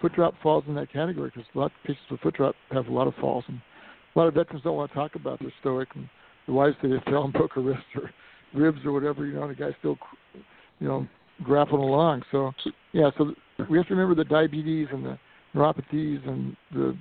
foot 0.00 0.14
drop 0.14 0.34
falls 0.42 0.64
in 0.68 0.74
that 0.74 0.92
category 0.92 1.30
because 1.34 1.48
a 1.54 1.58
lot 1.58 1.66
of 1.66 1.72
patients 1.82 2.04
with 2.10 2.20
foot 2.20 2.34
drop 2.34 2.54
have 2.72 2.86
a 2.86 2.92
lot 2.92 3.06
of 3.06 3.14
falls, 3.20 3.44
and 3.48 3.60
a 4.14 4.18
lot 4.18 4.28
of 4.28 4.34
veterans 4.34 4.62
don't 4.64 4.76
want 4.76 4.90
to 4.90 4.94
talk 4.94 5.14
about 5.14 5.40
their 5.40 5.52
stoic. 5.60 5.88
And 5.94 6.08
the 6.46 6.52
wives 6.52 6.76
say 6.82 6.88
they 6.88 7.10
fell 7.10 7.24
and 7.24 7.32
broke 7.32 7.56
a 7.56 7.60
wrist 7.60 7.82
or 7.94 8.10
ribs 8.54 8.78
or 8.84 8.92
whatever, 8.92 9.26
you 9.26 9.34
know, 9.34 9.42
and 9.42 9.50
the 9.50 9.54
guy's 9.54 9.74
still, 9.78 9.98
you 10.80 10.88
know, 10.88 11.06
grappling 11.42 11.82
along. 11.82 12.22
So 12.32 12.52
yeah, 12.92 13.10
so 13.18 13.32
we 13.68 13.78
have 13.78 13.86
to 13.88 13.94
remember 13.94 14.14
the 14.14 14.28
diabetes 14.28 14.88
and 14.92 15.04
the 15.04 15.18
neuropathies 15.54 16.26
and 16.28 16.56
the 16.72 16.96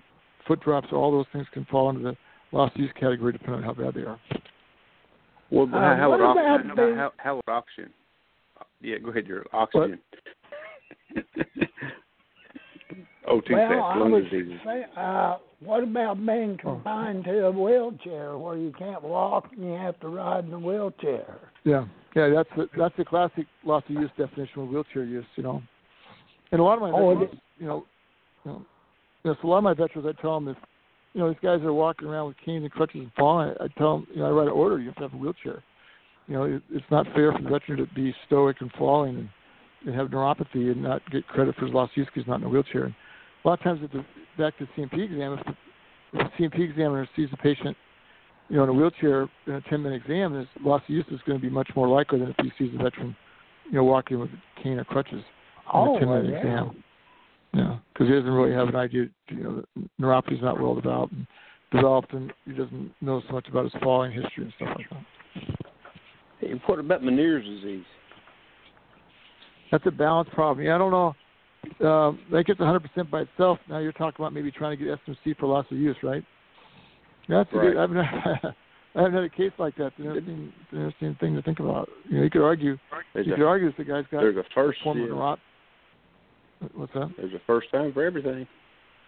foot 0.47 0.61
drops. 0.61 0.87
All 0.91 1.11
those 1.11 1.25
things 1.33 1.45
can 1.53 1.65
fall 1.65 1.89
into 1.89 2.01
the 2.01 2.17
loss 2.51 2.71
of 2.73 2.81
use 2.81 2.91
category 2.99 3.31
depending 3.33 3.55
on 3.55 3.63
how 3.63 3.73
bad 3.73 3.93
they 3.93 4.01
are. 4.01 4.19
Well, 5.51 5.63
Um, 5.63 5.71
how, 5.71 5.95
how 5.95 6.09
what 6.09 6.19
would 6.19 6.31
about 6.31 6.45
oxygen? 6.45 6.95
How, 6.95 7.13
how 7.17 7.35
would 7.35 7.47
oxygen? 7.47 7.93
Yeah, 8.81 8.97
go 8.97 9.09
ahead. 9.09 9.27
Your 9.27 9.45
oxygen. 9.53 9.99
oh, 13.27 13.41
too 13.41 13.53
well, 13.53 13.69
fast. 13.69 13.81
I 13.83 13.97
Lung 13.97 14.11
was 14.11 14.23
diseases. 14.25 14.59
say, 14.65 14.85
uh, 14.97 15.37
what 15.59 15.83
about 15.83 16.23
being 16.25 16.57
confined 16.61 17.23
to 17.25 17.45
a 17.45 17.51
wheelchair 17.51 18.37
where 18.37 18.57
you 18.57 18.71
can't 18.77 19.01
walk 19.03 19.49
and 19.51 19.65
you 19.65 19.73
have 19.73 19.99
to 20.01 20.07
ride 20.07 20.45
in 20.45 20.53
a 20.53 20.59
wheelchair? 20.59 21.39
Yeah, 21.63 21.85
yeah, 22.15 22.29
that's 22.29 22.49
the, 22.55 22.67
that's 22.77 22.95
the 22.97 23.05
classic 23.05 23.45
loss 23.63 23.83
of 23.89 23.95
use 23.95 24.11
definition 24.17 24.61
of 24.61 24.69
wheelchair 24.69 25.03
use. 25.03 25.25
You 25.35 25.43
know, 25.43 25.61
and 26.51 26.61
a 26.61 26.63
lot 26.63 26.75
of 26.75 26.81
my 26.81 26.91
Oh, 26.91 27.13
veterans, 27.13 27.39
you 27.57 27.65
know, 27.67 27.85
you 28.43 28.51
know, 28.51 28.65
you 29.23 29.31
know, 29.31 29.37
so 29.41 29.47
a 29.47 29.49
lot 29.49 29.57
of 29.59 29.63
my 29.63 29.73
veterans, 29.73 30.07
I 30.07 30.21
tell 30.21 30.35
them 30.39 30.47
if 30.49 30.57
you 31.13 31.21
know 31.21 31.29
these 31.29 31.39
guys 31.41 31.61
are 31.61 31.73
walking 31.73 32.07
around 32.07 32.27
with 32.27 32.37
canes 32.45 32.63
and 32.63 32.71
crutches 32.71 33.01
and 33.01 33.11
falling, 33.17 33.55
I, 33.59 33.63
I 33.63 33.67
tell 33.77 33.99
them, 33.99 34.07
you 34.13 34.19
know, 34.19 34.27
I 34.27 34.31
write 34.31 34.47
an 34.47 34.53
order. 34.53 34.79
You 34.79 34.87
have 34.87 34.95
to 34.97 35.01
have 35.03 35.13
a 35.13 35.17
wheelchair. 35.17 35.63
You 36.27 36.33
know, 36.33 36.43
it, 36.43 36.61
it's 36.71 36.85
not 36.91 37.05
fair 37.15 37.31
for 37.31 37.41
the 37.41 37.49
veteran 37.49 37.77
to 37.77 37.93
be 37.93 38.13
stoic 38.27 38.57
and 38.59 38.71
falling 38.77 39.15
and, 39.17 39.29
and 39.85 39.95
have 39.95 40.07
neuropathy 40.07 40.71
and 40.71 40.83
not 40.83 41.01
get 41.11 41.27
credit 41.27 41.55
for 41.55 41.65
his 41.65 41.73
loss 41.73 41.89
of 41.91 41.97
use 41.97 42.07
because 42.07 42.23
he's 42.23 42.27
not 42.29 42.39
in 42.41 42.47
a 42.47 42.49
wheelchair. 42.49 42.85
And 42.85 42.95
a 43.43 43.47
lot 43.47 43.59
of 43.59 43.63
times, 43.63 43.81
at 43.83 43.91
the 43.91 44.05
back 44.37 44.57
to 44.57 44.65
the 44.65 44.69
C&P 44.75 45.03
exam, 45.03 45.33
if 45.33 45.45
the, 45.45 45.51
if 46.13 46.27
the 46.27 46.31
C&P 46.37 46.63
examiner 46.63 47.07
sees 47.15 47.29
the 47.31 47.37
patient 47.37 47.77
you 48.49 48.57
know, 48.57 48.63
in 48.63 48.69
a 48.69 48.73
wheelchair 48.73 49.27
in 49.47 49.53
a 49.53 49.61
10 49.61 49.81
minute 49.81 50.01
exam, 50.01 50.33
this 50.33 50.47
loss 50.63 50.81
of 50.83 50.89
use 50.89 51.05
is 51.11 51.19
going 51.25 51.39
to 51.39 51.41
be 51.41 51.49
much 51.49 51.69
more 51.75 51.87
likely 51.87 52.19
than 52.19 52.29
if 52.29 52.35
he 52.37 52.51
sees 52.57 52.73
a 52.79 52.83
veteran, 52.83 53.15
you 53.65 53.73
know, 53.73 53.83
walking 53.83 54.19
with 54.19 54.29
a 54.29 54.63
cane 54.63 54.79
or 54.79 54.83
crutches 54.83 55.13
in 55.15 55.23
Oh, 55.73 55.97
a 55.97 55.99
10 55.99 56.09
minute 56.09 56.31
yeah. 56.31 56.37
exam. 56.37 56.83
Yeah, 57.53 57.77
because 57.93 58.07
he 58.07 58.13
doesn't 58.13 58.29
really 58.29 58.53
have 58.53 58.67
an 58.67 58.75
idea, 58.75 59.05
you 59.29 59.43
know, 59.43 59.55
that 59.55 59.89
neuropathy's 59.99 60.41
not 60.41 60.59
well 60.59 60.75
developed 60.75 61.13
and 61.13 61.25
developed, 61.71 62.13
and 62.13 62.33
he 62.45 62.51
doesn't 62.51 62.91
know 63.01 63.21
so 63.27 63.33
much 63.33 63.47
about 63.47 63.63
his 63.63 63.73
falling 63.81 64.11
history 64.11 64.43
and 64.43 64.53
stuff 64.57 64.75
like 64.77 64.89
that. 64.89 65.05
Hey, 66.41 66.61
what 66.65 66.79
about 66.79 67.01
Meniere's 67.01 67.45
disease? 67.45 67.85
That's 69.75 69.87
a 69.87 69.91
balance 69.91 70.29
problem. 70.31 70.65
Yeah, 70.65 70.75
I 70.75 70.77
don't 70.77 70.91
know. 70.91 71.85
Um, 71.85 72.19
that 72.31 72.45
gets 72.45 72.61
100% 72.61 73.11
by 73.11 73.21
itself. 73.23 73.59
Now 73.67 73.79
you're 73.79 73.91
talking 73.91 74.23
about 74.23 74.31
maybe 74.31 74.49
trying 74.49 74.77
to 74.77 74.81
get 74.81 74.97
SMC 75.05 75.37
for 75.37 75.47
loss 75.47 75.65
of 75.69 75.75
use, 75.75 75.97
right? 76.01 76.23
That's 77.27 77.49
a 77.51 77.55
good. 77.57 77.75
I've 77.75 77.89
never, 77.89 78.05
I 78.95 79.01
haven't 79.01 79.13
had 79.15 79.23
a 79.25 79.29
case 79.29 79.51
like 79.57 79.75
that. 79.75 79.87
It's 79.87 79.99
an 79.99 80.05
interesting, 80.05 80.53
it's 80.61 80.71
an 80.71 80.77
interesting 80.77 81.17
thing 81.19 81.35
to 81.35 81.41
think 81.41 81.59
about. 81.59 81.89
You 82.09 82.19
know, 82.19 82.23
you 82.23 82.29
could 82.29 82.45
argue. 82.45 82.77
There's 83.13 83.27
you 83.27 83.33
a, 83.33 83.35
could 83.35 83.47
argue 83.47 83.67
that 83.67 83.77
the 83.77 83.83
guy's 83.83 84.05
got 84.09 84.21
there's 84.21 84.37
a 84.37 84.43
first. 84.53 84.79
form 84.81 85.01
of 85.01 85.09
neurot. 85.09 85.39
What's 86.73 86.93
that? 86.93 87.11
there's 87.17 87.33
a 87.33 87.41
first 87.45 87.69
time 87.69 87.91
for 87.91 88.05
everything. 88.05 88.47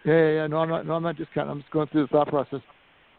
Yeah, 0.04 0.12
yeah, 0.12 0.30
yeah. 0.32 0.46
No, 0.48 0.58
I'm 0.58 0.68
not. 0.68 0.84
No, 0.84 0.92
I'm 0.92 1.02
not 1.02 1.16
discounting. 1.16 1.50
I'm 1.52 1.60
just 1.60 1.72
going 1.72 1.88
through 1.88 2.02
the 2.02 2.08
thought 2.08 2.28
process. 2.28 2.60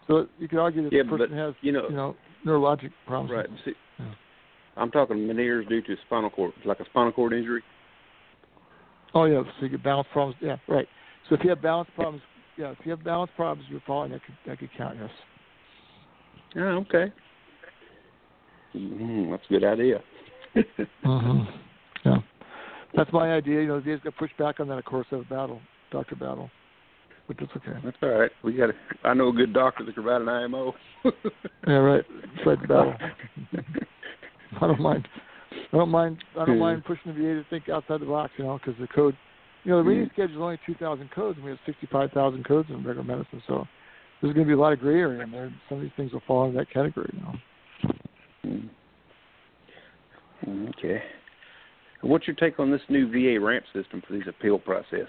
So 0.08 0.28
you 0.38 0.48
could 0.48 0.60
argue 0.60 0.84
that 0.84 0.94
Yeah, 0.94 1.02
the 1.02 1.10
person 1.10 1.28
but, 1.32 1.38
has, 1.38 1.56
you 1.62 1.72
know- 1.72 1.90
you 1.90 1.96
know, 1.96 2.16
neurologic 2.46 2.92
problems. 3.08 3.32
Right. 3.32 3.48
See. 3.66 3.74
I'm 4.80 4.92
talking 4.92 5.18
Meniere's 5.18 5.68
due 5.68 5.82
to 5.82 5.96
spinal 6.06 6.30
cord, 6.30 6.54
like 6.66 6.80
a 6.80 6.86
spinal 6.86 7.12
cord 7.12 7.34
injury. 7.34 7.62
Oh 9.14 9.26
yeah, 9.26 9.44
so 9.44 9.66
you 9.66 9.70
get 9.70 9.84
balance 9.84 10.08
problems. 10.14 10.38
Yeah, 10.42 10.58
right. 10.68 10.88
So 11.28 11.36
if 11.36 11.44
you 11.44 11.50
have 11.50 11.62
balance 11.62 11.90
problems, 11.96 12.22
yeah, 12.58 12.72
if 12.72 12.78
you 12.84 12.92
have 12.92 13.04
balance 13.04 13.32
problems, 13.36 13.68
you're 13.70 13.82
falling. 13.86 14.12
That 14.12 14.22
could 14.24 14.36
that 14.46 14.60
could 14.60 14.70
count. 14.78 14.98
Yes. 15.00 15.10
Oh, 16.58 16.62
okay. 16.62 17.12
Mm, 18.76 19.32
that's 19.32 19.44
a 19.50 19.54
good 19.54 19.64
idea. 19.64 20.00
hmm 21.04 21.42
Yeah. 22.06 22.18
That's 22.96 23.12
my 23.14 23.34
idea. 23.34 23.62
You 23.62 23.68
know, 23.68 23.80
VA's 23.82 24.00
got 24.04 24.16
pushed 24.18 24.38
back 24.38 24.60
on 24.60 24.68
that, 24.70 24.78
of 24.78 24.86
course, 24.86 25.08
of 25.12 25.28
battle, 25.30 25.62
doctor 25.92 26.16
battle, 26.16 26.50
but 27.28 27.38
that's 27.40 27.52
okay. 27.58 27.78
That's 27.84 27.98
all 28.02 28.10
right. 28.10 28.32
We 28.44 28.54
got. 28.54 28.70
I 29.04 29.14
know 29.14 29.30
a 29.30 29.34
good 29.34 29.54
doctor 29.54 29.86
that 29.86 29.94
can 29.94 30.04
write 30.04 30.22
an 30.22 30.30
IMO. 30.30 30.74
Yeah, 31.68 31.74
right. 31.74 32.06
Fight 32.44 32.62
the 32.62 32.68
battle. 32.68 32.96
I 34.62 34.68
don't 34.68 34.82
mind. 34.82 35.08
I 35.74 35.78
don't 35.78 35.90
mind. 35.90 36.24
I 36.36 36.46
don't 36.46 36.56
Hmm. 36.56 36.62
mind 36.62 36.86
pushing 36.86 37.14
the 37.14 37.20
VA 37.20 37.36
to 37.36 37.44
think 37.50 37.70
outside 37.70 38.02
the 38.02 38.06
box. 38.06 38.34
You 38.38 38.46
know, 38.46 38.58
because 38.58 38.80
the 38.80 38.88
code, 38.88 39.16
you 39.64 39.72
know, 39.72 39.78
the 39.78 39.90
rating 39.90 40.10
schedule 40.14 40.36
is 40.36 40.42
only 40.42 40.60
two 40.66 40.76
thousand 40.76 41.12
codes, 41.12 41.38
and 41.38 41.46
we 41.46 41.52
have 41.52 41.60
sixty-five 41.66 42.12
thousand 42.12 42.44
codes 42.46 42.70
in 42.70 42.78
regular 42.78 43.04
medicine. 43.04 43.42
So 43.48 43.68
there's 44.22 44.34
going 44.34 44.46
to 44.46 44.50
be 44.50 44.54
a 44.54 44.60
lot 44.60 44.74
of 44.74 44.80
gray 44.80 45.00
area 45.00 45.22
in 45.24 45.32
there. 45.32 45.52
Some 45.68 45.80
of 45.80 45.84
these 45.84 45.92
things 45.96 46.12
will 46.12 46.22
fall 46.28 46.46
into 46.46 46.58
that 46.58 46.70
category. 46.72 47.10
You 47.14 47.22
know. 47.22 47.36
Mm. 48.46 48.70
Mm, 50.46 50.70
Okay. 50.70 51.02
What's 52.02 52.28
your 52.28 52.36
take 52.38 52.60
on 52.60 52.72
this 52.72 52.82
new 52.88 53.12
VA 53.12 53.44
ramp 53.44 53.66
system 53.74 54.02
for 54.08 54.14
these 54.14 54.28
appeal 54.28 54.58
process? 54.58 55.08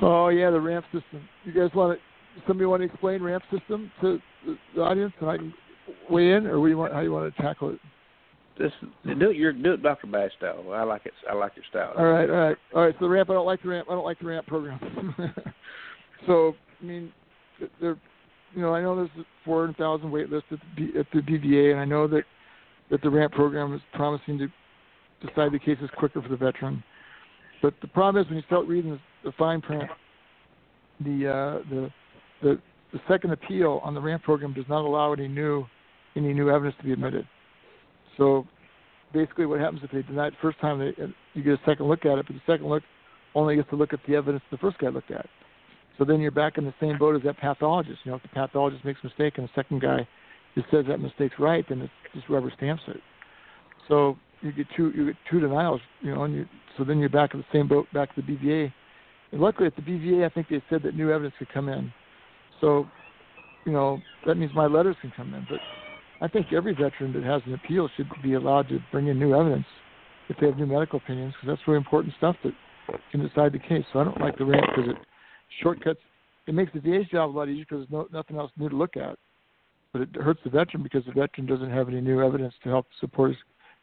Oh 0.00 0.28
yeah, 0.28 0.50
the 0.50 0.60
ramp 0.60 0.86
system. 0.86 1.28
You 1.44 1.52
guys 1.52 1.70
want 1.74 1.98
to? 1.98 2.42
Somebody 2.46 2.66
want 2.66 2.80
to 2.80 2.86
explain 2.86 3.22
ramp 3.22 3.42
system 3.50 3.90
to 4.00 4.18
the, 4.74 4.80
audience, 4.82 5.12
and 5.20 5.30
I 5.30 5.36
can 5.36 5.54
weigh 6.10 6.32
in, 6.32 6.46
or 6.46 6.60
what 6.60 6.66
do 6.66 6.70
you 6.70 6.78
want? 6.78 6.92
How 6.92 7.00
you 7.00 7.12
want 7.12 7.34
to 7.34 7.42
tackle 7.42 7.70
it? 7.70 7.78
This 8.58 8.72
do 9.04 9.30
it 9.30 9.36
your 9.36 9.52
do 9.52 9.74
it 9.74 9.82
Dr. 9.82 10.06
Bash 10.06 10.30
style. 10.38 10.64
I 10.72 10.82
like 10.82 11.04
it. 11.04 11.12
I 11.30 11.34
like 11.34 11.52
your 11.56 11.64
style. 11.68 11.92
All 11.96 12.06
right, 12.06 12.28
all 12.30 12.36
right, 12.36 12.56
all 12.74 12.82
right. 12.82 12.94
So 12.98 13.04
the 13.04 13.10
ramp, 13.10 13.28
I 13.28 13.34
don't 13.34 13.44
like 13.44 13.62
the 13.62 13.68
ramp. 13.68 13.88
I 13.90 13.94
don't 13.94 14.04
like 14.04 14.18
the 14.18 14.26
ramp 14.26 14.46
program. 14.46 15.14
so 16.26 16.54
I 16.80 16.84
mean, 16.84 17.12
there, 17.80 17.96
you 18.54 18.62
know, 18.62 18.74
I 18.74 18.80
know 18.80 18.96
there's 18.96 19.26
four 19.44 19.60
hundred 19.60 19.76
thousand 19.76 20.10
wait 20.10 20.30
list 20.30 20.46
at 20.50 20.58
the, 20.76 21.00
at 21.00 21.06
the 21.12 21.20
BVA, 21.20 21.72
and 21.72 21.80
I 21.80 21.84
know 21.84 22.06
that 22.08 22.22
that 22.90 23.02
the 23.02 23.10
ramp 23.10 23.32
program 23.32 23.74
is 23.74 23.80
promising 23.92 24.38
to 24.38 24.48
decide 25.26 25.52
the 25.52 25.58
cases 25.58 25.90
quicker 25.98 26.22
for 26.22 26.28
the 26.28 26.36
veteran. 26.36 26.82
But 27.60 27.74
the 27.82 27.88
problem 27.88 28.22
is 28.22 28.28
when 28.28 28.36
you 28.36 28.44
start 28.46 28.66
reading 28.66 28.92
the, 28.92 29.30
the 29.30 29.32
fine 29.36 29.60
print, 29.60 29.90
the 31.00 31.28
uh, 31.28 31.68
the 31.68 31.90
the 32.42 32.60
the 32.92 33.00
second 33.08 33.32
appeal 33.32 33.80
on 33.84 33.92
the 33.92 34.00
ramp 34.00 34.22
program 34.22 34.54
does 34.54 34.64
not 34.68 34.82
allow 34.82 35.12
any 35.12 35.28
new 35.28 35.66
any 36.16 36.32
new 36.32 36.50
evidence 36.50 36.74
to 36.78 36.84
be 36.84 36.92
admitted. 36.92 37.26
So 38.16 38.46
basically, 39.12 39.46
what 39.46 39.60
happens 39.60 39.80
if 39.82 39.90
they 39.90 40.02
deny 40.02 40.28
it 40.28 40.30
the 40.30 40.36
first 40.42 40.60
time, 40.60 40.78
they, 40.78 40.94
you 41.34 41.42
get 41.42 41.54
a 41.54 41.60
second 41.66 41.86
look 41.86 42.04
at 42.04 42.18
it, 42.18 42.26
but 42.26 42.34
the 42.34 42.52
second 42.52 42.68
look 42.68 42.82
only 43.34 43.56
gets 43.56 43.68
to 43.70 43.76
look 43.76 43.92
at 43.92 44.00
the 44.08 44.14
evidence 44.14 44.42
the 44.50 44.56
first 44.58 44.78
guy 44.78 44.88
looked 44.88 45.10
at. 45.10 45.26
So 45.98 46.04
then 46.04 46.20
you're 46.20 46.30
back 46.30 46.58
in 46.58 46.64
the 46.64 46.74
same 46.80 46.98
boat 46.98 47.16
as 47.16 47.22
that 47.22 47.38
pathologist. 47.38 48.00
You 48.04 48.10
know, 48.10 48.16
if 48.16 48.22
the 48.22 48.28
pathologist 48.28 48.84
makes 48.84 49.00
a 49.02 49.06
mistake 49.06 49.38
and 49.38 49.48
the 49.48 49.52
second 49.54 49.80
guy 49.80 50.06
just 50.54 50.70
says 50.70 50.84
that 50.88 51.00
mistake's 51.00 51.34
right, 51.38 51.64
then 51.68 51.82
it 51.82 51.90
just 52.14 52.28
rubber 52.28 52.52
stamps 52.56 52.82
it. 52.88 53.00
So 53.88 54.16
you 54.42 54.52
get 54.52 54.66
two 54.76 54.92
you 54.94 55.06
get 55.06 55.16
two 55.30 55.40
denials. 55.40 55.80
You 56.02 56.14
know, 56.14 56.24
and 56.24 56.34
you, 56.34 56.46
so 56.76 56.84
then 56.84 56.98
you're 56.98 57.08
back 57.08 57.34
in 57.34 57.40
the 57.40 57.46
same 57.52 57.68
boat 57.68 57.86
back 57.94 58.14
to 58.14 58.22
the 58.22 58.32
BVA. 58.32 58.72
And 59.32 59.40
luckily 59.40 59.66
at 59.66 59.76
the 59.76 59.82
BVA, 59.82 60.24
I 60.24 60.28
think 60.28 60.48
they 60.48 60.62
said 60.68 60.82
that 60.84 60.94
new 60.94 61.10
evidence 61.10 61.34
could 61.38 61.52
come 61.52 61.68
in. 61.68 61.92
So, 62.60 62.86
you 63.64 63.72
know, 63.72 64.00
that 64.26 64.36
means 64.36 64.52
my 64.54 64.66
letters 64.66 64.96
can 65.00 65.12
come 65.16 65.34
in. 65.34 65.46
But 65.48 65.58
I 66.20 66.28
think 66.28 66.52
every 66.52 66.72
veteran 66.72 67.12
that 67.12 67.24
has 67.24 67.42
an 67.46 67.54
appeal 67.54 67.88
should 67.96 68.08
be 68.22 68.34
allowed 68.34 68.68
to 68.68 68.78
bring 68.90 69.08
in 69.08 69.18
new 69.18 69.34
evidence 69.38 69.66
if 70.28 70.36
they 70.38 70.46
have 70.46 70.56
new 70.56 70.66
medical 70.66 70.98
opinions, 70.98 71.34
because 71.34 71.56
that's 71.56 71.68
really 71.68 71.78
important 71.78 72.14
stuff 72.16 72.36
that 72.42 72.52
can 73.10 73.26
decide 73.26 73.52
the 73.52 73.58
case. 73.58 73.84
So 73.92 74.00
I 74.00 74.04
don't 74.04 74.20
like 74.20 74.36
the 74.38 74.44
ramp 74.44 74.66
because 74.74 74.90
it 74.90 74.96
shortcuts. 75.62 76.00
It 76.46 76.54
makes 76.54 76.72
the 76.72 76.80
VA's 76.80 77.06
job 77.10 77.30
a 77.30 77.36
lot 77.36 77.48
easier 77.48 77.64
because 77.68 77.86
there's 77.88 77.90
no, 77.90 78.08
nothing 78.12 78.36
else 78.36 78.50
new 78.56 78.68
to 78.68 78.76
look 78.76 78.96
at. 78.96 79.18
But 79.92 80.02
it 80.02 80.08
hurts 80.16 80.40
the 80.44 80.50
veteran 80.50 80.82
because 80.82 81.04
the 81.04 81.12
veteran 81.12 81.46
doesn't 81.46 81.70
have 81.70 81.88
any 81.88 82.00
new 82.00 82.24
evidence 82.24 82.54
to 82.64 82.70
help 82.70 82.86
support 83.00 83.30
his 83.30 83.38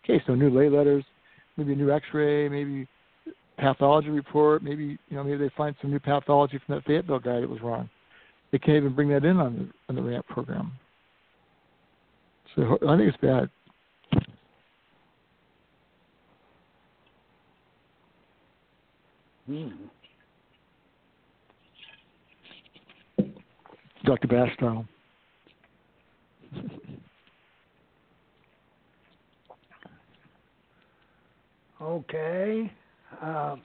case. 0.06 0.22
No 0.28 0.36
new 0.36 0.50
lay 0.50 0.70
letters, 0.70 1.04
maybe 1.58 1.74
a 1.74 1.76
new 1.76 1.92
X-ray, 1.92 2.50
maybe 2.50 2.88
pathology 3.58 4.10
report, 4.10 4.64
maybe 4.64 4.98
you 5.10 5.18
know 5.18 5.24
maybe 5.24 5.38
they 5.38 5.52
find 5.56 5.76
some 5.82 5.92
new 5.92 6.00
pathology 6.00 6.60
from 6.66 6.76
that 6.76 6.86
Fayetteville 6.86 7.20
guy 7.20 7.40
that 7.40 7.50
was 7.50 7.62
wrong. 7.62 7.90
They 8.52 8.60
can't 8.60 8.78
even 8.78 8.94
bring 8.94 9.10
that 9.10 9.24
in 9.24 9.38
on 9.38 9.56
the 9.56 9.70
on 9.90 9.96
the 9.96 10.02
ramp 10.02 10.28
program. 10.28 10.72
So 12.56 12.78
I 12.88 12.97
think 12.97 13.14
it's 13.14 13.18
bad. 13.18 13.49
Dr. 24.06 24.28
Bash. 24.28 24.56
Okay. 31.82 32.72
Uh, 33.22 33.56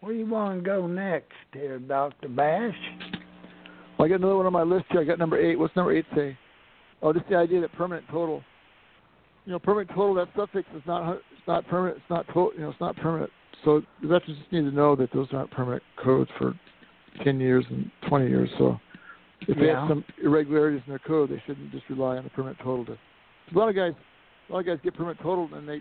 where 0.00 0.12
you 0.12 0.26
want 0.26 0.58
to 0.58 0.64
go 0.64 0.86
next 0.86 1.32
here, 1.52 1.78
Dr. 1.78 2.28
Bash? 2.28 2.74
Well, 3.98 4.06
I 4.06 4.08
got 4.08 4.16
another 4.16 4.36
one 4.36 4.46
on 4.46 4.52
my 4.52 4.62
list 4.62 4.86
here. 4.90 5.00
I 5.00 5.04
got 5.04 5.18
number 5.18 5.38
eight. 5.38 5.58
What's 5.58 5.74
number 5.74 5.96
eight 5.96 6.06
say? 6.14 6.36
Oh, 7.02 7.12
just 7.12 7.28
the 7.28 7.36
idea 7.36 7.60
that 7.60 7.72
permanent 7.72 8.06
total. 8.10 8.42
You 9.44 9.52
know, 9.52 9.58
permanent 9.58 9.90
total. 9.90 10.14
That 10.14 10.28
suffix 10.36 10.68
is 10.74 10.82
not. 10.86 11.14
It's 11.14 11.46
not 11.46 11.66
permanent. 11.68 11.98
It's 11.98 12.10
not 12.10 12.26
total. 12.28 12.52
You 12.54 12.60
know, 12.60 12.70
it's 12.70 12.80
not 12.80 12.96
permanent. 12.96 13.30
So 13.64 13.82
the 14.02 14.08
veterans 14.08 14.38
just 14.38 14.52
need 14.52 14.62
to 14.62 14.70
know 14.70 14.94
that 14.96 15.12
those 15.12 15.28
aren't 15.32 15.50
permanent 15.50 15.82
codes 16.02 16.30
for 16.38 16.54
ten 17.24 17.40
years 17.40 17.64
and 17.70 17.90
twenty 18.08 18.28
years. 18.28 18.50
So 18.58 18.78
if 19.42 19.58
they 19.58 19.68
have 19.68 19.88
some 19.88 20.04
irregularities 20.22 20.82
in 20.86 20.90
their 20.90 20.98
code, 20.98 21.30
they 21.30 21.42
shouldn't 21.46 21.70
just 21.70 21.84
rely 21.88 22.16
on 22.16 22.24
the 22.24 22.30
permanent 22.30 22.58
total. 22.58 22.84
To, 22.86 22.92
a 22.92 23.58
lot 23.58 23.68
of 23.68 23.76
guys, 23.76 23.92
a 24.48 24.52
lot 24.52 24.60
of 24.60 24.66
guys 24.66 24.78
get 24.82 24.94
permanent 24.94 25.20
total 25.20 25.48
and 25.54 25.68
they 25.68 25.80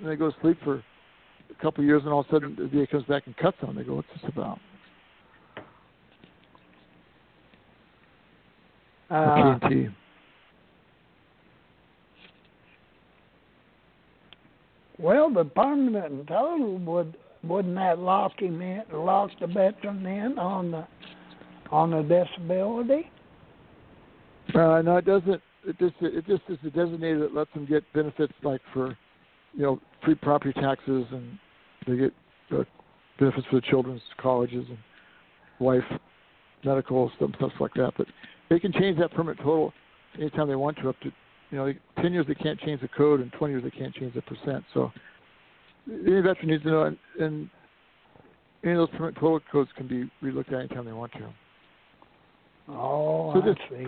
and 0.00 0.10
they 0.10 0.16
go 0.16 0.30
to 0.30 0.36
sleep 0.40 0.58
for 0.62 0.82
a 1.50 1.62
couple 1.62 1.82
of 1.82 1.86
years, 1.86 2.02
and 2.04 2.12
all 2.12 2.20
of 2.20 2.26
a 2.26 2.30
sudden 2.30 2.56
the 2.58 2.66
VA 2.66 2.86
comes 2.86 3.04
back 3.04 3.22
and 3.26 3.36
cuts 3.36 3.56
them. 3.60 3.74
They 3.76 3.84
go, 3.84 3.94
"What's 3.94 4.08
this 4.14 4.28
about?" 4.28 4.58
Uh, 9.08 9.58
T. 9.68 9.88
well, 14.98 15.30
the 15.32 15.44
permanent 15.44 16.12
and 16.12 16.28
total 16.28 16.78
would 16.78 17.16
wouldn't 17.44 17.74
that 17.76 17.98
lock 17.98 18.40
him 18.40 18.60
in, 18.60 18.82
lock 18.92 19.30
the 19.40 19.46
veteran 19.46 20.04
in 20.04 20.38
on 20.38 20.70
the 20.70 20.86
on 21.70 21.90
the 21.90 22.02
disability? 22.02 23.10
Uh, 24.54 24.82
no, 24.82 24.96
it 24.96 25.04
doesn't. 25.04 25.40
It 25.64 25.78
just 25.78 25.94
it 26.00 26.26
just 26.26 26.42
is 26.48 26.58
a 26.64 26.70
designated 26.70 27.22
that 27.22 27.34
lets 27.34 27.52
them 27.52 27.66
get 27.66 27.84
benefits 27.92 28.32
like 28.42 28.60
for, 28.72 28.96
you 29.52 29.62
know, 29.62 29.80
free 30.04 30.14
property 30.14 30.52
taxes 30.60 31.04
and 31.10 31.38
they 31.86 31.96
get 31.96 32.12
uh, 32.52 32.64
benefits 33.18 33.46
for 33.50 33.56
the 33.56 33.66
children's 33.66 34.02
colleges 34.18 34.64
and 34.68 34.78
wife 35.58 35.84
medical 36.64 37.10
stuff 37.16 37.30
stuff 37.36 37.52
like 37.60 37.74
that. 37.74 37.92
But 37.96 38.06
they 38.48 38.58
can 38.58 38.72
change 38.72 38.98
that 38.98 39.12
permit 39.12 39.38
total 39.38 39.72
anytime 40.18 40.48
they 40.48 40.56
want 40.56 40.78
to 40.78 40.88
up 40.88 41.00
to 41.00 41.10
you 41.50 41.58
know 41.58 41.72
ten 42.00 42.12
years 42.12 42.26
they 42.26 42.34
can't 42.34 42.58
change 42.60 42.80
the 42.80 42.88
code 42.88 43.20
and 43.20 43.32
twenty 43.32 43.54
years 43.54 43.64
they 43.64 43.70
can't 43.70 43.94
change 43.94 44.14
the 44.14 44.22
percent. 44.22 44.64
So 44.74 44.92
any 45.88 46.20
veteran 46.20 46.48
needs 46.48 46.62
to 46.64 46.70
know 46.70 46.82
and, 46.84 46.98
and 47.20 47.50
any 48.64 48.72
of 48.72 48.78
those 48.78 48.98
permit 48.98 49.14
total 49.14 49.40
codes 49.52 49.70
can 49.76 49.86
be 49.86 50.10
relooked 50.22 50.48
at 50.48 50.60
anytime 50.60 50.84
they 50.84 50.92
want 50.92 51.12
to. 51.12 51.32
Oh, 52.68 53.32
So 53.34 53.40
I 53.42 53.54
see. 53.70 53.86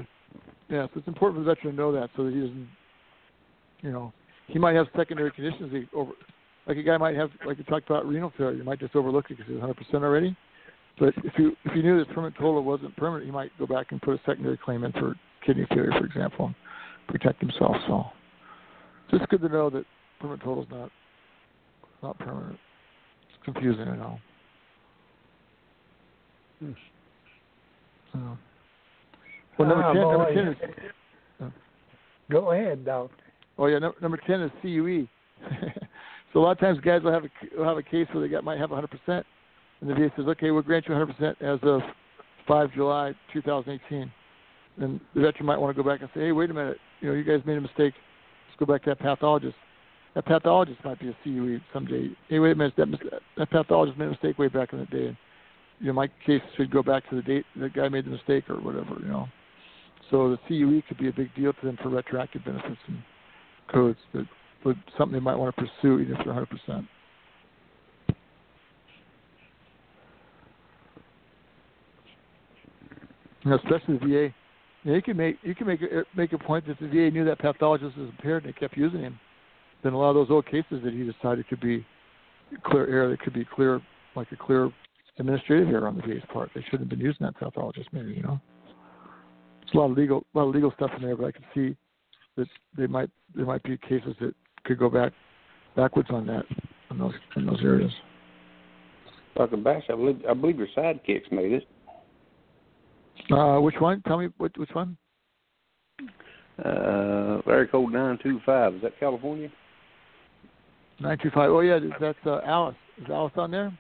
Yeah, 0.68 0.86
so 0.86 0.90
it's 0.96 1.09
important 1.09 1.40
for 1.40 1.44
the 1.44 1.54
veteran 1.54 1.74
to 1.74 1.80
know 1.80 1.92
that 1.92 2.11
so 2.16 2.24
that 2.24 2.34
he 2.34 2.40
doesn't, 2.40 2.68
you 3.80 3.90
know, 3.90 4.12
he 4.46 4.59
might 4.59 4.76
have 4.76 4.86
secondary 4.96 5.32
conditions. 5.32 5.72
He 5.72 5.86
over, 5.96 6.12
like 6.66 6.76
a 6.76 6.82
guy 6.82 6.96
might 6.98 7.16
have, 7.16 7.30
like 7.46 7.59
we 7.59 7.64
talked 7.64 7.88
about 7.88 8.06
renal 8.06 8.32
failure. 8.36 8.56
You 8.56 8.64
might 8.64 8.78
just 8.78 8.94
overlook 8.94 9.26
it 9.30 9.38
because 9.38 9.46
he's 9.46 9.59
100 9.59 9.74
percent 9.74 10.04
already. 10.04 10.36
But 10.98 11.14
if 11.24 11.32
you 11.38 11.56
if 11.64 11.74
you 11.74 11.82
knew 11.82 11.98
this 11.98 12.09
permanent 12.09 12.36
total 12.36 12.62
wasn't 12.62 12.96
permanent, 12.96 13.24
he 13.24 13.32
might 13.32 13.50
go 13.59 13.66
back 13.66 13.86
and 13.90 14.02
put 14.02 14.14
a 14.14 14.20
secondary 14.26 14.59
claim 14.59 14.84
in 14.84 14.92
for 14.92 15.14
kidney 15.46 15.66
failure, 15.70 15.92
for 15.98 16.04
example, 16.04 16.54
protect 17.09 17.40
himself. 17.40 17.76
So, 17.86 18.04
so 19.11 19.16
it's 19.16 19.26
good 19.26 19.40
to 19.42 19.48
know 19.48 19.70
that 19.70 19.84
permanent 20.20 20.42
total 20.42 20.62
is 20.62 20.68
not 20.70 20.90
not 22.02 22.18
permanent. 22.18 22.59
It's 23.28 23.44
confusing, 23.44 23.88
I 23.88 23.96
know. 23.96 24.20
Hmm. 26.61 26.72
So. 28.12 28.38
Well, 29.59 29.68
number 29.68 29.84
Ah, 29.84 29.92
ten, 29.92 30.02
number 30.02 30.34
ten 30.34 30.48
is 30.48 31.52
Go 32.30 32.52
ahead, 32.52 32.84
doctor. 32.84 33.14
Oh 33.59 33.66
yeah, 33.66 33.78
no, 33.78 33.94
number 34.00 34.18
ten 34.26 34.42
is 34.42 34.50
CUE. 34.62 35.09
so 36.32 36.38
a 36.38 36.40
lot 36.40 36.52
of 36.52 36.59
times 36.59 36.78
guys 36.80 37.02
will 37.02 37.12
have 37.12 37.24
a 37.24 37.30
will 37.56 37.64
have 37.64 37.78
a 37.78 37.82
case 37.82 38.06
where 38.12 38.22
they 38.22 38.28
got 38.28 38.44
might 38.44 38.59
have 38.59 38.70
100 38.70 38.88
percent, 38.88 39.26
and 39.80 39.90
the 39.90 39.94
VA 39.94 40.12
says, 40.16 40.26
okay, 40.26 40.50
we'll 40.50 40.62
grant 40.62 40.86
you 40.86 40.94
100 40.94 41.16
percent 41.16 41.42
as 41.42 41.59
of 41.62 41.80
5 42.46 42.72
July 42.74 43.14
2018. 43.32 44.11
And 44.80 45.00
the 45.14 45.20
veteran 45.20 45.46
might 45.46 45.59
want 45.59 45.76
to 45.76 45.82
go 45.82 45.88
back 45.88 46.00
and 46.00 46.11
say, 46.14 46.20
hey, 46.20 46.32
wait 46.32 46.50
a 46.50 46.54
minute, 46.54 46.78
you 47.01 47.09
know, 47.09 47.14
you 47.14 47.24
guys 47.24 47.40
made 47.46 47.59
a 47.59 47.61
mistake. 47.61 47.94
Let's 48.49 48.59
go 48.59 48.66
back 48.66 48.84
to 48.84 48.90
that 48.90 48.99
pathologist. 48.99 49.57
That 50.14 50.26
pathologist 50.26 50.78
might 50.84 50.99
be 50.99 51.09
a 51.09 51.16
CUE 51.22 51.61
someday. 51.72 52.11
Hey, 52.28 52.38
wait 52.38 52.53
a 52.53 52.55
minute, 52.55 52.74
that 52.76 52.88
that 53.36 53.51
pathologist 53.51 53.99
made 53.99 54.07
a 54.07 54.11
mistake 54.11 54.38
way 54.38 54.49
back 54.49 54.72
in 54.72 54.80
the 54.80 54.86
day. 54.86 55.07
And, 55.09 55.16
you 55.80 55.86
know, 55.86 55.92
my 55.92 56.09
case 56.26 56.42
should 56.57 56.70
go 56.70 56.82
back 56.82 57.09
to 57.11 57.16
the 57.16 57.22
date 57.22 57.44
the 57.55 57.68
guy 57.68 57.88
made 57.88 58.05
the 58.05 58.11
mistake 58.11 58.49
or 58.51 58.57
whatever, 58.57 58.96
you 59.01 59.09
know. 59.09 59.28
So 60.11 60.30
the 60.30 60.38
CUE 60.49 60.82
could 60.88 60.99
be 60.99 61.09
a 61.09 61.12
big 61.12 61.34
deal 61.34 61.53
to 61.53 61.66
them 61.66 61.78
for 61.82 61.90
retroactive 61.90 62.44
benefits 62.44 62.80
and 62.88 63.03
codes 63.72 63.99
that 64.14 64.26
would 64.64 64.78
something 64.96 65.12
they 65.12 65.20
might 65.20 65.36
want 65.36 65.55
to 65.55 65.62
pursue 65.62 66.01
even 66.01 66.16
if 66.16 66.24
they're 66.24 66.34
100%. 66.34 66.88
You 73.44 73.51
know, 73.51 73.57
especially 73.57 73.99
the 73.99 74.07
VA. 74.07 74.34
You, 74.85 75.03
can 75.03 75.16
make 75.16 75.39
you 75.43 75.55
can 75.55 75.66
make 75.66 75.83
a, 75.83 76.01
uh, 76.01 76.03
make 76.16 76.33
a 76.33 76.39
point 76.39 76.66
that 76.66 76.79
the 76.81 76.87
VA 76.87 77.11
knew 77.11 77.24
that 77.24 77.39
pathologist 77.39 77.97
was 77.97 78.09
impaired 78.09 78.45
and 78.45 78.55
they 78.55 78.59
kept 78.59 78.76
using 78.76 79.01
him. 79.01 79.18
Then 79.83 79.93
a 79.93 79.99
lot 79.99 80.11
of 80.11 80.16
those 80.16 80.31
old 80.31 80.47
cases 80.47 80.83
that 80.85 80.93
he 80.93 81.05
decided 81.05 81.47
could 81.49 81.61
be 81.61 81.85
clear 82.64 82.87
error, 82.87 83.11
that 83.11 83.20
could 83.20 83.35
be 83.35 83.45
clear 83.45 83.81
like 84.14 84.31
a 84.33 84.37
clear 84.37 84.70
administrative 85.18 85.68
error 85.68 85.89
on 85.89 85.97
the 85.97 86.03
VA's 86.03 86.22
part. 86.33 86.51
They 86.55 86.62
shouldn't 86.62 86.83
have 86.83 86.89
been 86.89 87.01
using 87.01 87.26
that 87.26 87.37
pathologist, 87.37 87.89
maybe 87.93 88.12
you 88.12 88.22
know. 88.22 88.41
There's 89.61 89.74
a 89.74 89.79
lot 89.79 89.91
of 89.91 89.97
legal 89.97 90.24
a 90.35 90.39
lot 90.39 90.49
of 90.49 90.55
legal 90.55 90.72
stuff 90.76 90.91
in 90.97 91.03
there, 91.03 91.16
but 91.16 91.26
I 91.26 91.33
can 91.33 91.45
see 91.55 91.76
that 92.37 92.47
they 92.76 92.87
might 92.87 93.11
there 93.35 93.47
might 93.47 93.62
be 93.62 93.76
cases 93.76 94.14
that 94.20 94.35
could 94.64 94.79
go 94.79 94.89
back 94.89 95.12
backwards 95.76 96.09
on 96.11 96.26
that 96.26 96.45
in 96.91 96.99
those 96.99 97.14
in 97.37 97.47
those 97.47 97.61
areas. 97.62 97.93
Dr. 99.37 99.57
Bash, 99.59 99.85
I 99.89 99.95
believe 99.95 100.20
I 100.29 100.35
believe 100.35 100.59
your 100.59 100.68
sidekicks 100.76 101.31
made 101.31 101.53
it. 101.53 101.68
Uh, 103.31 103.59
which 103.61 103.75
one? 103.79 104.03
Tell 104.07 104.19
me 104.19 104.29
what 104.39 104.57
which 104.59 104.71
one? 104.73 104.97
Uh, 106.64 107.41
area 107.47 107.69
code 107.71 107.93
nine 107.93 108.19
two 108.23 108.41
five. 108.45 108.75
Is 108.75 108.83
that 108.83 108.99
California? 108.99 109.49
Nine 111.01 111.19
two 111.23 111.31
five. 111.31 111.51
Oh 111.51 111.61
yeah, 111.61 111.79
that's 112.01 112.19
uh, 112.27 112.41
Alice. 112.45 112.77
Is 112.99 113.07
Alice 113.11 113.33
on 113.37 113.51
there? 113.51 113.77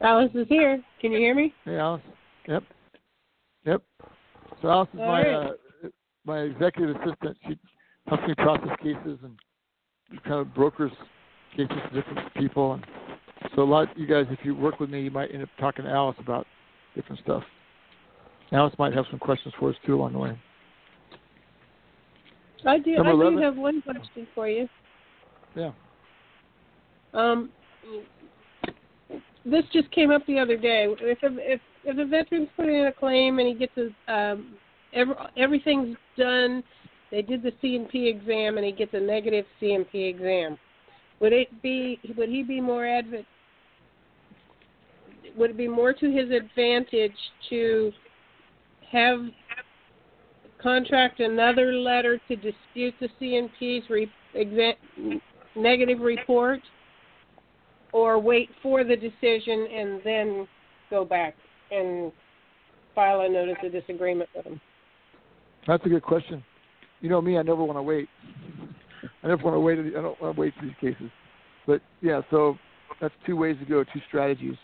Alice 0.00 0.32
is 0.34 0.46
here. 0.48 0.82
Can 1.00 1.12
you 1.12 1.18
hear 1.18 1.34
me? 1.34 1.54
Hey 1.64 1.78
Alice. 1.78 2.02
Yep. 2.48 2.64
Yep. 3.64 3.82
So 4.60 4.68
Alice 4.68 4.88
is 4.94 5.00
All 5.00 5.06
my 5.06 5.22
right. 5.22 5.34
uh, 5.34 5.88
my 6.24 6.38
executive 6.40 6.96
assistant. 6.96 7.36
She 7.46 7.58
helps 8.08 8.26
me 8.26 8.34
process 8.34 8.76
cases 8.82 9.18
and 9.22 9.38
kind 10.24 10.40
of 10.40 10.54
brokers 10.54 10.92
cases 11.56 11.76
to 11.90 12.00
different 12.00 12.34
people. 12.34 12.74
And 12.74 12.84
so 13.54 13.62
a 13.62 13.64
lot 13.64 13.96
you 13.96 14.06
guys, 14.06 14.26
if 14.30 14.40
you 14.44 14.54
work 14.54 14.80
with 14.80 14.90
me, 14.90 15.02
you 15.02 15.10
might 15.10 15.32
end 15.32 15.42
up 15.42 15.48
talking 15.60 15.84
to 15.84 15.90
Alice 15.90 16.16
about 16.18 16.46
different 16.94 17.20
stuff. 17.22 17.42
Alice 18.52 18.74
might 18.78 18.92
have 18.92 19.06
some 19.10 19.18
questions 19.18 19.54
for 19.58 19.70
us 19.70 19.76
too 19.86 19.94
along 19.94 20.12
the 20.12 20.18
way. 20.18 20.38
I 22.66 22.78
do. 22.78 22.96
Number 22.96 23.26
I 23.26 23.30
do 23.30 23.38
have 23.38 23.56
one 23.56 23.82
question 23.82 24.26
for 24.34 24.48
you. 24.48 24.68
Yeah. 25.54 25.72
Um, 27.14 27.50
this 29.44 29.64
just 29.72 29.90
came 29.90 30.10
up 30.10 30.24
the 30.26 30.38
other 30.38 30.56
day. 30.56 30.86
If 31.00 31.22
a, 31.22 31.28
if 31.38 31.60
if 31.84 31.98
a 31.98 32.04
veteran's 32.04 32.48
putting 32.56 32.76
in 32.76 32.86
a 32.86 32.92
claim 32.92 33.38
and 33.38 33.48
he 33.48 33.54
gets 33.54 33.72
a 33.76 34.12
um, 34.12 34.54
every, 34.92 35.14
everything's 35.36 35.96
done, 36.16 36.62
they 37.10 37.22
did 37.22 37.42
the 37.42 37.52
C&P 37.60 38.08
exam 38.08 38.56
and 38.56 38.64
he 38.64 38.72
gets 38.72 38.94
a 38.94 39.00
negative 39.00 39.44
C&P 39.58 40.04
exam. 40.04 40.58
Would 41.20 41.32
it 41.32 41.62
be 41.62 41.98
would 42.16 42.28
he 42.28 42.42
be 42.42 42.60
more 42.60 42.86
adv- 42.86 43.26
would 45.36 45.50
it 45.50 45.56
be 45.56 45.68
more 45.68 45.92
to 45.92 46.10
his 46.10 46.30
advantage 46.30 47.16
to 47.50 47.92
have 48.92 49.20
contract 50.62 51.20
another 51.20 51.72
letter 51.72 52.20
to 52.28 52.36
dispute 52.36 52.94
the 53.00 53.08
C&P's 53.18 53.82
re- 53.90 54.10
exa- 54.36 55.20
negative 55.56 56.00
report, 56.00 56.60
or 57.92 58.18
wait 58.18 58.48
for 58.62 58.84
the 58.84 58.96
decision 58.96 59.66
and 59.74 60.00
then 60.04 60.48
go 60.88 61.04
back 61.04 61.34
and 61.70 62.12
file 62.94 63.22
a 63.22 63.28
notice 63.28 63.56
of 63.62 63.72
disagreement 63.72 64.28
with 64.34 64.44
them? 64.44 64.60
That's 65.66 65.84
a 65.84 65.88
good 65.88 66.02
question. 66.02 66.42
You 67.00 67.08
know 67.08 67.20
me, 67.20 67.38
I 67.38 67.42
never 67.42 67.64
want 67.64 67.78
to 67.78 67.82
wait. 67.82 68.08
I 69.22 69.28
never 69.28 69.42
want 69.42 69.56
to 69.56 69.60
wait. 69.60 69.78
I 69.78 70.00
don't 70.00 70.20
want 70.20 70.36
to 70.36 70.40
wait 70.40 70.54
for 70.58 70.64
these 70.64 70.74
cases. 70.80 71.10
But 71.66 71.80
yeah, 72.00 72.22
so 72.30 72.56
that's 73.00 73.14
two 73.26 73.36
ways 73.36 73.56
to 73.60 73.64
go, 73.64 73.84
two 73.84 74.00
strategies. 74.08 74.56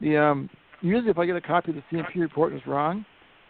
The 0.00 0.16
um, 0.16 0.50
usually 0.80 1.10
if 1.10 1.18
I 1.18 1.26
get 1.26 1.36
a 1.36 1.40
copy 1.40 1.70
of 1.70 1.76
the 1.76 1.82
C&P 1.90 2.20
report 2.20 2.52
and 2.52 2.60
it's 2.60 2.68
wrong, 2.68 3.04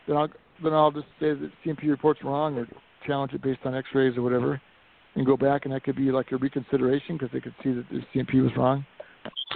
then 0.09 0.17
I'll 0.17 0.29
then 0.63 0.73
I'll 0.73 0.91
just 0.91 1.07
say 1.21 1.35
that 1.35 1.51
C&P 1.63 1.89
report's 1.89 2.25
wrong 2.25 2.57
or 2.57 2.67
challenge 3.07 3.33
it 3.33 3.43
based 3.43 3.61
on 3.65 3.77
X-rays 3.77 4.17
or 4.17 4.23
whatever, 4.23 4.61
and 5.15 5.25
go 5.25 5.37
back 5.37 5.65
and 5.65 5.75
that 5.75 5.85
could 5.85 5.95
be 5.95 6.11
like 6.11 6.33
a 6.33 6.37
reconsideration 6.37 7.17
because 7.17 7.31
they 7.33 7.41
could 7.41 7.55
see 7.63 7.73
that 7.73 7.85
the 7.91 8.01
C&P 8.13 8.41
was 8.41 8.51
wrong, 8.57 8.85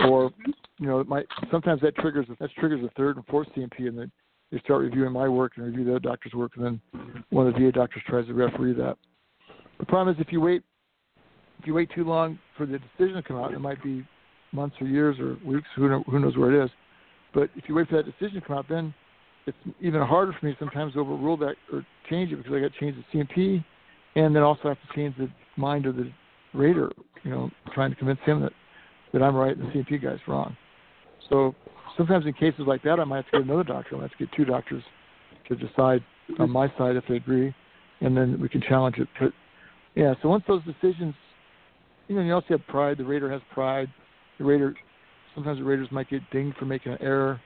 or 0.06 0.30
you 0.78 0.86
know 0.86 1.00
it 1.00 1.08
might 1.08 1.26
sometimes 1.50 1.80
that 1.80 1.96
triggers 1.96 2.26
that 2.38 2.50
triggers 2.58 2.84
a 2.84 2.90
third 2.96 3.16
and 3.16 3.26
fourth 3.26 3.48
C&P 3.54 3.88
and 3.88 3.98
then 3.98 4.12
they 4.52 4.58
start 4.60 4.82
reviewing 4.82 5.12
my 5.12 5.28
work 5.28 5.52
and 5.56 5.66
review 5.66 5.84
the 5.84 5.92
other 5.92 6.00
doctor's 6.00 6.34
work 6.34 6.52
and 6.56 6.64
then 6.64 7.24
one 7.30 7.48
of 7.48 7.54
the 7.54 7.58
VA 7.58 7.72
doctors 7.72 8.02
tries 8.06 8.26
to 8.26 8.34
referee 8.34 8.74
that. 8.74 8.96
The 9.80 9.86
problem 9.86 10.14
is 10.14 10.20
if 10.20 10.30
you 10.30 10.40
wait 10.40 10.62
if 11.58 11.66
you 11.66 11.74
wait 11.74 11.90
too 11.94 12.04
long 12.04 12.38
for 12.56 12.66
the 12.66 12.78
decision 12.78 13.14
to 13.14 13.22
come 13.22 13.36
out, 13.36 13.52
it 13.52 13.60
might 13.60 13.82
be 13.82 14.04
months 14.52 14.76
or 14.80 14.86
years 14.86 15.16
or 15.20 15.36
weeks. 15.44 15.68
Who 15.76 15.88
know, 15.88 16.02
who 16.10 16.18
knows 16.18 16.36
where 16.36 16.52
it 16.52 16.64
is? 16.64 16.70
But 17.32 17.50
if 17.56 17.68
you 17.68 17.76
wait 17.76 17.88
for 17.88 17.96
that 17.96 18.04
decision 18.04 18.40
to 18.40 18.46
come 18.46 18.58
out, 18.58 18.68
then 18.68 18.92
it's 19.46 19.56
even 19.80 20.00
harder 20.02 20.34
for 20.38 20.46
me 20.46 20.56
sometimes 20.58 20.94
to 20.94 21.00
overrule 21.00 21.36
that 21.38 21.56
or 21.72 21.84
change 22.08 22.32
it 22.32 22.36
because 22.36 22.52
I 22.52 22.60
got 22.60 22.72
to 22.72 22.80
change 22.80 22.96
the 22.96 23.04
C&P, 23.12 23.64
and 24.14 24.34
then 24.34 24.42
also 24.42 24.68
have 24.68 24.78
to 24.80 24.94
change 24.94 25.16
the 25.16 25.28
mind 25.56 25.86
of 25.86 25.96
the 25.96 26.10
rater. 26.54 26.90
You 27.24 27.30
know, 27.30 27.50
trying 27.74 27.90
to 27.90 27.96
convince 27.96 28.20
him 28.24 28.40
that 28.42 28.52
that 29.12 29.22
I'm 29.22 29.36
right 29.36 29.56
and 29.56 29.68
the 29.68 29.72
C&P 29.72 29.98
guy's 29.98 30.18
wrong. 30.26 30.56
So 31.28 31.54
sometimes 31.96 32.26
in 32.26 32.32
cases 32.32 32.62
like 32.66 32.82
that, 32.82 32.98
I 32.98 33.04
might 33.04 33.16
have 33.16 33.26
to 33.26 33.30
get 33.32 33.42
another 33.42 33.64
doctor. 33.64 33.96
I 33.96 34.00
might 34.00 34.10
have 34.10 34.18
to 34.18 34.26
get 34.26 34.34
two 34.34 34.44
doctors 34.44 34.82
to 35.48 35.56
decide 35.56 36.02
on 36.38 36.50
my 36.50 36.68
side 36.78 36.96
if 36.96 37.04
they 37.08 37.16
agree, 37.16 37.54
and 38.00 38.16
then 38.16 38.40
we 38.40 38.48
can 38.48 38.62
challenge 38.62 38.96
it. 38.98 39.08
But 39.20 39.32
yeah, 39.94 40.14
so 40.22 40.28
once 40.28 40.44
those 40.48 40.62
decisions, 40.64 41.14
you 42.08 42.16
know, 42.16 42.22
you 42.22 42.32
also 42.32 42.46
have 42.50 42.66
pride. 42.68 42.98
The 42.98 43.04
rater 43.04 43.30
has 43.30 43.42
pride. 43.52 43.88
The 44.38 44.44
rater, 44.44 44.74
sometimes 45.34 45.58
the 45.58 45.64
raters 45.64 45.88
might 45.90 46.08
get 46.08 46.22
dinged 46.30 46.56
for 46.56 46.64
making 46.64 46.92
an 46.92 46.98
error. 47.00 47.40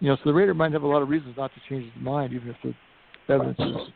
You 0.00 0.08
know, 0.08 0.16
so 0.16 0.22
the 0.24 0.34
rater 0.34 0.54
might 0.54 0.72
have 0.72 0.82
a 0.82 0.86
lot 0.86 1.02
of 1.02 1.08
reasons 1.08 1.36
not 1.36 1.50
to 1.54 1.60
change 1.68 1.92
his 1.92 2.02
mind, 2.02 2.32
even 2.32 2.48
if 2.48 2.56
the 2.62 3.32
evidence 3.32 3.58
is 3.60 3.92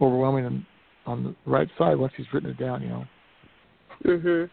overwhelming 0.00 0.44
and 0.44 0.66
on 1.06 1.24
the 1.24 1.50
right 1.50 1.68
side 1.78 1.96
once 1.96 2.12
he's 2.16 2.26
written 2.32 2.50
it 2.50 2.58
down. 2.58 2.82
You 2.82 2.88
know. 2.88 3.06
Mhm. 4.04 4.50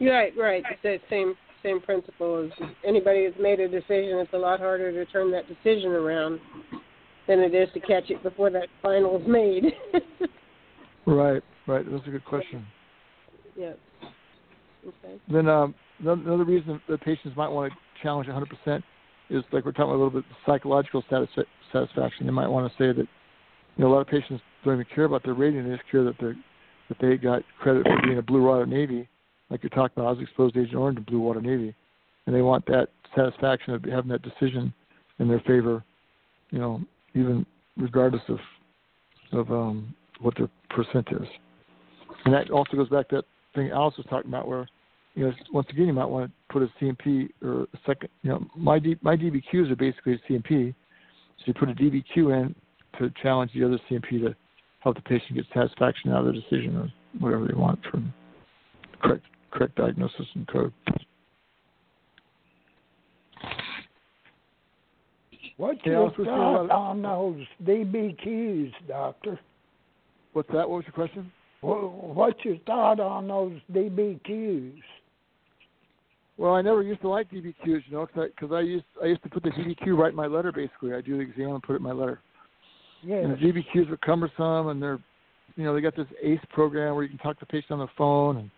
Right, 0.00 0.36
right. 0.36 0.62
It's 0.70 0.82
that 0.82 1.00
same 1.08 1.36
same 1.62 1.80
principle 1.80 2.44
as 2.44 2.68
anybody 2.84 3.26
that's 3.26 3.40
made 3.40 3.58
a 3.60 3.68
decision. 3.68 4.18
It's 4.18 4.32
a 4.34 4.38
lot 4.38 4.60
harder 4.60 4.92
to 4.92 5.10
turn 5.10 5.30
that 5.30 5.48
decision 5.48 5.92
around 5.92 6.38
than 7.26 7.38
it 7.40 7.54
is 7.54 7.70
to 7.72 7.80
catch 7.80 8.10
it 8.10 8.22
before 8.22 8.50
that 8.50 8.68
final 8.82 9.18
is 9.18 9.26
made. 9.26 9.72
right, 11.06 11.42
right. 11.66 11.90
That's 11.90 12.06
a 12.06 12.10
good 12.10 12.24
question. 12.26 12.66
yeah. 13.56 13.72
Okay. 14.86 15.18
Then 15.32 15.48
um, 15.48 15.74
another 16.00 16.44
reason 16.44 16.78
that 16.88 17.00
patients 17.00 17.34
might 17.34 17.48
want 17.48 17.72
to 17.72 17.78
challenge 18.02 18.28
100% 18.28 18.82
is 19.30 19.42
like 19.52 19.64
we're 19.64 19.72
talking 19.72 19.90
a 19.90 19.92
little 19.92 20.10
bit 20.10 20.24
psychological 20.46 21.02
satis- 21.08 21.46
satisfaction. 21.72 22.26
They 22.26 22.32
might 22.32 22.48
want 22.48 22.70
to 22.70 22.78
say 22.78 22.88
that 22.88 23.06
you 23.76 23.78
know 23.78 23.88
a 23.88 23.92
lot 23.92 24.00
of 24.00 24.06
patients 24.06 24.42
don't 24.64 24.74
even 24.74 24.86
care 24.94 25.04
about 25.04 25.24
their 25.24 25.34
rating; 25.34 25.68
they 25.68 25.76
just 25.76 25.90
care 25.90 26.04
that 26.04 26.16
they 26.20 26.32
that 26.88 26.98
they 27.00 27.16
got 27.16 27.42
credit 27.60 27.84
for 27.84 28.02
being 28.06 28.18
a 28.18 28.22
Blue 28.22 28.42
Water 28.42 28.66
Navy, 28.66 29.08
like 29.50 29.62
you're 29.62 29.70
talking 29.70 29.94
about. 29.96 30.08
I 30.08 30.12
was 30.12 30.20
exposed 30.22 30.54
to 30.54 30.62
Agent 30.62 30.76
Orange 30.76 30.98
and 30.98 31.06
Blue 31.06 31.20
Water 31.20 31.40
Navy, 31.40 31.74
and 32.26 32.34
they 32.34 32.42
want 32.42 32.66
that 32.66 32.88
satisfaction 33.16 33.74
of 33.74 33.84
having 33.84 34.10
that 34.10 34.22
decision 34.22 34.72
in 35.18 35.28
their 35.28 35.40
favor. 35.40 35.84
You 36.50 36.58
know, 36.58 36.80
even 37.14 37.46
regardless 37.76 38.22
of 38.28 38.38
of 39.32 39.50
um, 39.50 39.94
what 40.20 40.34
their 40.36 40.48
percent 40.70 41.08
is. 41.10 41.28
And 42.24 42.32
that 42.32 42.50
also 42.50 42.76
goes 42.76 42.88
back 42.88 43.08
to 43.08 43.16
that 43.16 43.24
thing 43.54 43.70
Alice 43.70 43.96
was 43.96 44.06
talking 44.08 44.30
about, 44.30 44.48
where 44.48 44.68
you 45.14 45.26
know 45.26 45.32
once 45.52 45.66
again 45.70 45.86
you 45.86 45.92
might 45.92 46.06
want 46.06 46.30
to 46.30 46.52
put 46.52 46.62
a 46.62 46.68
C&P 46.80 47.28
or 47.42 47.62
a 47.62 47.78
second. 47.86 48.08
You 48.22 48.30
know, 48.30 48.46
my 48.56 48.78
D, 48.78 48.96
my 49.02 49.16
DBQs 49.16 49.70
are 49.70 49.76
basically 49.76 50.14
a 50.14 50.18
C&P, 50.28 50.74
so 51.38 51.44
you 51.46 51.54
put 51.54 51.68
a 51.68 51.74
DBQ 51.74 52.16
in 52.16 52.54
to 52.98 53.12
challenge 53.22 53.50
the 53.54 53.64
other 53.64 53.78
C&P 53.88 54.20
to 54.20 54.34
help 54.80 54.96
the 54.96 55.02
patient 55.02 55.34
get 55.34 55.44
satisfaction 55.54 56.12
out 56.12 56.26
of 56.26 56.34
the 56.34 56.40
decision 56.40 56.76
or 56.76 56.92
whatever 57.20 57.46
they 57.46 57.54
want 57.54 57.80
from 57.90 58.12
correct 59.02 59.24
correct 59.50 59.76
diagnosis 59.76 60.26
and 60.34 60.46
code. 60.48 60.72
I 65.86 65.88
your 65.90 66.04
was 66.04 66.12
supposed 66.12 66.28
to 66.28 66.36
know 66.36 66.66
thought 66.66 66.70
on 66.70 67.02
those 67.02 67.46
DBQs, 67.64 68.72
doctor? 68.88 69.38
What's 70.32 70.48
that? 70.48 70.68
What 70.68 70.70
was 70.70 70.84
your 70.86 70.92
question? 70.92 71.30
What's 71.60 72.44
your 72.44 72.58
thought 72.66 73.00
on 73.00 73.28
those 73.28 73.60
DBQs? 73.72 74.80
Well, 76.36 76.54
I 76.54 76.62
never 76.62 76.82
used 76.82 77.00
to 77.02 77.08
like 77.08 77.30
DBQs, 77.30 77.54
you 77.64 77.82
know, 77.92 78.06
because 78.06 78.30
I, 78.36 78.40
cause 78.40 78.50
I 78.52 78.60
used 78.60 78.84
I 79.02 79.06
used 79.06 79.22
to 79.22 79.28
put 79.28 79.42
the 79.44 79.50
DBQ 79.50 79.96
right 79.96 80.10
in 80.10 80.16
my 80.16 80.26
letter. 80.26 80.50
Basically, 80.50 80.92
I 80.92 81.00
do 81.00 81.16
the 81.16 81.22
exam 81.22 81.50
and 81.50 81.62
put 81.62 81.74
it 81.74 81.76
in 81.76 81.82
my 81.82 81.92
letter. 81.92 82.20
Yes. 83.04 83.24
And 83.24 83.32
the 83.32 83.36
DBQs 83.36 83.90
are 83.90 83.96
cumbersome, 83.98 84.68
and 84.68 84.82
they're, 84.82 84.98
you 85.56 85.64
know, 85.64 85.74
they 85.74 85.80
got 85.80 85.94
this 85.94 86.06
ACE 86.22 86.40
program 86.50 86.94
where 86.94 87.04
you 87.04 87.10
can 87.10 87.18
talk 87.18 87.38
to 87.38 87.46
the 87.46 87.52
patient 87.52 87.72
on 87.72 87.78
the 87.80 87.88
phone, 87.96 88.38
and 88.38 88.50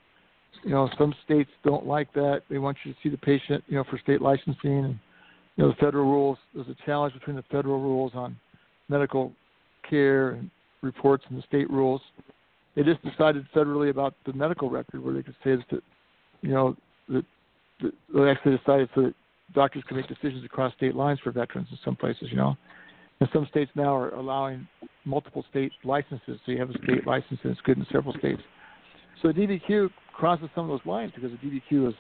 you 0.65 0.71
know, 0.71 0.89
some 0.99 1.15
states 1.25 1.51
don't 1.65 1.87
like 1.87 2.13
that. 2.15 2.43
They 2.49 2.59
want 2.59 2.79
you 2.85 2.93
to 2.93 2.99
see 3.03 3.09
the 3.09 3.19
patient, 3.19 3.63
you 3.67 3.77
know, 3.77 3.85
for 3.91 3.99
state 3.99 4.23
licensing, 4.23 4.85
and 4.85 4.99
you 5.57 5.65
know, 5.65 5.69
the 5.69 5.77
federal 5.77 6.05
rules. 6.05 6.39
There's 6.55 6.69
a 6.69 6.77
challenge 6.87 7.15
between 7.15 7.37
the 7.37 7.45
federal 7.51 7.81
rules 7.81 8.13
on 8.15 8.37
medical 8.89 9.33
care 9.89 10.31
and 10.31 10.51
reports 10.83 11.25
and 11.29 11.39
the 11.39 11.43
state 11.43 11.69
rules. 11.71 12.01
They 12.75 12.83
just 12.83 13.03
decided 13.03 13.47
federally 13.55 13.91
about 13.91 14.15
the 14.27 14.33
medical 14.33 14.71
record, 14.71 15.03
where 15.03 15.15
they 15.15 15.23
could 15.23 15.37
say 15.43 15.57
that, 15.71 15.83
you 16.43 16.51
know, 16.51 16.77
that, 17.09 17.25
that 17.83 17.93
they 18.15 18.31
actually 18.31 18.57
decided 18.57 18.89
so 18.95 19.03
that 19.03 19.15
doctors 19.55 19.85
can 19.87 19.97
make 19.97 20.09
decisions 20.09 20.45
across 20.45 20.73
state 20.75 20.95
lines 20.95 21.19
for 21.23 21.31
veterans 21.31 21.69
in 21.71 21.79
some 21.85 21.97
places, 21.97 22.29
you 22.31 22.37
know. 22.37 22.57
And 23.21 23.29
some 23.33 23.47
states 23.51 23.71
now 23.75 23.97
are 23.97 24.11
allowing 24.15 24.69
multiple 25.05 25.45
state 25.49 25.73
licenses, 25.85 26.39
so 26.45 26.53
you 26.53 26.59
have 26.59 26.71
a 26.71 26.79
state 26.85 27.07
license 27.07 27.41
and 27.43 27.53
it's 27.53 27.61
good 27.63 27.79
in 27.79 27.87
several 27.91 28.15
states. 28.19 28.43
So 29.23 29.29
the 29.29 29.35
DBQ 29.35 29.91
crosses 30.13 30.49
some 30.55 30.65
of 30.65 30.71
those 30.71 30.87
lines 30.87 31.13
because 31.15 31.31
the 31.31 31.39
DBQ 31.39 31.89
is 31.89 31.95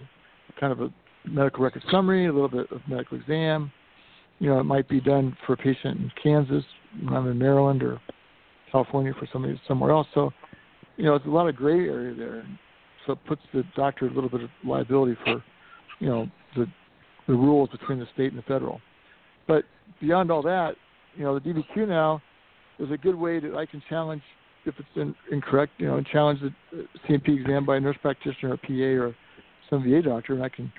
kind 0.60 0.72
of 0.72 0.80
a 0.80 0.92
medical 1.24 1.62
record 1.64 1.82
summary, 1.90 2.26
a 2.26 2.32
little 2.32 2.48
bit 2.48 2.70
of 2.70 2.80
medical 2.88 3.18
exam. 3.18 3.72
You 4.38 4.50
know, 4.50 4.60
it 4.60 4.64
might 4.64 4.88
be 4.88 5.00
done 5.00 5.36
for 5.46 5.54
a 5.54 5.56
patient 5.56 5.98
in 5.98 6.12
Kansas, 6.22 6.64
I'm 7.08 7.26
in 7.26 7.38
Maryland, 7.38 7.82
or 7.82 8.00
California 8.70 9.12
for 9.18 9.26
somebody 9.32 9.58
somewhere 9.66 9.92
else. 9.92 10.06
So, 10.12 10.30
you 10.96 11.04
know, 11.04 11.14
it's 11.14 11.24
a 11.26 11.30
lot 11.30 11.48
of 11.48 11.56
gray 11.56 11.88
area 11.88 12.14
there. 12.14 12.46
So 13.06 13.12
it 13.12 13.18
puts 13.26 13.40
the 13.54 13.62
doctor 13.74 14.06
a 14.06 14.12
little 14.12 14.28
bit 14.28 14.42
of 14.42 14.50
liability 14.64 15.16
for, 15.24 15.42
you 15.98 16.08
know, 16.08 16.28
the 16.56 16.66
the 17.26 17.34
rules 17.34 17.68
between 17.70 17.98
the 17.98 18.06
state 18.14 18.32
and 18.32 18.38
the 18.38 18.42
federal. 18.42 18.80
But 19.48 19.64
beyond 20.00 20.30
all 20.30 20.42
that, 20.42 20.76
you 21.16 21.24
know, 21.24 21.38
the 21.38 21.40
DBQ 21.40 21.88
now 21.88 22.22
is 22.78 22.90
a 22.90 22.96
good 22.96 23.14
way 23.16 23.40
that 23.40 23.54
I 23.54 23.66
can 23.66 23.82
challenge 23.88 24.22
if 24.64 24.74
it's 24.78 24.88
in, 24.96 25.14
incorrect, 25.30 25.72
you 25.78 25.86
know, 25.86 25.96
and 25.96 26.06
challenge 26.06 26.40
the 26.40 26.86
C&P 27.06 27.32
exam 27.32 27.64
by 27.64 27.76
a 27.76 27.80
nurse 27.80 27.96
practitioner, 28.02 28.54
or 28.54 28.56
PA, 28.56 29.04
or 29.04 29.14
some 29.70 29.82
VA 29.82 30.02
doctor, 30.02 30.34
and 30.34 30.42
I 30.42 30.48
can, 30.48 30.72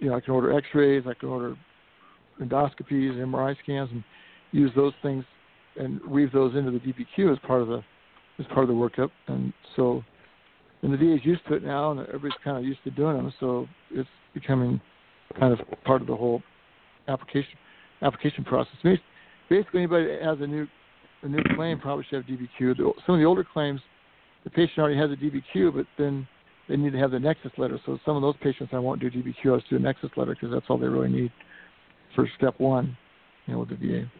you 0.00 0.08
know, 0.08 0.16
I 0.16 0.20
can 0.20 0.34
order 0.34 0.56
X-rays, 0.56 1.04
I 1.06 1.14
can 1.14 1.28
order 1.28 1.56
endoscopies, 2.40 3.16
MRI 3.16 3.56
scans, 3.62 3.90
and 3.92 4.02
use 4.50 4.70
those 4.74 4.92
things 5.02 5.24
and 5.76 6.00
weave 6.06 6.32
those 6.32 6.54
into 6.54 6.70
the 6.70 6.78
DBQ 6.78 7.32
as 7.32 7.38
part 7.46 7.62
of 7.62 7.68
the 7.68 7.82
as 8.38 8.46
part 8.46 8.60
of 8.60 8.68
the 8.68 8.74
workup. 8.74 9.10
And 9.28 9.52
so, 9.76 10.02
and 10.82 10.92
the 10.92 10.96
VA 10.96 11.14
is 11.14 11.20
used 11.24 11.46
to 11.48 11.54
it 11.54 11.62
now, 11.62 11.92
and 11.92 12.00
everybody's 12.00 12.32
kind 12.42 12.58
of 12.58 12.64
used 12.64 12.82
to 12.84 12.90
doing 12.90 13.16
them. 13.16 13.32
So 13.40 13.66
it's 13.90 14.08
becoming 14.34 14.80
kind 15.38 15.52
of 15.52 15.60
part 15.84 16.00
of 16.00 16.08
the 16.08 16.16
whole 16.16 16.42
application 17.08 17.58
application 18.02 18.44
process. 18.44 18.74
Basically, 19.48 19.80
anybody 19.80 20.06
that 20.06 20.22
has 20.22 20.38
a 20.40 20.46
new 20.46 20.66
a 21.22 21.28
new 21.28 21.42
claim 21.54 21.78
probably 21.78 22.04
should 22.08 22.24
have 22.24 22.38
DBQ. 22.38 22.76
Some 23.06 23.14
of 23.14 23.20
the 23.20 23.24
older 23.24 23.44
claims, 23.44 23.80
the 24.44 24.50
patient 24.50 24.78
already 24.78 24.96
has 24.96 25.10
a 25.10 25.14
DBQ, 25.14 25.74
but 25.74 25.86
then 25.96 26.26
they 26.68 26.76
need 26.76 26.92
to 26.92 26.98
have 26.98 27.12
the 27.12 27.18
nexus 27.18 27.52
letter. 27.58 27.78
So 27.86 27.98
some 28.04 28.16
of 28.16 28.22
those 28.22 28.34
patients 28.42 28.70
I 28.72 28.78
won't 28.78 29.00
do 29.00 29.10
DBQ. 29.10 29.46
I'll 29.46 29.58
just 29.58 29.70
do 29.70 29.76
a 29.76 29.78
nexus 29.78 30.10
letter 30.16 30.34
because 30.34 30.50
that's 30.52 30.66
all 30.68 30.78
they 30.78 30.88
really 30.88 31.10
need 31.10 31.32
for 32.14 32.28
step 32.36 32.58
one, 32.58 32.96
you 33.46 33.54
know, 33.54 33.60
with 33.60 33.70
the 33.70 33.76
VA. 33.76 34.10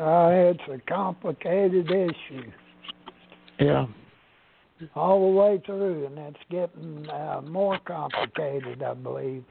Uh, 0.00 0.28
it's 0.30 0.60
a 0.70 0.78
complicated 0.88 1.90
issue 1.90 2.50
Yeah. 3.58 3.86
All 4.94 5.20
the 5.30 5.36
way 5.36 5.62
through, 5.64 6.06
and 6.06 6.18
it's 6.18 6.38
getting 6.50 7.08
uh, 7.10 7.40
more 7.46 7.78
complicated, 7.86 8.82
I 8.82 8.94
believe. 8.94 9.44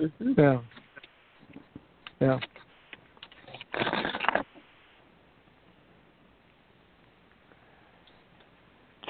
Mm-hmm. 0.00 0.32
Yeah. 0.36 0.60
Yeah. 2.20 2.38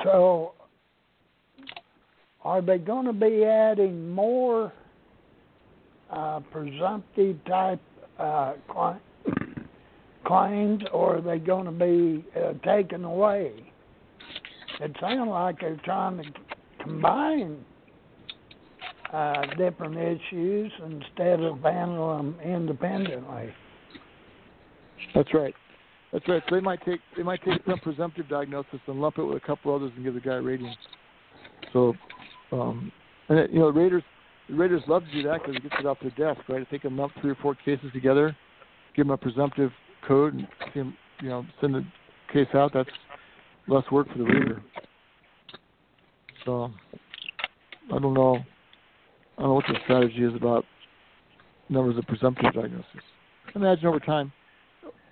So, 0.03 0.53
are 2.43 2.61
they 2.61 2.79
going 2.79 3.07
to 3.07 3.13
be 3.13 3.45
adding 3.45 4.11
more 4.11 4.73
uh, 6.11 6.41
presumptive 6.51 7.43
type 7.47 7.81
uh, 8.19 8.55
cli- 8.69 9.33
claims, 10.27 10.83
or 10.93 11.17
are 11.17 11.21
they 11.23 11.39
going 11.39 11.65
to 11.65 11.73
be 11.73 12.25
uh, 12.39 12.53
taken 12.65 13.05
away? 13.05 13.53
It 14.81 14.97
sounds 15.01 15.31
like 15.31 15.61
they're 15.61 15.81
trying 15.85 16.19
to 16.19 16.25
combine 16.83 17.65
uh, 19.13 19.43
different 19.57 19.97
issues 19.97 20.73
instead 20.85 21.41
of 21.41 21.61
handling 21.61 22.37
them 22.39 22.41
independently. 22.45 23.55
That's 25.15 25.33
right. 25.33 25.55
That's 26.13 26.27
right. 26.29 26.43
So 26.49 26.57
they 26.57 26.61
might 26.61 26.85
take 26.85 27.01
they 27.17 27.23
might 27.23 27.43
take 27.45 27.61
some 27.67 27.79
presumptive 27.81 28.29
diagnosis 28.29 28.81
and 28.87 29.01
lump 29.01 29.19
it 29.19 29.25
with 29.25 29.37
a 29.37 29.47
couple 29.47 29.75
others 29.75 29.93
and 29.97 30.05
give 30.05 30.15
the 30.15 30.21
guy 30.21 30.37
a 30.37 30.43
rating. 30.43 30.75
So, 31.73 31.95
um, 32.53 32.93
and 33.29 33.39
it, 33.39 33.51
you 33.51 33.59
know, 33.59 33.71
raters 33.71 34.03
the 34.49 34.55
raters 34.55 34.83
love 34.87 35.05
to 35.05 35.13
do 35.13 35.29
that 35.29 35.41
because 35.41 35.57
it 35.57 35.63
gets 35.63 35.75
it 35.81 35.87
off 35.87 35.99
their 36.01 36.11
desk, 36.11 36.49
right? 36.49 36.63
If 36.63 36.71
they 36.71 36.79
can 36.79 36.97
lump 36.97 37.13
three 37.21 37.31
or 37.31 37.37
four 37.37 37.55
cases 37.55 37.91
together, 37.93 38.37
give 38.95 39.07
them 39.07 39.13
a 39.13 39.17
presumptive 39.17 39.71
code, 40.07 40.35
and 40.75 40.93
you 41.21 41.29
know 41.29 41.45
send 41.61 41.75
the 41.75 41.85
case 42.33 42.49
out. 42.55 42.73
That's 42.75 42.91
less 43.69 43.85
work 43.91 44.09
for 44.11 44.19
the 44.19 44.25
reader. 44.25 44.63
So, 46.45 46.71
I 47.93 47.99
don't 47.99 48.15
know. 48.15 48.37
I 49.37 49.41
don't 49.41 49.49
know 49.49 49.55
what 49.55 49.65
the 49.69 49.79
strategy 49.85 50.23
is 50.25 50.35
about 50.35 50.65
numbers 51.69 51.97
of 51.99 52.07
presumptive 52.07 52.53
diagnoses. 52.53 52.87
Imagine 53.55 53.87
over 53.87 54.01
time 54.01 54.33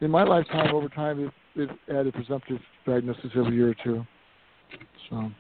in 0.03 0.11
my 0.11 0.25
lifetime, 0.25 0.75
over 0.75 0.89
time, 0.89 1.31
they've, 1.57 1.69
they've 1.69 1.97
added 1.97 2.13
presumptive 2.13 2.59
diagnosis 2.85 3.31
every 3.37 3.55
year 3.55 3.71
or 3.71 3.77
two. 3.85 4.05
So, 5.09 5.31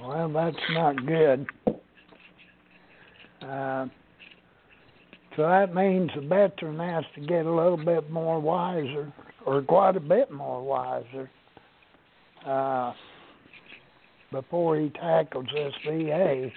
Well, 0.00 0.28
that's 0.32 0.56
not 0.70 1.06
good. 1.06 1.46
Uh, 3.40 3.86
so 5.36 5.42
that 5.42 5.74
means 5.74 6.10
the 6.14 6.20
veteran 6.20 6.78
has 6.78 7.04
to 7.14 7.20
get 7.20 7.46
a 7.46 7.50
little 7.50 7.82
bit 7.82 8.10
more 8.10 8.40
wiser, 8.40 9.12
or 9.46 9.62
quite 9.62 9.96
a 9.96 10.00
bit 10.00 10.30
more 10.30 10.62
wiser, 10.62 11.30
uh, 12.46 12.92
before 14.30 14.78
he 14.78 14.90
tackles 14.90 15.46
this 15.54 15.72
VA. 15.86 16.50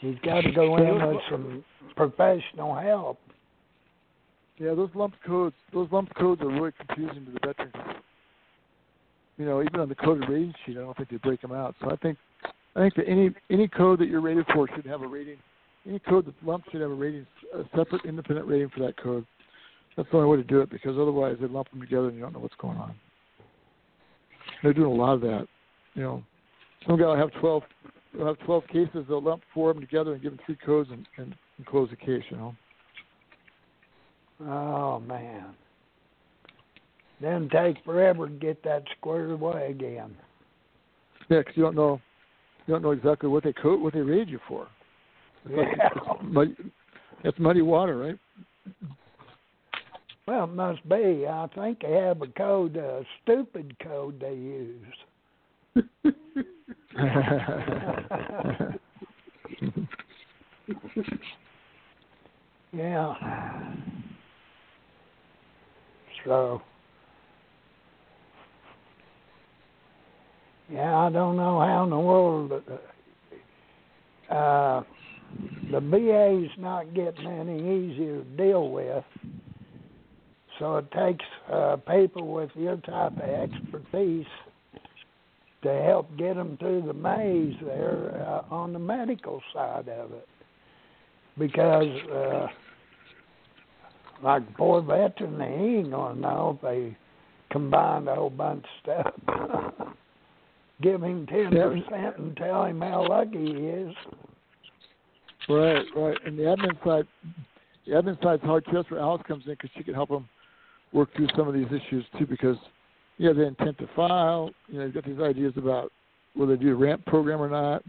He's 0.00 0.16
got 0.24 0.42
to 0.42 0.52
go 0.52 0.76
in 0.76 1.06
with 1.06 1.22
some 1.30 1.64
professional 1.96 2.74
help. 2.74 3.18
Yeah, 4.58 4.74
those 4.74 4.90
lump 4.94 5.14
codes, 5.26 5.54
those 5.72 5.88
lump 5.90 6.14
codes 6.14 6.40
are 6.40 6.48
really 6.48 6.72
confusing 6.86 7.26
to 7.26 7.32
the 7.32 7.40
veterans. 7.46 7.74
You 9.36 9.44
know, 9.44 9.62
even 9.62 9.80
on 9.80 9.88
the 9.88 9.94
coded 9.94 10.28
rating 10.28 10.54
sheet, 10.64 10.78
I 10.78 10.80
don't 10.80 10.96
think 10.96 11.10
they 11.10 11.16
break 11.16 11.42
them 11.42 11.52
out. 11.52 11.74
So 11.80 11.90
I 11.90 11.96
think, 11.96 12.16
I 12.74 12.80
think 12.80 12.94
that 12.94 13.06
any 13.06 13.30
any 13.50 13.68
code 13.68 14.00
that 14.00 14.08
you're 14.08 14.22
rated 14.22 14.46
for 14.54 14.66
should 14.74 14.86
have 14.86 15.02
a 15.02 15.06
rating. 15.06 15.36
Any 15.88 15.98
code 16.00 16.26
that's 16.26 16.36
lump 16.44 16.64
should 16.70 16.80
have 16.80 16.90
a 16.90 16.94
rating, 16.94 17.26
a 17.54 17.62
separate 17.76 18.04
independent 18.04 18.48
rating 18.48 18.70
for 18.70 18.80
that 18.80 18.96
code. 18.96 19.24
That's 19.96 20.08
the 20.10 20.16
only 20.16 20.28
way 20.28 20.36
to 20.36 20.42
do 20.42 20.60
it 20.60 20.70
because 20.70 20.98
otherwise 20.98 21.36
they 21.40 21.46
lump 21.46 21.70
them 21.70 21.80
together 21.80 22.08
and 22.08 22.16
you 22.16 22.22
don't 22.22 22.32
know 22.32 22.40
what's 22.40 22.56
going 22.56 22.76
on. 22.76 22.94
They're 24.62 24.72
doing 24.72 24.90
a 24.90 24.94
lot 24.94 25.14
of 25.14 25.20
that. 25.22 25.46
You 25.94 26.02
know, 26.02 26.22
some 26.86 26.98
guy 26.98 27.06
will 27.06 27.16
have 27.16 27.30
twelve, 27.40 27.62
will 28.16 28.26
have 28.26 28.38
twelve 28.40 28.66
cases. 28.66 29.04
They'll 29.08 29.22
lump 29.22 29.42
four 29.54 29.70
of 29.70 29.76
them 29.76 29.86
together 29.86 30.12
and 30.12 30.22
give 30.22 30.32
them 30.32 30.40
three 30.44 30.58
codes 30.64 30.90
and, 30.92 31.06
and, 31.16 31.34
and 31.56 31.66
close 31.66 31.88
the 31.90 31.96
case. 31.96 32.22
You 32.30 32.36
know. 32.36 32.56
Oh 34.42 35.00
man. 35.00 35.54
Then 37.20 37.48
take 37.50 37.82
forever 37.84 38.28
to 38.28 38.34
get 38.34 38.62
that 38.64 38.82
squared 38.98 39.30
away 39.30 39.68
again. 39.70 40.14
Yeah, 41.30 41.42
'cause 41.42 41.54
you 41.56 41.62
don't 41.62 41.74
know, 41.74 42.00
you 42.66 42.74
don't 42.74 42.82
know 42.82 42.90
exactly 42.90 43.28
what 43.28 43.42
they 43.42 43.54
code, 43.54 43.80
what 43.80 43.94
they 43.94 44.00
rated 44.00 44.28
you 44.28 44.38
for. 44.46 44.68
It's 45.48 45.56
like, 45.56 45.68
Yeah. 45.76 45.88
it's 45.94 46.22
muddy, 46.22 46.56
it's 47.24 47.38
muddy 47.38 47.62
water, 47.62 47.96
right? 47.96 48.18
Well, 50.26 50.44
it 50.44 50.48
must 50.48 50.86
be. 50.88 51.26
I 51.26 51.46
think 51.54 51.80
they 51.80 51.92
have 51.92 52.20
a 52.20 52.26
code, 52.26 52.76
a 52.76 53.06
stupid 53.22 53.78
code 53.78 54.20
they 54.20 54.34
use. 54.34 54.84
Yeah. 62.72 63.14
So, 66.24 66.62
yeah, 70.70 70.96
I 70.96 71.10
don't 71.10 71.36
know 71.36 71.60
how 71.60 71.84
in 71.84 71.90
the 71.90 71.98
world 71.98 72.52
uh, 74.30 74.82
the 75.70 75.80
VA's 75.80 76.50
not 76.58 76.94
getting 76.94 77.26
any 77.26 77.58
easier 77.58 78.22
to 78.22 78.36
deal 78.36 78.70
with. 78.70 79.04
So 80.58 80.76
it 80.76 80.90
takes 80.92 81.24
uh, 81.52 81.76
people 81.76 82.28
with 82.32 82.50
your 82.54 82.76
type 82.78 83.12
of 83.16 83.28
expertise 83.28 84.26
to 85.62 85.82
help 85.82 86.08
get 86.16 86.36
them 86.36 86.56
through 86.58 86.82
the 86.86 86.94
maze 86.94 87.56
there 87.62 88.24
uh, 88.26 88.54
on 88.54 88.72
the 88.72 88.78
medical 88.78 89.42
side 89.52 89.88
of 89.88 90.12
it 90.12 90.28
because 91.38 91.88
uh 92.12 92.46
like 94.22 94.42
poor 94.56 94.80
veteran 94.80 95.40
he 95.40 95.78
ain't 95.78 95.90
gonna 95.90 96.20
know 96.20 96.56
if 96.56 96.62
they 96.62 96.96
combined 97.50 98.08
a 98.08 98.14
whole 98.14 98.30
bunch 98.30 98.64
of 98.86 99.12
stuff. 99.26 99.88
Give 100.82 101.02
him 101.02 101.26
ten 101.26 101.50
percent 101.50 102.18
and 102.18 102.36
tell 102.36 102.64
him 102.64 102.80
how 102.80 103.06
lucky 103.08 103.44
he 103.44 103.66
is. 103.66 103.94
Right, 105.48 105.84
right. 105.94 106.16
And 106.26 106.38
the 106.38 106.42
admin 106.42 106.84
side, 106.84 107.06
the 107.86 107.92
admin 107.92 108.20
side's 108.22 108.42
hard 108.42 108.64
too. 108.64 108.72
That's 108.74 108.90
where 108.90 109.00
Alice 109.00 109.22
comes 109.26 109.44
in 109.46 109.52
because 109.52 109.70
she 109.76 109.84
can 109.84 109.94
help 109.94 110.08
them 110.08 110.28
work 110.92 111.14
through 111.14 111.28
some 111.36 111.46
of 111.46 111.54
these 111.54 111.66
issues 111.66 112.04
too. 112.18 112.26
Because 112.26 112.56
you 113.18 113.28
have 113.28 113.36
the 113.36 113.46
intent 113.46 113.78
to 113.78 113.88
file. 113.94 114.50
You 114.68 114.78
know, 114.78 114.84
you've 114.86 114.94
got 114.94 115.04
these 115.04 115.20
ideas 115.20 115.52
about 115.56 115.92
whether 116.34 116.56
they 116.56 116.62
do 116.62 116.72
a 116.72 116.74
ramp 116.74 117.04
program 117.06 117.40
or 117.40 117.48
not. 117.48 117.82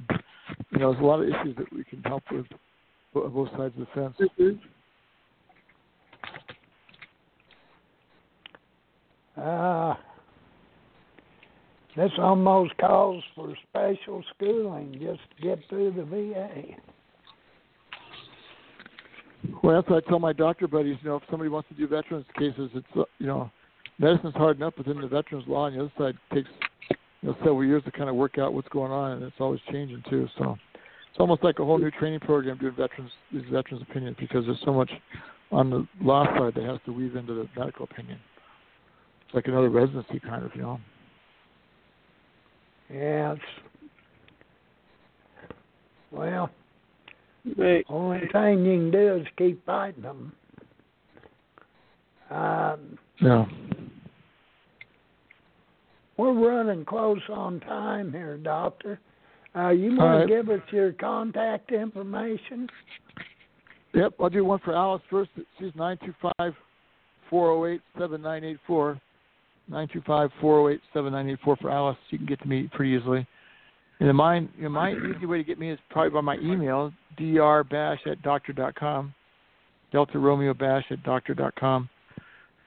You 0.72 0.80
know, 0.80 0.92
there's 0.92 1.04
a 1.04 1.06
lot 1.06 1.22
of 1.22 1.28
issues 1.28 1.56
that 1.58 1.72
we 1.74 1.84
can 1.84 2.02
help 2.04 2.24
with 2.32 2.46
on 3.16 3.34
both 3.34 3.50
sides 3.52 3.74
of 3.78 3.88
the 3.96 4.14
fence. 4.14 4.60
Uh, 9.36 9.96
this 11.96 12.12
almost 12.20 12.76
calls 12.78 13.24
for 13.36 13.54
special 13.70 14.24
schooling 14.36 14.94
just 14.94 15.20
to 15.36 15.44
get 15.44 15.60
through 15.70 15.92
the 15.92 16.04
VA. 16.04 16.76
Well, 19.64 19.76
that's 19.76 19.90
what 19.90 20.04
I 20.04 20.10
tell 20.10 20.20
my 20.20 20.34
doctor 20.34 20.68
buddies. 20.68 20.98
You 21.02 21.10
know, 21.10 21.16
if 21.18 21.24
somebody 21.30 21.50
wants 21.50 21.70
to 21.70 21.76
do 21.76 21.88
veterans 21.88 22.26
cases, 22.38 22.70
it's 22.74 22.88
uh, 22.96 23.04
you 23.20 23.28
know, 23.28 23.52
medicine's 24.00 24.36
hard 24.36 24.58
enough 24.58 24.74
within 24.78 25.00
the 25.02 25.08
veterans 25.08 25.46
law, 25.48 25.68
and 25.68 25.78
the 25.78 25.82
other 25.82 25.92
side 25.98 26.18
takes 26.34 26.50
you 26.90 27.30
know 27.30 27.36
several 27.40 27.66
years 27.66 27.84
to 27.84 27.92
kind 27.92 28.10
of 28.10 28.16
work 28.16 28.38
out 28.38 28.54
what's 28.54 28.68
going 28.70 28.92
on, 28.92 29.14
and 29.14 29.24
it's 29.24 29.36
always 29.40 29.62
changing 29.72 30.04
too. 30.10 30.28
So 30.38 30.58
it's 31.10 31.20
almost 31.20 31.44
like 31.44 31.60
a 31.60 31.66
whole 31.66 31.78
new 31.78 31.92
training 31.92 32.20
program 32.22 32.58
doing 32.58 32.76
veterans 32.76 33.12
these 33.32 33.44
veterans 33.52 33.84
opinions 33.90 34.18
because 34.20 34.46
there's 34.46 34.62
so 34.64 34.74
much 34.74 34.92
on 35.52 35.70
the 35.70 35.88
law 36.02 36.26
side 36.38 36.54
that 36.56 36.64
has 36.64 36.80
to 36.86 36.94
weave 36.94 37.16
into 37.16 37.34
the 37.34 37.48
medical 37.58 37.86
opinion. 37.86 38.20
It's 39.26 39.36
like 39.36 39.48
another 39.48 39.70
residency 39.70 40.20
kind 40.20 40.44
of, 40.44 40.52
you 40.56 40.62
know. 40.62 40.80
Yeah, 42.90 43.34
it's 43.34 43.42
well, 46.12 46.50
Hey, 47.56 47.84
only 47.90 48.20
thing 48.32 48.66
you 48.66 48.78
can 48.78 48.92
do 48.92 49.16
is 49.16 49.28
keep 49.38 49.66
fighting 49.66 50.04
them. 50.04 50.34
Um, 52.30 52.98
Yeah. 53.20 53.46
we're 56.18 56.34
running 56.34 56.84
close 56.84 57.22
on 57.30 57.60
time 57.62 58.12
here, 58.12 58.38
Doctor. 58.38 59.00
Uh, 59.56 59.70
you 59.70 59.92
All 59.92 59.98
want 59.98 60.20
right. 60.20 60.22
to 60.24 60.28
give 60.28 60.50
us 60.50 60.62
your 60.72 60.92
contact 60.94 61.72
information? 61.72 62.70
Yep, 63.94 64.16
I'll 64.20 64.30
do 64.30 64.44
one 64.44 64.60
for 64.60 64.76
Alice 64.76 65.02
first. 65.10 65.32
She's 65.58 65.74
nine 65.76 65.98
two 65.98 66.14
five 66.22 66.54
four 67.30 67.48
zero 67.48 67.66
eight 67.66 67.82
seven 67.98 68.22
nine 68.22 68.44
eight 68.44 68.60
four. 68.68 69.00
Nine 69.70 69.88
two 69.88 70.02
five 70.02 70.32
four 70.42 70.60
zero 70.60 70.70
eight 70.70 70.82
seven 70.94 71.14
nine 71.14 71.30
eight 71.30 71.40
four 71.44 71.56
for 71.58 71.72
Alice. 71.72 71.98
You 72.10 72.18
can 72.18 72.28
get 72.28 72.40
to 72.42 72.48
me 72.48 72.70
pretty 72.74 72.92
easily. 72.92 73.26
And 74.00 74.16
mine, 74.16 74.50
you 74.58 74.64
know, 74.64 74.70
my 74.70 74.92
easy 74.92 75.26
way 75.26 75.38
to 75.38 75.44
get 75.44 75.60
me 75.60 75.72
is 75.72 75.80
probably 75.90 76.12
by 76.12 76.22
my 76.22 76.38
email, 76.38 76.92
drbash 77.20 78.06
at 78.06 78.22
doctor 78.22 78.54
dot 78.54 78.76
com, 78.76 79.14
Delta 79.92 80.20
Romeo 80.20 80.54
Bash 80.54 80.86
at 80.92 81.02
doctor 81.04 81.34
dot 81.34 81.56
com. 81.56 81.90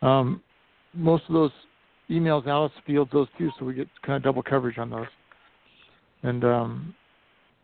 Um, 0.03 0.43
most 0.93 1.23
of 1.29 1.35
those 1.35 1.53
emails, 2.11 2.47
Alice 2.47 2.73
fields 2.87 3.11
those 3.13 3.29
too, 3.39 3.51
so 3.59 3.65
we 3.65 3.75
get 3.75 3.89
kind 4.03 4.17
of 4.17 4.23
double 4.23 4.43
coverage 4.43 4.79
on 4.79 4.91
those. 4.91 5.07
And 6.25 6.45
um, 6.45 6.95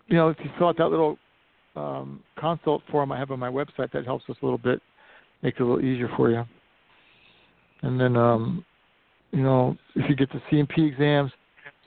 you 0.07 0.17
know, 0.17 0.29
if 0.29 0.37
you 0.45 0.51
fill 0.59 0.69
out 0.69 0.79
that 0.79 0.89
little 0.89 1.19
um, 1.77 2.23
consult 2.39 2.83
form 2.91 3.13
I 3.13 3.19
have 3.19 3.31
on 3.31 3.39
my 3.39 3.51
website. 3.51 3.93
That 3.93 4.05
helps 4.05 4.25
us 4.29 4.37
a 4.43 4.45
little 4.45 4.59
bit, 4.59 4.81
makes 5.43 5.59
it 5.59 5.63
a 5.63 5.67
little 5.67 5.85
easier 5.85 6.11
for 6.17 6.31
you. 6.31 6.45
And 7.83 8.01
then, 8.01 8.17
um, 8.17 8.65
you 9.33 9.43
know, 9.43 9.77
if 9.95 10.09
you 10.09 10.17
get 10.17 10.33
the 10.33 10.41
C&P 10.51 10.85
exams, 10.85 11.31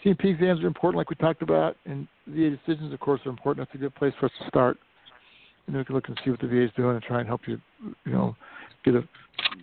C&P 0.04 0.30
exams 0.30 0.64
are 0.64 0.68
important, 0.68 0.98
like 0.98 1.10
we 1.10 1.16
talked 1.18 1.42
about, 1.42 1.76
and 1.86 2.08
VA 2.28 2.52
decisions, 2.52 2.94
of 2.94 3.00
course, 3.00 3.22
are 3.26 3.30
important. 3.30 3.68
That's 3.68 3.76
a 3.76 3.80
good 3.80 3.96
place 3.96 4.14
for 4.20 4.28
us 4.28 4.32
to 4.42 4.48
start. 4.48 4.78
And 5.66 5.76
then 5.76 5.82
we 5.82 5.86
can 5.86 5.96
look 5.96 6.08
and 6.08 6.20
see 6.24 6.32
what 6.32 6.40
the 6.40 6.48
VA 6.48 6.64
is 6.64 6.72
doing 6.76 6.96
and 6.96 7.04
try 7.04 7.20
and 7.20 7.28
help 7.28 7.42
you, 7.48 7.60
you 8.06 8.12
know, 8.12 8.36
get 8.84 8.96
a 8.96 9.04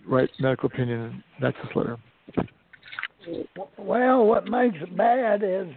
right 0.07 0.29
medical 0.39 0.67
opinion 0.67 1.01
and 1.01 1.23
nexus 1.41 1.75
letter. 1.75 1.97
Well, 3.77 4.25
what 4.25 4.47
makes 4.47 4.77
it 4.81 4.95
bad 4.95 5.41
is 5.43 5.67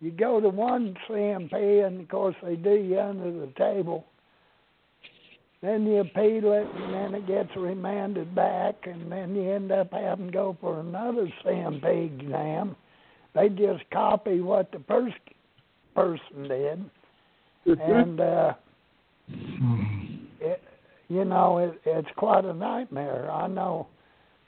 you 0.00 0.10
go 0.10 0.40
to 0.40 0.48
one 0.48 0.96
C&P, 1.08 1.56
and 1.56 2.00
of 2.00 2.08
course 2.08 2.36
they 2.42 2.56
do 2.56 2.74
you 2.74 3.00
under 3.00 3.30
the 3.30 3.52
table. 3.56 4.04
Then 5.62 5.86
you 5.86 6.00
appeal 6.00 6.52
it, 6.52 6.66
and 6.74 6.92
then 6.92 7.14
it 7.14 7.26
gets 7.26 7.56
remanded 7.56 8.34
back, 8.34 8.74
and 8.84 9.10
then 9.10 9.34
you 9.34 9.50
end 9.50 9.72
up 9.72 9.90
having 9.92 10.26
to 10.26 10.32
go 10.32 10.56
for 10.60 10.80
another 10.80 11.28
C&P 11.42 11.88
exam. 11.88 12.76
They 13.36 13.50
just 13.50 13.88
copy 13.90 14.40
what 14.40 14.72
the 14.72 14.82
first 14.88 15.14
person 15.94 16.48
did, 16.48 16.90
and 17.80 18.20
uh, 18.20 18.54
it, 20.40 20.62
you 21.08 21.24
know 21.24 21.58
it, 21.58 21.80
it's 21.84 22.08
quite 22.16 22.46
a 22.46 22.54
nightmare. 22.54 23.30
I 23.30 23.46
know 23.46 23.88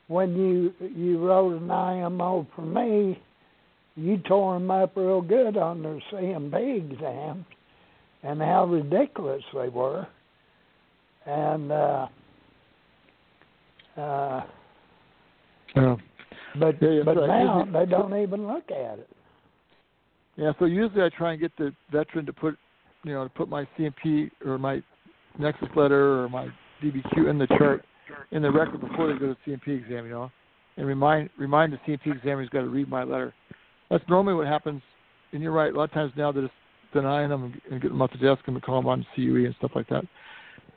when 0.07 0.35
you 0.35 0.73
you 0.97 1.19
wrote 1.19 1.61
an 1.61 1.71
IMO 1.71 2.47
for 2.57 2.63
me, 2.63 3.21
you 3.95 4.17
tore 4.27 4.57
'em 4.57 4.71
up 4.71 4.97
real 4.97 5.21
good 5.21 5.59
on 5.59 5.83
their 5.83 6.01
C&P 6.11 6.57
exams 6.91 7.45
and 8.23 8.41
how 8.41 8.65
ridiculous 8.65 9.43
they 9.53 9.69
were. 9.69 10.07
And 11.27 11.71
uh, 11.71 12.07
uh, 13.99 14.43
Yeah. 15.77 15.97
But 16.57 16.81
Yeah, 16.81 17.03
but 17.05 17.17
right. 17.17 17.27
now 17.27 17.69
they 17.73 17.87
don't 17.87 18.17
even 18.21 18.47
look 18.47 18.71
at 18.71 18.99
it. 18.99 19.09
Yeah, 20.37 20.53
so 20.59 20.67
usually 20.67 21.03
I 21.03 21.09
try 21.09 21.33
and 21.33 21.41
get 21.41 21.57
the 21.57 21.75
veteran 21.91 22.25
to 22.27 22.33
put, 22.33 22.57
you 23.03 23.13
know, 23.13 23.25
to 23.25 23.31
put 23.31 23.49
my 23.49 23.67
C&P 23.77 24.31
or 24.47 24.57
my 24.57 24.81
Nexus 25.39 25.69
letter 25.75 26.23
or 26.23 26.29
my 26.29 26.49
DBQ 26.83 27.29
in 27.29 27.39
the 27.39 27.47
chart 27.59 27.85
in 28.31 28.43
the 28.43 28.51
record 28.51 28.81
before 28.81 29.13
they 29.13 29.19
go 29.19 29.27
to 29.27 29.35
the 29.35 29.37
C&P 29.45 29.73
exam, 29.73 30.07
you 30.07 30.13
know, 30.13 30.31
and 30.77 30.87
remind 30.87 31.29
remind 31.39 31.73
the 31.73 31.81
C&P 31.85 32.11
examiner 32.11 32.43
he's 32.43 32.51
got 32.51 32.61
to 32.61 32.69
read 32.69 32.89
my 32.89 33.03
letter. 33.03 33.35
That's 33.91 34.05
normally 34.09 34.35
what 34.35 34.47
happens 34.47 34.83
and 35.33 35.43
you're 35.43 35.53
right. 35.53 35.73
A 35.73 35.77
lot 35.77 35.85
of 35.85 35.93
times 35.93 36.13
now 36.17 36.33
they're 36.33 36.43
just 36.43 36.55
denying 36.93 37.31
them 37.31 37.45
and, 37.45 37.53
and 37.71 37.83
getting 37.83 37.97
them 37.97 38.03
off 38.03 38.13
the 38.13 38.19
desk 38.19 38.43
and 38.47 38.61
call 38.63 38.81
them 38.81 38.89
on 38.89 39.07
CUE 39.15 39.45
and 39.47 39.55
stuff 39.59 39.73
like 39.75 39.89
that. 39.89 40.05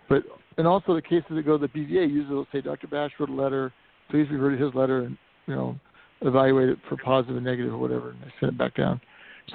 But 0.09 0.23
and 0.57 0.67
also 0.67 0.93
the 0.93 1.01
cases 1.01 1.31
that 1.31 1.45
go 1.45 1.57
to 1.57 1.67
the 1.67 1.79
BVA, 1.79 2.09
usually 2.09 2.25
they'll 2.27 2.47
say 2.51 2.61
Dr. 2.61 2.87
Bash 2.87 3.11
wrote 3.19 3.29
a 3.29 3.33
letter. 3.33 3.71
Please 4.09 4.27
refer 4.29 4.55
to 4.55 4.63
his 4.65 4.75
letter 4.75 5.03
and 5.03 5.17
you 5.47 5.55
know 5.55 5.75
evaluate 6.21 6.69
it 6.69 6.77
for 6.87 6.97
positive 6.97 7.35
and 7.35 7.45
negative 7.45 7.73
or 7.73 7.77
whatever, 7.77 8.11
and 8.11 8.21
they 8.21 8.31
send 8.39 8.51
it 8.51 8.57
back 8.57 8.75
down. 8.75 9.01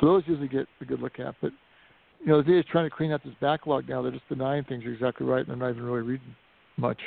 So 0.01 0.07
those 0.07 0.23
usually 0.27 0.49
get 0.49 0.67
a 0.81 0.85
good 0.85 1.01
look 1.01 1.19
at. 1.19 1.35
But 1.41 1.53
you 2.21 2.29
know, 2.29 2.43
the 2.43 2.59
is 2.59 2.65
trying 2.71 2.89
to 2.89 2.95
clean 2.95 3.13
out 3.13 3.23
this 3.25 3.35
backlog 3.41 3.89
now. 3.89 4.03
They're 4.03 4.13
just 4.13 4.29
denying 4.29 4.65
things. 4.65 4.83
You're 4.85 4.95
exactly 4.95 5.27
right, 5.27 5.47
and 5.47 5.49
they're 5.49 5.57
not 5.57 5.71
even 5.71 5.85
really 5.85 6.03
reading 6.03 6.35
much. 6.77 6.99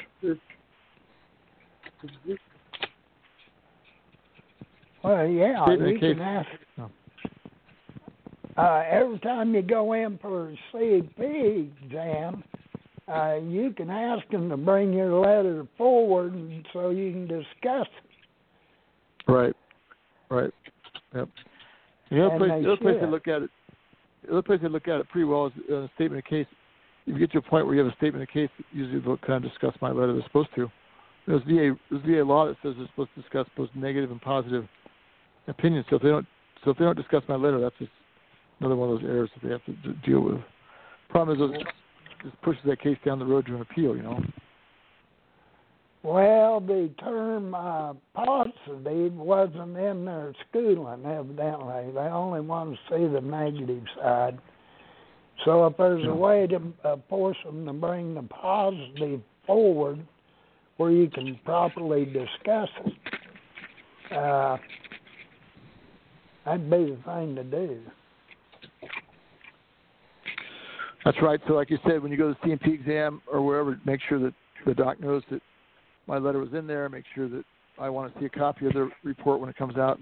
Well, 5.03 5.27
yeah, 5.27 5.65
Statement 5.65 5.93
you 5.93 5.99
can 5.99 6.21
ask. 6.21 6.49
No. 6.77 6.89
Uh, 8.57 8.83
every 8.89 9.19
time 9.19 9.53
you 9.53 9.61
go 9.61 9.93
in 9.93 10.17
for 10.17 10.49
a 10.49 10.59
CP 10.73 11.71
exam, 11.85 12.43
uh, 13.07 13.35
you 13.35 13.73
can 13.75 13.89
ask 13.89 14.27
them 14.29 14.49
to 14.49 14.57
bring 14.57 14.91
your 14.93 15.13
letter 15.13 15.65
forward 15.77 16.33
so 16.73 16.89
you 16.89 17.11
can 17.11 17.27
discuss. 17.27 17.87
Right. 19.29 19.55
Right. 20.29 20.51
Yep. 21.15 21.29
The 22.11 22.25
other 22.25 22.35
And 22.35 22.39
place, 22.39 22.51
they 22.51 22.61
the 22.61 22.71
other 22.71 22.81
place 22.81 22.95
should. 22.99 23.09
look 23.09 23.27
at 23.27 23.41
it, 23.43 23.49
the 24.25 24.31
other 24.31 24.41
place 24.41 24.59
they 24.61 24.67
look 24.69 24.87
at 24.87 24.99
it 24.99 25.09
pretty 25.09 25.25
well 25.25 25.47
is 25.47 25.53
uh, 25.71 25.75
a 25.75 25.91
statement 25.95 26.23
of 26.25 26.29
case. 26.29 26.47
If 27.05 27.13
you 27.13 27.19
get 27.19 27.31
to 27.31 27.37
a 27.39 27.41
point 27.41 27.65
where 27.65 27.75
you 27.75 27.83
have 27.83 27.91
a 27.91 27.95
statement 27.97 28.21
of 28.23 28.29
case, 28.29 28.49
usually 28.71 28.99
they'll 28.99 29.17
kind 29.17 29.43
of 29.43 29.49
discuss 29.49 29.73
my 29.81 29.91
letter. 29.91 30.13
They're 30.13 30.23
supposed 30.23 30.49
to. 30.55 30.69
There's 31.27 31.41
VA, 31.43 31.75
there's 31.91 32.03
VA 32.05 32.23
law 32.27 32.47
that 32.47 32.57
says 32.63 32.73
they're 32.77 32.87
supposed 32.87 33.09
to 33.15 33.21
discuss 33.21 33.47
both 33.55 33.69
negative 33.75 34.11
and 34.11 34.21
positive 34.21 34.65
opinions. 35.47 35.85
So 35.89 35.95
if 35.97 36.01
they 36.01 36.09
don't, 36.09 36.25
so 36.63 36.71
if 36.71 36.77
they 36.77 36.85
don't 36.85 36.97
discuss 36.97 37.23
my 37.27 37.35
letter, 37.35 37.59
that's 37.59 37.75
just 37.79 37.91
another 38.59 38.75
one 38.75 38.89
of 38.89 38.99
those 38.99 39.09
errors 39.09 39.29
that 39.35 39.47
they 39.47 39.51
have 39.51 39.63
to 39.65 39.71
d- 39.73 39.99
deal 40.05 40.21
with. 40.21 40.39
Problem 41.09 41.37
is, 41.51 41.59
it 41.61 41.67
just 42.23 42.41
pushes 42.41 42.61
that 42.65 42.81
case 42.81 42.97
down 43.05 43.19
the 43.19 43.25
road 43.25 43.45
to 43.47 43.55
an 43.55 43.61
appeal. 43.61 43.95
You 43.95 44.03
know. 44.03 44.19
Well, 46.01 46.61
the 46.61 46.89
term 46.99 47.53
uh, 47.53 47.93
positive 48.13 49.13
wasn't 49.13 49.77
in 49.77 50.05
their 50.05 50.33
schooling, 50.49 51.05
evidently. 51.05 51.91
They 51.93 51.99
only 51.99 52.39
want 52.39 52.75
to 52.75 52.77
see 52.89 53.13
the 53.13 53.19
negative 53.19 53.83
side. 53.97 54.39
So 55.43 55.65
if 55.65 55.75
there's 55.77 56.05
a 56.05 56.13
way 56.13 56.47
to 56.47 56.61
uh, 56.85 56.95
force 57.09 57.37
them 57.45 57.65
to 57.65 57.73
bring 57.73 58.15
the 58.15 58.23
positive 58.23 59.21
forward 59.45 59.99
where 60.77 60.91
you 60.91 61.09
can 61.09 61.37
properly 61.43 62.05
discuss 62.05 62.69
it, 62.85 64.13
uh, 64.15 64.57
that'd 66.45 66.69
be 66.69 66.77
the 66.77 66.97
thing 67.05 67.35
to 67.35 67.43
do. 67.43 67.79
That's 71.03 71.17
right. 71.21 71.39
So, 71.47 71.53
like 71.53 71.69
you 71.69 71.77
said, 71.85 72.01
when 72.01 72.11
you 72.11 72.17
go 72.17 72.33
to 72.33 72.37
the 72.41 72.57
C&P 72.57 72.71
exam 72.73 73.21
or 73.31 73.41
wherever, 73.41 73.79
make 73.85 73.99
sure 74.07 74.19
that 74.19 74.33
the 74.65 74.73
doc 74.73 74.99
knows 74.99 75.23
that 75.31 75.41
my 76.09 76.17
letter 76.17 76.39
was 76.39 76.49
in 76.53 76.67
there. 76.67 76.89
Make 76.89 77.05
sure 77.15 77.29
that 77.29 77.43
I 77.77 77.89
want 77.89 78.13
to 78.13 78.19
see 78.19 78.25
a 78.25 78.29
copy 78.29 78.65
of 78.65 78.73
the 78.73 78.89
report 79.03 79.39
when 79.39 79.49
it 79.49 79.55
comes 79.55 79.77
out. 79.77 79.99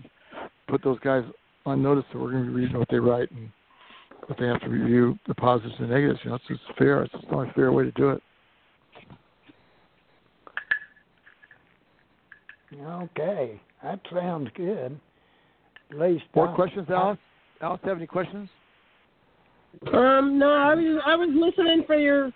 Put 0.67 0.83
those 0.83 0.97
guys 0.99 1.23
on 1.65 1.83
notice 1.83 2.05
that 2.11 2.19
we're 2.19 2.31
going 2.31 2.45
to 2.45 2.49
be 2.49 2.55
reading 2.55 2.79
what 2.79 2.87
they 2.89 2.97
write 2.97 3.29
and 3.31 3.49
that 4.27 4.37
they 4.39 4.47
have 4.47 4.61
to 4.61 4.69
review 4.69 5.19
the 5.27 5.35
positives 5.35 5.75
and 5.79 5.89
negatives. 5.89 6.19
You 6.23 6.29
know, 6.31 6.35
it's 6.37 6.47
just 6.47 6.61
fair. 6.77 7.03
It's 7.03 7.11
just 7.13 7.27
the 7.27 7.35
only 7.35 7.51
fair 7.53 7.71
way 7.71 7.83
to 7.83 7.91
do 7.91 8.09
it. 8.11 8.23
Okay, 12.81 13.61
that 13.83 13.99
sounds 14.13 14.49
good. 14.55 14.99
At 15.91 15.99
least 15.99 16.25
More 16.35 16.49
I- 16.49 16.55
questions, 16.55 16.87
Alice? 16.89 17.17
Alice, 17.61 17.79
have 17.83 17.97
any 17.97 18.07
questions? 18.07 18.49
Um, 19.93 20.39
no, 20.39 20.51
I 20.53 20.73
was 20.73 21.01
I 21.05 21.15
was 21.15 21.29
listening 21.33 21.83
for 21.85 21.95
your 21.95 22.31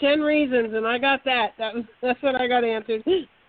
ten 0.00 0.20
reasons, 0.20 0.74
and 0.74 0.86
I 0.86 0.98
got 0.98 1.24
that. 1.24 1.52
That 1.58 1.74
was 1.74 1.84
that's 2.02 2.22
what 2.22 2.34
I 2.40 2.46
got 2.46 2.64
answered. 2.64 3.02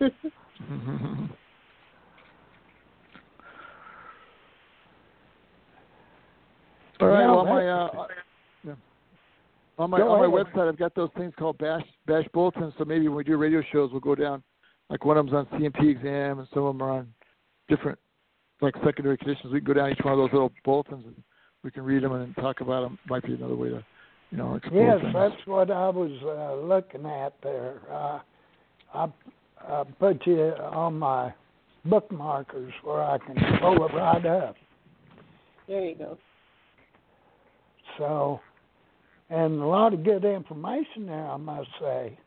All 6.98 7.08
right. 7.08 7.20
Yeah, 7.20 7.30
well, 7.30 7.40
on 7.40 7.46
my 7.46 7.68
uh, 7.68 8.06
yeah. 8.64 8.74
on 9.78 9.90
my 9.90 9.98
Go 9.98 10.08
on 10.10 10.30
my 10.30 10.38
ahead. 10.38 10.52
website, 10.54 10.68
I've 10.68 10.78
got 10.78 10.94
those 10.94 11.10
things 11.16 11.32
called 11.38 11.58
bash 11.58 11.82
bash 12.06 12.24
bulletins. 12.32 12.72
So 12.78 12.84
maybe 12.84 13.08
when 13.08 13.18
we 13.18 13.24
do 13.24 13.36
radio 13.36 13.62
shows, 13.72 13.90
we'll 13.92 14.00
go 14.00 14.14
down. 14.14 14.42
Like 14.88 15.04
one 15.04 15.18
of 15.18 15.26
them's 15.26 15.48
on 15.52 15.60
C&P 15.60 15.88
exam, 15.88 16.38
and 16.38 16.48
some 16.54 16.62
of 16.62 16.74
them 16.74 16.82
are 16.82 16.90
on 16.90 17.12
different 17.68 17.98
like 18.60 18.74
secondary 18.84 19.18
conditions. 19.18 19.52
We 19.52 19.60
can 19.60 19.66
go 19.66 19.74
down 19.74 19.90
each 19.90 19.98
one 20.02 20.14
of 20.14 20.18
those 20.18 20.32
little 20.32 20.52
bulletins, 20.64 21.04
and 21.04 21.16
we 21.62 21.70
can 21.70 21.82
read 21.82 22.02
them 22.02 22.12
and 22.12 22.34
talk 22.36 22.60
about 22.60 22.82
them. 22.82 22.98
Might 23.08 23.24
be 23.24 23.34
another 23.34 23.56
way 23.56 23.70
to, 23.70 23.84
you 24.30 24.38
know, 24.38 24.54
explore 24.56 24.84
Yes, 24.94 25.00
things. 25.00 25.14
that's 25.14 25.46
what 25.46 25.70
I 25.70 25.88
was 25.88 26.10
uh, 26.22 26.66
looking 26.66 27.06
at 27.06 27.34
there. 27.42 27.80
Uh, 27.90 28.20
I, 28.94 29.08
I 29.60 29.84
put 29.98 30.26
you 30.26 30.52
on 30.60 30.98
my 30.98 31.32
bookmarkers 31.86 32.72
where 32.82 33.02
I 33.02 33.18
can 33.18 33.36
pull 33.60 33.84
it 33.86 33.94
right 33.94 34.26
up. 34.26 34.56
there 35.68 35.84
you 35.84 35.94
go. 35.94 36.18
So, 37.98 38.40
and 39.30 39.60
a 39.60 39.66
lot 39.66 39.94
of 39.94 40.04
good 40.04 40.24
information 40.24 41.06
there, 41.06 41.26
I 41.26 41.36
must 41.36 41.68
say. 41.80 42.18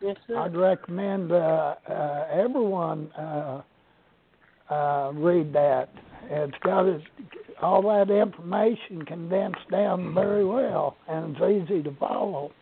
Yes, 0.00 0.16
sir. 0.26 0.38
I'd 0.38 0.56
recommend 0.56 1.32
uh, 1.32 1.74
uh, 1.88 2.26
everyone 2.32 3.10
uh, 3.12 3.62
uh, 4.70 5.12
read 5.14 5.52
that. 5.54 5.88
It's 6.30 6.58
got 6.62 6.86
it, 6.86 7.00
all 7.62 7.82
that 7.82 8.10
information 8.10 9.04
condensed 9.06 9.68
down 9.70 10.14
very 10.14 10.44
well, 10.44 10.96
and 11.08 11.36
it's 11.36 11.70
easy 11.70 11.82
to 11.82 11.94
follow. 11.96 12.52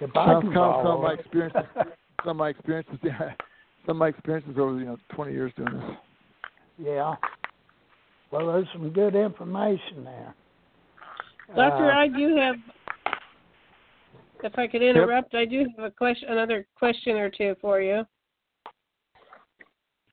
If 0.00 0.10
I 0.16 0.26
Some, 0.26 0.42
can 0.42 0.54
some, 0.54 0.74
some 0.82 0.86
of 0.86 1.00
my 1.02 1.12
experiences, 1.14 1.62
some 2.24 2.30
of 2.30 2.36
my 2.36 2.48
experiences, 2.48 2.98
yeah, 3.02 3.32
some 3.86 3.96
of 3.96 3.96
my 3.96 4.08
experiences 4.08 4.54
over 4.58 4.78
you 4.78 4.86
know 4.86 4.96
20 5.14 5.32
years 5.32 5.52
doing 5.56 5.72
this. 5.74 5.96
yeah. 6.78 7.14
Well, 8.30 8.48
there's 8.48 8.66
some 8.72 8.90
good 8.90 9.14
information 9.14 10.04
there. 10.04 10.34
Doctor, 11.54 11.92
Uh, 11.92 11.98
I 11.98 12.08
do 12.08 12.36
have. 12.36 12.56
If 14.42 14.58
I 14.58 14.66
could 14.66 14.82
interrupt, 14.82 15.34
I 15.34 15.44
do 15.44 15.64
have 15.76 15.84
a 15.84 15.90
question, 15.90 16.28
another 16.28 16.66
question 16.76 17.16
or 17.16 17.30
two 17.30 17.54
for 17.60 17.80
you. 17.80 18.04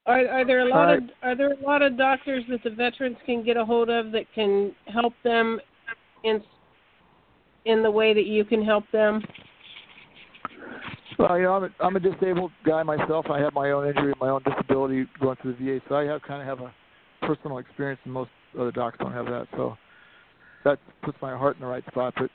Are 0.06 0.28
are 0.28 0.46
there 0.46 0.62
a 0.62 0.70
lot 0.70 0.96
of 0.96 1.04
are 1.22 1.36
there 1.36 1.54
a 1.54 1.60
lot 1.64 1.82
of 1.82 1.98
doctors 1.98 2.44
that 2.50 2.64
the 2.64 2.72
veterans 2.72 3.18
can 3.26 3.44
get 3.44 3.56
a 3.56 3.64
hold 3.64 3.90
of 3.90 4.12
that 4.12 4.26
can 4.34 4.74
help 4.88 5.14
them 5.24 5.60
in 6.24 6.42
in 7.66 7.84
the 7.84 7.92
way 7.92 8.14
that 8.14 8.26
you 8.26 8.44
can 8.44 8.64
help 8.64 8.84
them? 8.92 9.22
Well, 11.20 11.38
you 11.38 11.44
know, 11.44 11.54
I'm 11.54 11.64
a, 11.66 11.70
I'm 11.80 11.96
a 11.96 12.00
disabled 12.00 12.52
guy 12.66 12.82
myself. 12.82 13.28
I 13.30 13.40
have 13.40 13.54
my 13.54 13.72
own 13.72 13.88
injury, 13.88 14.14
my 14.20 14.30
own 14.30 14.42
disability 14.44 15.06
going 15.20 15.38
through 15.42 15.56
the 15.60 15.78
VA, 15.78 15.82
so 15.88 15.96
I 15.96 16.06
have 16.06 16.24
kind 16.24 16.42
of 16.42 16.48
have 16.48 16.68
a 16.68 16.74
personal 17.28 17.60
experience, 17.60 18.00
and 18.06 18.14
most 18.14 18.32
other 18.60 18.72
docs 18.72 18.98
don't 19.00 19.14
have 19.14 19.26
that. 19.26 19.48
So 19.56 19.78
that 20.64 20.80
puts 21.04 21.18
my 21.22 21.38
heart 21.38 21.58
in 21.58 21.62
the 21.62 21.68
right 21.68 21.86
spot. 21.86 22.16
But 22.18 22.32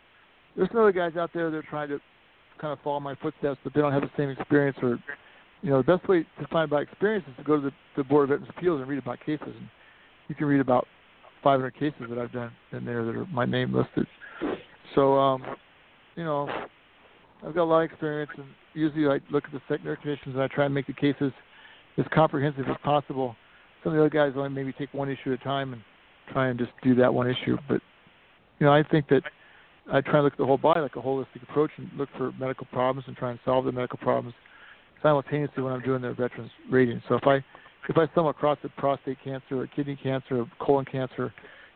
there's 0.57 0.69
some 0.69 0.81
other 0.81 0.93
guys 0.93 1.17
out 1.17 1.31
there 1.35 1.51
that 1.51 1.57
are 1.57 1.63
trying 1.63 1.89
to 1.89 1.99
kind 2.61 2.73
of 2.73 2.79
follow 2.85 3.01
my 3.01 3.17
footsteps, 3.17 3.59
but 3.65 3.75
they 3.75 3.81
don't 3.81 3.93
have 3.93 4.03
the 4.03 4.11
same 4.17 4.31
experience. 4.31 4.77
Or, 4.83 4.99
you 5.63 5.71
know, 5.71 5.79
the 5.79 5.97
best 5.97 6.09
way 6.09 6.27
to 6.41 6.47
find 6.49 6.71
about 6.71 6.83
experience 6.83 7.25
is 7.29 7.37
to 7.39 7.45
go 7.45 7.57
to 7.57 7.63
the, 7.63 7.73
the 7.97 8.05
Board 8.05 8.25
of 8.25 8.29
Veterans 8.31 8.53
Appeals 8.57 8.81
and 8.81 8.89
read 8.89 8.99
about 8.99 9.19
cases. 9.21 9.41
And 9.47 9.69
you 10.29 10.35
can 10.35 10.47
read 10.47 10.61
about 10.61 10.87
500 11.43 11.75
cases 11.75 12.03
that 12.09 12.19
I've 12.19 12.33
done 12.33 12.53
in 12.73 12.85
there 12.85 13.05
that 13.05 13.15
are 13.15 13.27
my 13.27 13.45
name 13.45 13.75
listed. 13.75 14.07
So, 14.95 15.15
um, 15.15 15.45
you 16.15 16.25
know, 16.25 16.49
I've 17.47 17.55
got 17.55 17.65
a 17.65 17.65
lot 17.65 17.85
of 17.85 17.91
experience, 17.91 18.31
and 18.37 18.47
usually 18.75 19.07
I 19.07 19.21
look 19.31 19.45
at 19.45 19.53
the 19.53 19.61
secondary 19.69 19.97
conditions 19.97 20.35
and 20.35 20.43
I 20.43 20.49
try 20.49 20.65
and 20.65 20.75
make 20.75 20.87
the 20.87 20.93
cases 20.93 21.33
as 21.99 22.05
comprehensive 22.13 22.65
as 22.69 22.77
possible. 22.83 23.37
Some 23.83 23.93
of 23.93 23.97
the 23.97 24.05
other 24.05 24.11
guys 24.11 24.33
only 24.37 24.49
maybe 24.51 24.73
take 24.73 24.93
one 24.93 25.09
issue 25.09 25.33
at 25.33 25.41
a 25.41 25.45
time 25.45 25.73
and 25.73 25.83
try 26.33 26.49
and 26.49 26.59
just 26.59 26.73
do 26.83 26.95
that 26.97 27.13
one 27.13 27.29
issue. 27.29 27.57
But 27.69 27.81
you 28.59 28.67
know, 28.67 28.73
I 28.73 28.83
think 28.83 29.09
that 29.09 29.23
I 29.93 30.01
try 30.01 30.15
and 30.15 30.25
look 30.25 30.33
at 30.33 30.39
the 30.39 30.47
whole 30.47 30.59
body 30.59 30.81
like 30.81 30.97
a 30.97 31.01
holistic 31.01 31.43
approach 31.49 31.71
and 31.77 31.89
look 31.97 32.09
for 32.17 32.33
medical 32.41 32.67
problems 32.73 33.05
and 33.07 33.17
try 33.17 33.31
and 33.31 33.39
solve 33.45 33.65
the 33.67 33.73
medical 33.73 33.99
problems 33.99 34.35
simultaneously 35.07 35.63
when 35.63 35.73
I'm 35.73 35.83
doing 35.83 36.03
their 36.03 36.15
veterans 36.15 36.51
rating. 36.69 37.01
So 37.09 37.15
if 37.15 37.27
I 37.27 37.37
if 37.89 37.97
I 37.97 38.07
stumble 38.09 38.31
across 38.31 38.59
a 38.65 38.69
prostate 38.81 39.19
cancer 39.23 39.61
or 39.61 39.69
kidney 39.69 39.97
cancer 40.03 40.41
or 40.41 40.51
colon 40.59 40.85
cancer, 40.85 41.33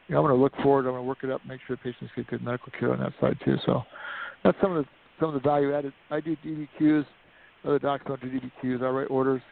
you 0.09 0.15
know, 0.15 0.21
I'm 0.21 0.27
going 0.27 0.37
to 0.37 0.43
look 0.43 0.53
forward. 0.65 0.87
I'm 0.87 0.93
going 0.93 1.05
to 1.05 1.09
work 1.09 1.19
it 1.23 1.31
up, 1.31 1.41
make 1.47 1.61
sure 1.69 1.77
patients 1.77 2.11
get 2.17 2.27
good 2.27 2.43
medical 2.43 2.73
care 2.79 2.93
on 2.93 2.99
that 2.99 3.13
side 3.21 3.39
too. 3.45 3.57
So 3.65 3.83
that's 4.43 4.59
some 4.61 4.77
of 4.77 4.85
the 4.85 4.91
some 5.21 5.29
of 5.29 5.35
the 5.35 5.49
value 5.49 5.73
added. 5.73 5.93
I 6.11 6.19
do 6.21 6.37
DBQs. 6.45 7.07
Other 7.65 7.79
docs 7.79 8.05
don't 8.09 8.21
do 8.21 8.41
DBQs. 8.41 8.83
I 8.83 8.89
write 8.89 9.11
orders. 9.11 9.43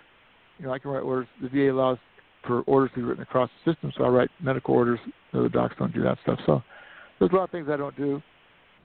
You 0.58 0.66
know, 0.66 0.72
I 0.72 0.80
can 0.80 0.90
write 0.90 1.04
orders. 1.04 1.28
The 1.40 1.48
VA 1.48 1.70
allows 1.70 1.98
for 2.46 2.62
orders 2.62 2.90
to 2.94 2.96
be 2.96 3.02
written 3.02 3.22
across 3.22 3.50
the 3.64 3.72
system, 3.72 3.92
so 3.96 4.04
I 4.04 4.08
write 4.08 4.30
medical 4.42 4.74
orders. 4.74 4.98
Other 5.34 5.48
docs 5.48 5.76
don't 5.78 5.94
do 5.94 6.02
that 6.02 6.18
stuff. 6.22 6.40
So 6.46 6.62
there's 7.18 7.30
a 7.30 7.34
lot 7.36 7.44
of 7.44 7.50
things 7.50 7.68
I 7.70 7.76
don't 7.76 7.96
do. 7.96 8.20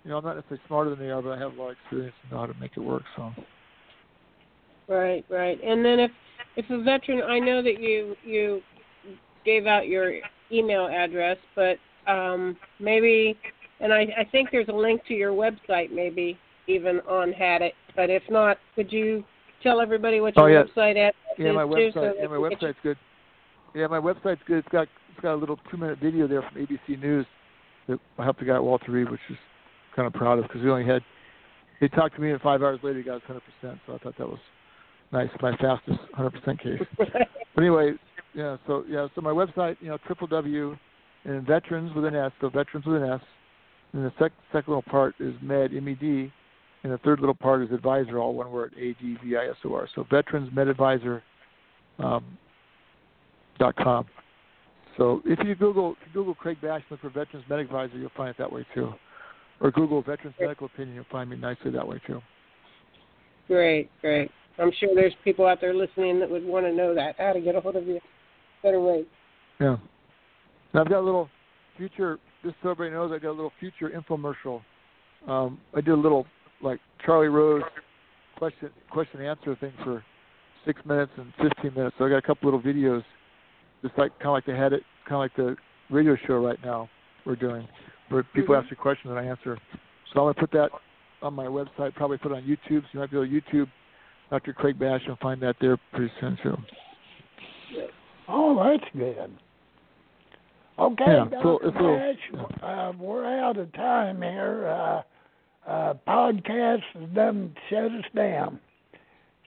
You 0.03 0.11
know, 0.11 0.17
I'm 0.17 0.25
not 0.25 0.35
necessarily 0.35 0.61
smarter 0.67 0.89
than 0.91 0.99
they 0.99 1.09
are, 1.09 1.21
but 1.21 1.31
I 1.31 1.39
have 1.39 1.53
a 1.53 1.61
lot 1.61 1.69
of 1.69 1.77
experience 1.81 2.15
and 2.23 2.31
know 2.33 2.39
how 2.39 2.45
to 2.45 2.59
make 2.59 2.71
it 2.75 2.81
work. 2.81 3.03
So 3.15 3.31
Right, 4.88 5.25
right. 5.29 5.59
And 5.63 5.84
then 5.84 5.99
if 5.99 6.11
if 6.55 6.69
a 6.69 6.81
veteran, 6.84 7.21
I 7.23 7.39
know 7.39 7.61
that 7.61 7.79
you 7.81 8.15
you 8.23 8.61
gave 9.45 9.65
out 9.65 9.88
your 9.88 10.13
email 10.51 10.88
address, 10.88 11.38
but 11.55 11.77
um, 12.07 12.55
maybe, 12.79 13.38
and 13.79 13.93
I, 13.93 14.01
I 14.19 14.23
think 14.31 14.49
there's 14.51 14.67
a 14.69 14.73
link 14.73 15.01
to 15.07 15.13
your 15.13 15.31
website, 15.34 15.91
maybe 15.91 16.38
even 16.67 16.99
on 17.01 17.31
Had 17.34 17.61
It. 17.61 17.73
But 17.95 18.09
if 18.09 18.23
not, 18.29 18.57
could 18.75 18.91
you 18.91 19.23
tell 19.61 19.81
everybody 19.81 20.19
what 20.21 20.36
your 20.36 20.45
Oh, 20.45 20.47
yeah. 20.47 20.63
website 20.63 20.91
address 20.91 21.13
Yeah, 21.38 21.49
is 21.49 21.55
my 21.55 21.63
website. 21.63 21.93
so 21.93 22.13
yeah, 22.19 22.27
my 22.27 22.36
can 22.38 22.49
get 22.49 22.61
you- 22.61 22.67
website's 22.67 22.77
good. 22.84 22.97
Yeah, 23.75 23.88
my 23.88 23.99
website's 23.99 24.41
good. 24.45 24.57
It's 24.59 24.67
got 24.69 24.88
it's 25.11 25.19
got 25.21 25.34
a 25.34 25.36
little 25.36 25.59
two 25.71 25.77
minute 25.77 25.99
video 25.99 26.27
there 26.27 26.41
from 26.43 26.61
ABC 26.65 27.01
News 27.01 27.25
that 27.88 27.99
I 28.19 28.23
helped 28.23 28.39
the 28.39 28.45
guy 28.45 28.59
Walter 28.59 28.91
Reed, 28.91 29.09
which 29.09 29.19
is 29.29 29.38
kind 29.95 30.05
of 30.07 30.13
proud 30.13 30.38
of 30.39 30.43
because 30.43 30.61
we 30.61 30.69
only 30.69 30.86
had 30.86 31.01
he 31.79 31.88
talked 31.89 32.15
to 32.15 32.21
me 32.21 32.31
and 32.31 32.39
five 32.41 32.61
hours 32.61 32.79
later 32.84 32.99
he 32.99 33.03
got 33.03 33.15
his 33.15 33.23
hundred 33.23 33.41
percent. 33.61 33.79
So 33.88 33.95
I 33.95 33.97
thought 33.97 34.17
that 34.17 34.27
was 34.27 34.39
nice. 35.14 35.30
My 35.41 35.55
fastest 35.57 35.99
hundred 36.14 36.32
percent 36.32 36.61
case. 36.61 36.82
But 37.55 37.61
anyway, 37.61 37.93
yeah. 38.34 38.57
So 38.66 38.84
yeah. 38.89 39.07
So 39.14 39.22
my 39.22 39.30
website, 39.30 39.78
you 39.80 39.89
know, 39.89 39.99
triple 40.07 40.26
W, 40.26 40.76
and 41.24 41.45
veterans 41.45 41.93
with 41.95 42.05
an 42.05 42.16
S. 42.16 42.32
So 42.41 42.49
veterans 42.49 42.86
with 42.86 43.01
an 43.01 43.09
S. 43.09 43.22
And 43.93 44.03
the 44.03 44.11
sec- 44.18 44.32
second 44.51 44.70
little 44.70 44.82
part 44.82 45.14
is 45.20 45.36
med 45.39 45.72
M 45.72 45.88
E 45.88 45.93
D, 45.93 46.32
and 46.84 46.91
the 46.91 46.97
third 46.99 47.20
little 47.20 47.36
part 47.36 47.61
is 47.61 47.72
advisor, 47.72 48.18
all 48.18 48.34
one 48.34 48.51
word, 48.51 48.74
A 48.76 48.93
D 48.99 49.18
V 49.24 49.38
I 49.38 49.49
S 49.49 49.55
O 49.66 49.76
R. 49.76 49.88
So 49.93 50.05
veterans 50.09 50.49
med 50.51 50.68
advisor. 50.68 51.22
Um, 51.99 52.38
dot 53.59 53.76
com. 53.76 54.05
So 54.97 55.22
if 55.26 55.39
you 55.45 55.55
Google 55.55 55.95
Google 56.14 56.36
Craig 56.36 56.59
Bash 56.61 56.82
look 56.89 57.01
for 57.01 57.09
Veterans 57.09 57.45
Medic 57.49 57.66
Advisor, 57.68 57.97
you'll 57.97 58.11
find 58.16 58.30
it 58.30 58.38
that 58.38 58.51
way 58.51 58.66
too. 58.74 58.93
Or 59.59 59.72
Google 59.72 60.01
Veterans 60.01 60.36
Medical 60.39 60.68
Opinion, 60.68 60.95
you'll 60.95 61.05
find 61.11 61.30
me 61.30 61.38
nicely 61.38 61.72
that 61.72 61.88
way 61.88 62.01
too. 62.05 62.22
Great, 63.47 63.89
great. 64.01 64.32
I'm 64.60 64.72
sure 64.80 64.89
there's 64.93 65.14
people 65.24 65.45
out 65.45 65.60
there 65.62 65.74
listening 65.74 66.20
that 66.20 66.30
would 66.30 66.45
want 66.45 66.66
to 66.66 66.74
know 66.74 66.93
that 66.93 67.16
how 67.18 67.34
to 67.34 67.41
get 67.41 67.56
a 67.56 67.62
hold 67.62 67.76
of 67.76 67.88
you 67.88 67.99
better 68.62 68.80
way. 68.80 69.04
Yeah. 69.60 69.78
And 70.74 70.82
I've 70.82 70.89
got 70.89 70.99
a 70.99 71.06
little 71.06 71.30
future. 71.78 72.20
Just 72.43 72.56
so 72.62 72.72
everybody 72.72 72.91
knows, 72.91 73.12
I 73.12 73.20
got 73.20 73.32
a 73.32 73.32
little 73.32 73.54
future 73.60 73.89
infomercial. 73.89 74.62
Um, 75.28 75.60
I 75.74 75.82
did 75.82 75.91
a 75.91 75.95
little 75.95 76.26
like 76.62 76.80
Charlie 77.06 77.28
Rose 77.30 77.64
question 78.38 78.70
question 78.91 79.22
answer 79.22 79.56
thing 79.56 79.74
for 79.84 80.04
six 80.66 80.82
minutes 80.86 81.12
and 81.18 81.34
fifteen 81.41 81.74
minutes. 81.74 81.95
So 81.97 82.06
I 82.06 82.10
got 82.10 82.18
a 82.18 82.22
couple 82.22 82.51
little 82.51 82.62
videos, 82.62 83.04
just 83.82 83.97
like 83.97 84.12
kind 84.20 84.28
of 84.28 84.34
like 84.34 84.45
they 84.45 84.56
had 84.56 84.74
it, 84.74 84.84
kind 85.08 85.16
of 85.16 85.20
like 85.20 85.36
the 85.36 85.56
radio 85.89 86.18
show 86.28 86.36
right 86.45 86.60
now 86.64 86.89
we're 87.26 87.36
doing, 87.36 87.68
where 88.10 88.24
people 88.24 88.56
Mhm. 88.56 88.62
ask 88.62 88.72
you 88.72 88.78
questions 88.78 89.12
and 89.12 89.20
I 89.20 89.24
answer. 89.24 89.58
So 90.12 90.20
I'm 90.20 90.26
gonna 90.26 90.34
put 90.34 90.51
that 90.51 90.72
on 91.22 91.34
my 91.34 91.45
website. 91.45 91.95
Probably 91.95 92.18
put 92.18 92.32
it 92.34 92.36
on 92.36 92.43
YouTube. 92.43 92.84
So 92.84 92.89
you 92.91 92.99
might 92.99 93.12
be 93.12 93.18
able 93.18 93.28
to 93.28 93.41
YouTube 93.41 93.70
Dr. 94.34 94.51
Craig 94.51 94.79
Bash 94.79 95.01
and 95.07 95.15
find 95.19 95.39
that 95.43 95.55
there 95.61 95.77
pretty 95.91 96.11
soon 96.19 96.36
too. 96.41 96.57
Oh, 98.27 98.55
that's 98.63 98.91
good. 98.97 99.31
Okay, 100.79 101.03
Yeah, 101.05 101.25
Dr. 101.25 101.39
so 101.43 101.59
it's 101.59 101.77
a 101.77 101.79
little- 101.79 101.97
Bash, 101.97 102.63
uh, 102.63 102.93
we're 102.97 103.27
out 103.27 103.57
of 103.57 103.71
time 103.73 104.23
here. 104.23 104.65
Uh, 104.65 105.01
uh, 105.69 105.93
podcast 106.07 106.81
has 106.95 107.09
done 107.09 107.55
shut 107.69 107.91
us 107.91 108.05
down. 108.15 108.59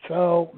So, 0.07 0.55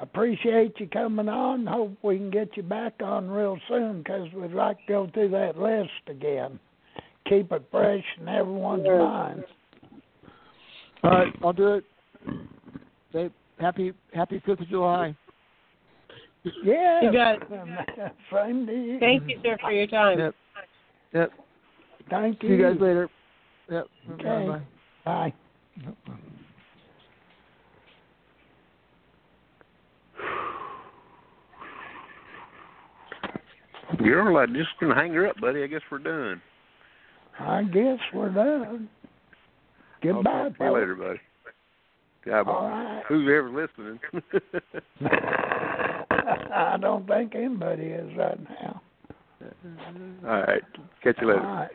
appreciate 0.00 0.80
you 0.80 0.86
coming 0.88 1.28
on. 1.28 1.66
Hope 1.66 1.92
we 2.02 2.16
can 2.16 2.30
get 2.30 2.56
you 2.56 2.62
back 2.62 3.02
on 3.02 3.30
real 3.30 3.58
soon 3.68 3.98
because 3.98 4.32
we'd 4.32 4.52
like 4.54 4.78
to 4.78 4.86
go 4.88 5.06
through 5.08 5.28
that 5.28 5.58
list 5.58 5.90
again. 6.06 6.58
Keep 7.26 7.52
it 7.52 7.64
fresh 7.70 8.04
in 8.18 8.28
everyone's 8.28 8.86
Sure. 8.86 8.98
mind. 9.06 9.44
All 11.04 11.10
right, 11.10 11.34
I'll 11.42 11.52
do 11.52 11.74
it. 11.74 11.84
Say 13.12 13.30
happy 13.58 13.92
Happy 14.12 14.42
Fifth 14.44 14.60
of 14.60 14.68
July. 14.68 15.16
Yeah. 16.62 17.02
You 17.02 17.12
got 17.12 17.34
it. 17.36 17.42
Same 18.32 18.66
to. 18.66 18.98
Thank 19.00 19.28
you, 19.28 19.38
sir, 19.42 19.56
for 19.60 19.72
your 19.72 19.86
time. 19.86 20.18
Yep. 20.18 20.34
Yep. 21.14 21.30
Thank 22.10 22.40
See 22.40 22.48
you. 22.48 22.56
you 22.56 22.62
guys 22.62 22.80
later. 22.80 23.08
Yep. 23.70 23.86
Okay. 24.12 24.48
Bye. 24.48 24.62
Bye. 25.04 25.34
You're 34.00 34.32
like 34.32 34.52
just 34.52 34.68
gonna 34.80 34.94
hang 34.94 35.12
her 35.14 35.26
up, 35.26 35.40
buddy. 35.40 35.62
I 35.62 35.66
guess 35.66 35.80
we're 35.90 35.98
done. 35.98 36.40
I 37.40 37.62
guess 37.64 37.98
we're 38.14 38.30
done. 38.30 38.88
Goodbye, 40.02 40.30
I'll 40.30 40.44
talk 40.50 40.58
to 40.58 40.64
you 40.64 40.72
later, 40.72 40.94
buddy. 40.94 41.20
Yeah, 42.26 42.42
but 42.42 42.52
All 42.52 42.68
right. 42.68 43.02
who's 43.08 43.28
ever 43.28 43.50
listening? 43.50 43.98
I 46.52 46.76
don't 46.80 47.06
think 47.06 47.34
anybody 47.34 47.84
is 47.84 48.16
right 48.16 48.38
now. 48.62 48.82
All 50.26 50.40
right. 50.42 50.62
Catch 51.02 51.16
you 51.20 51.28
later. 51.28 51.46
All 51.46 51.54
right. 51.54 51.70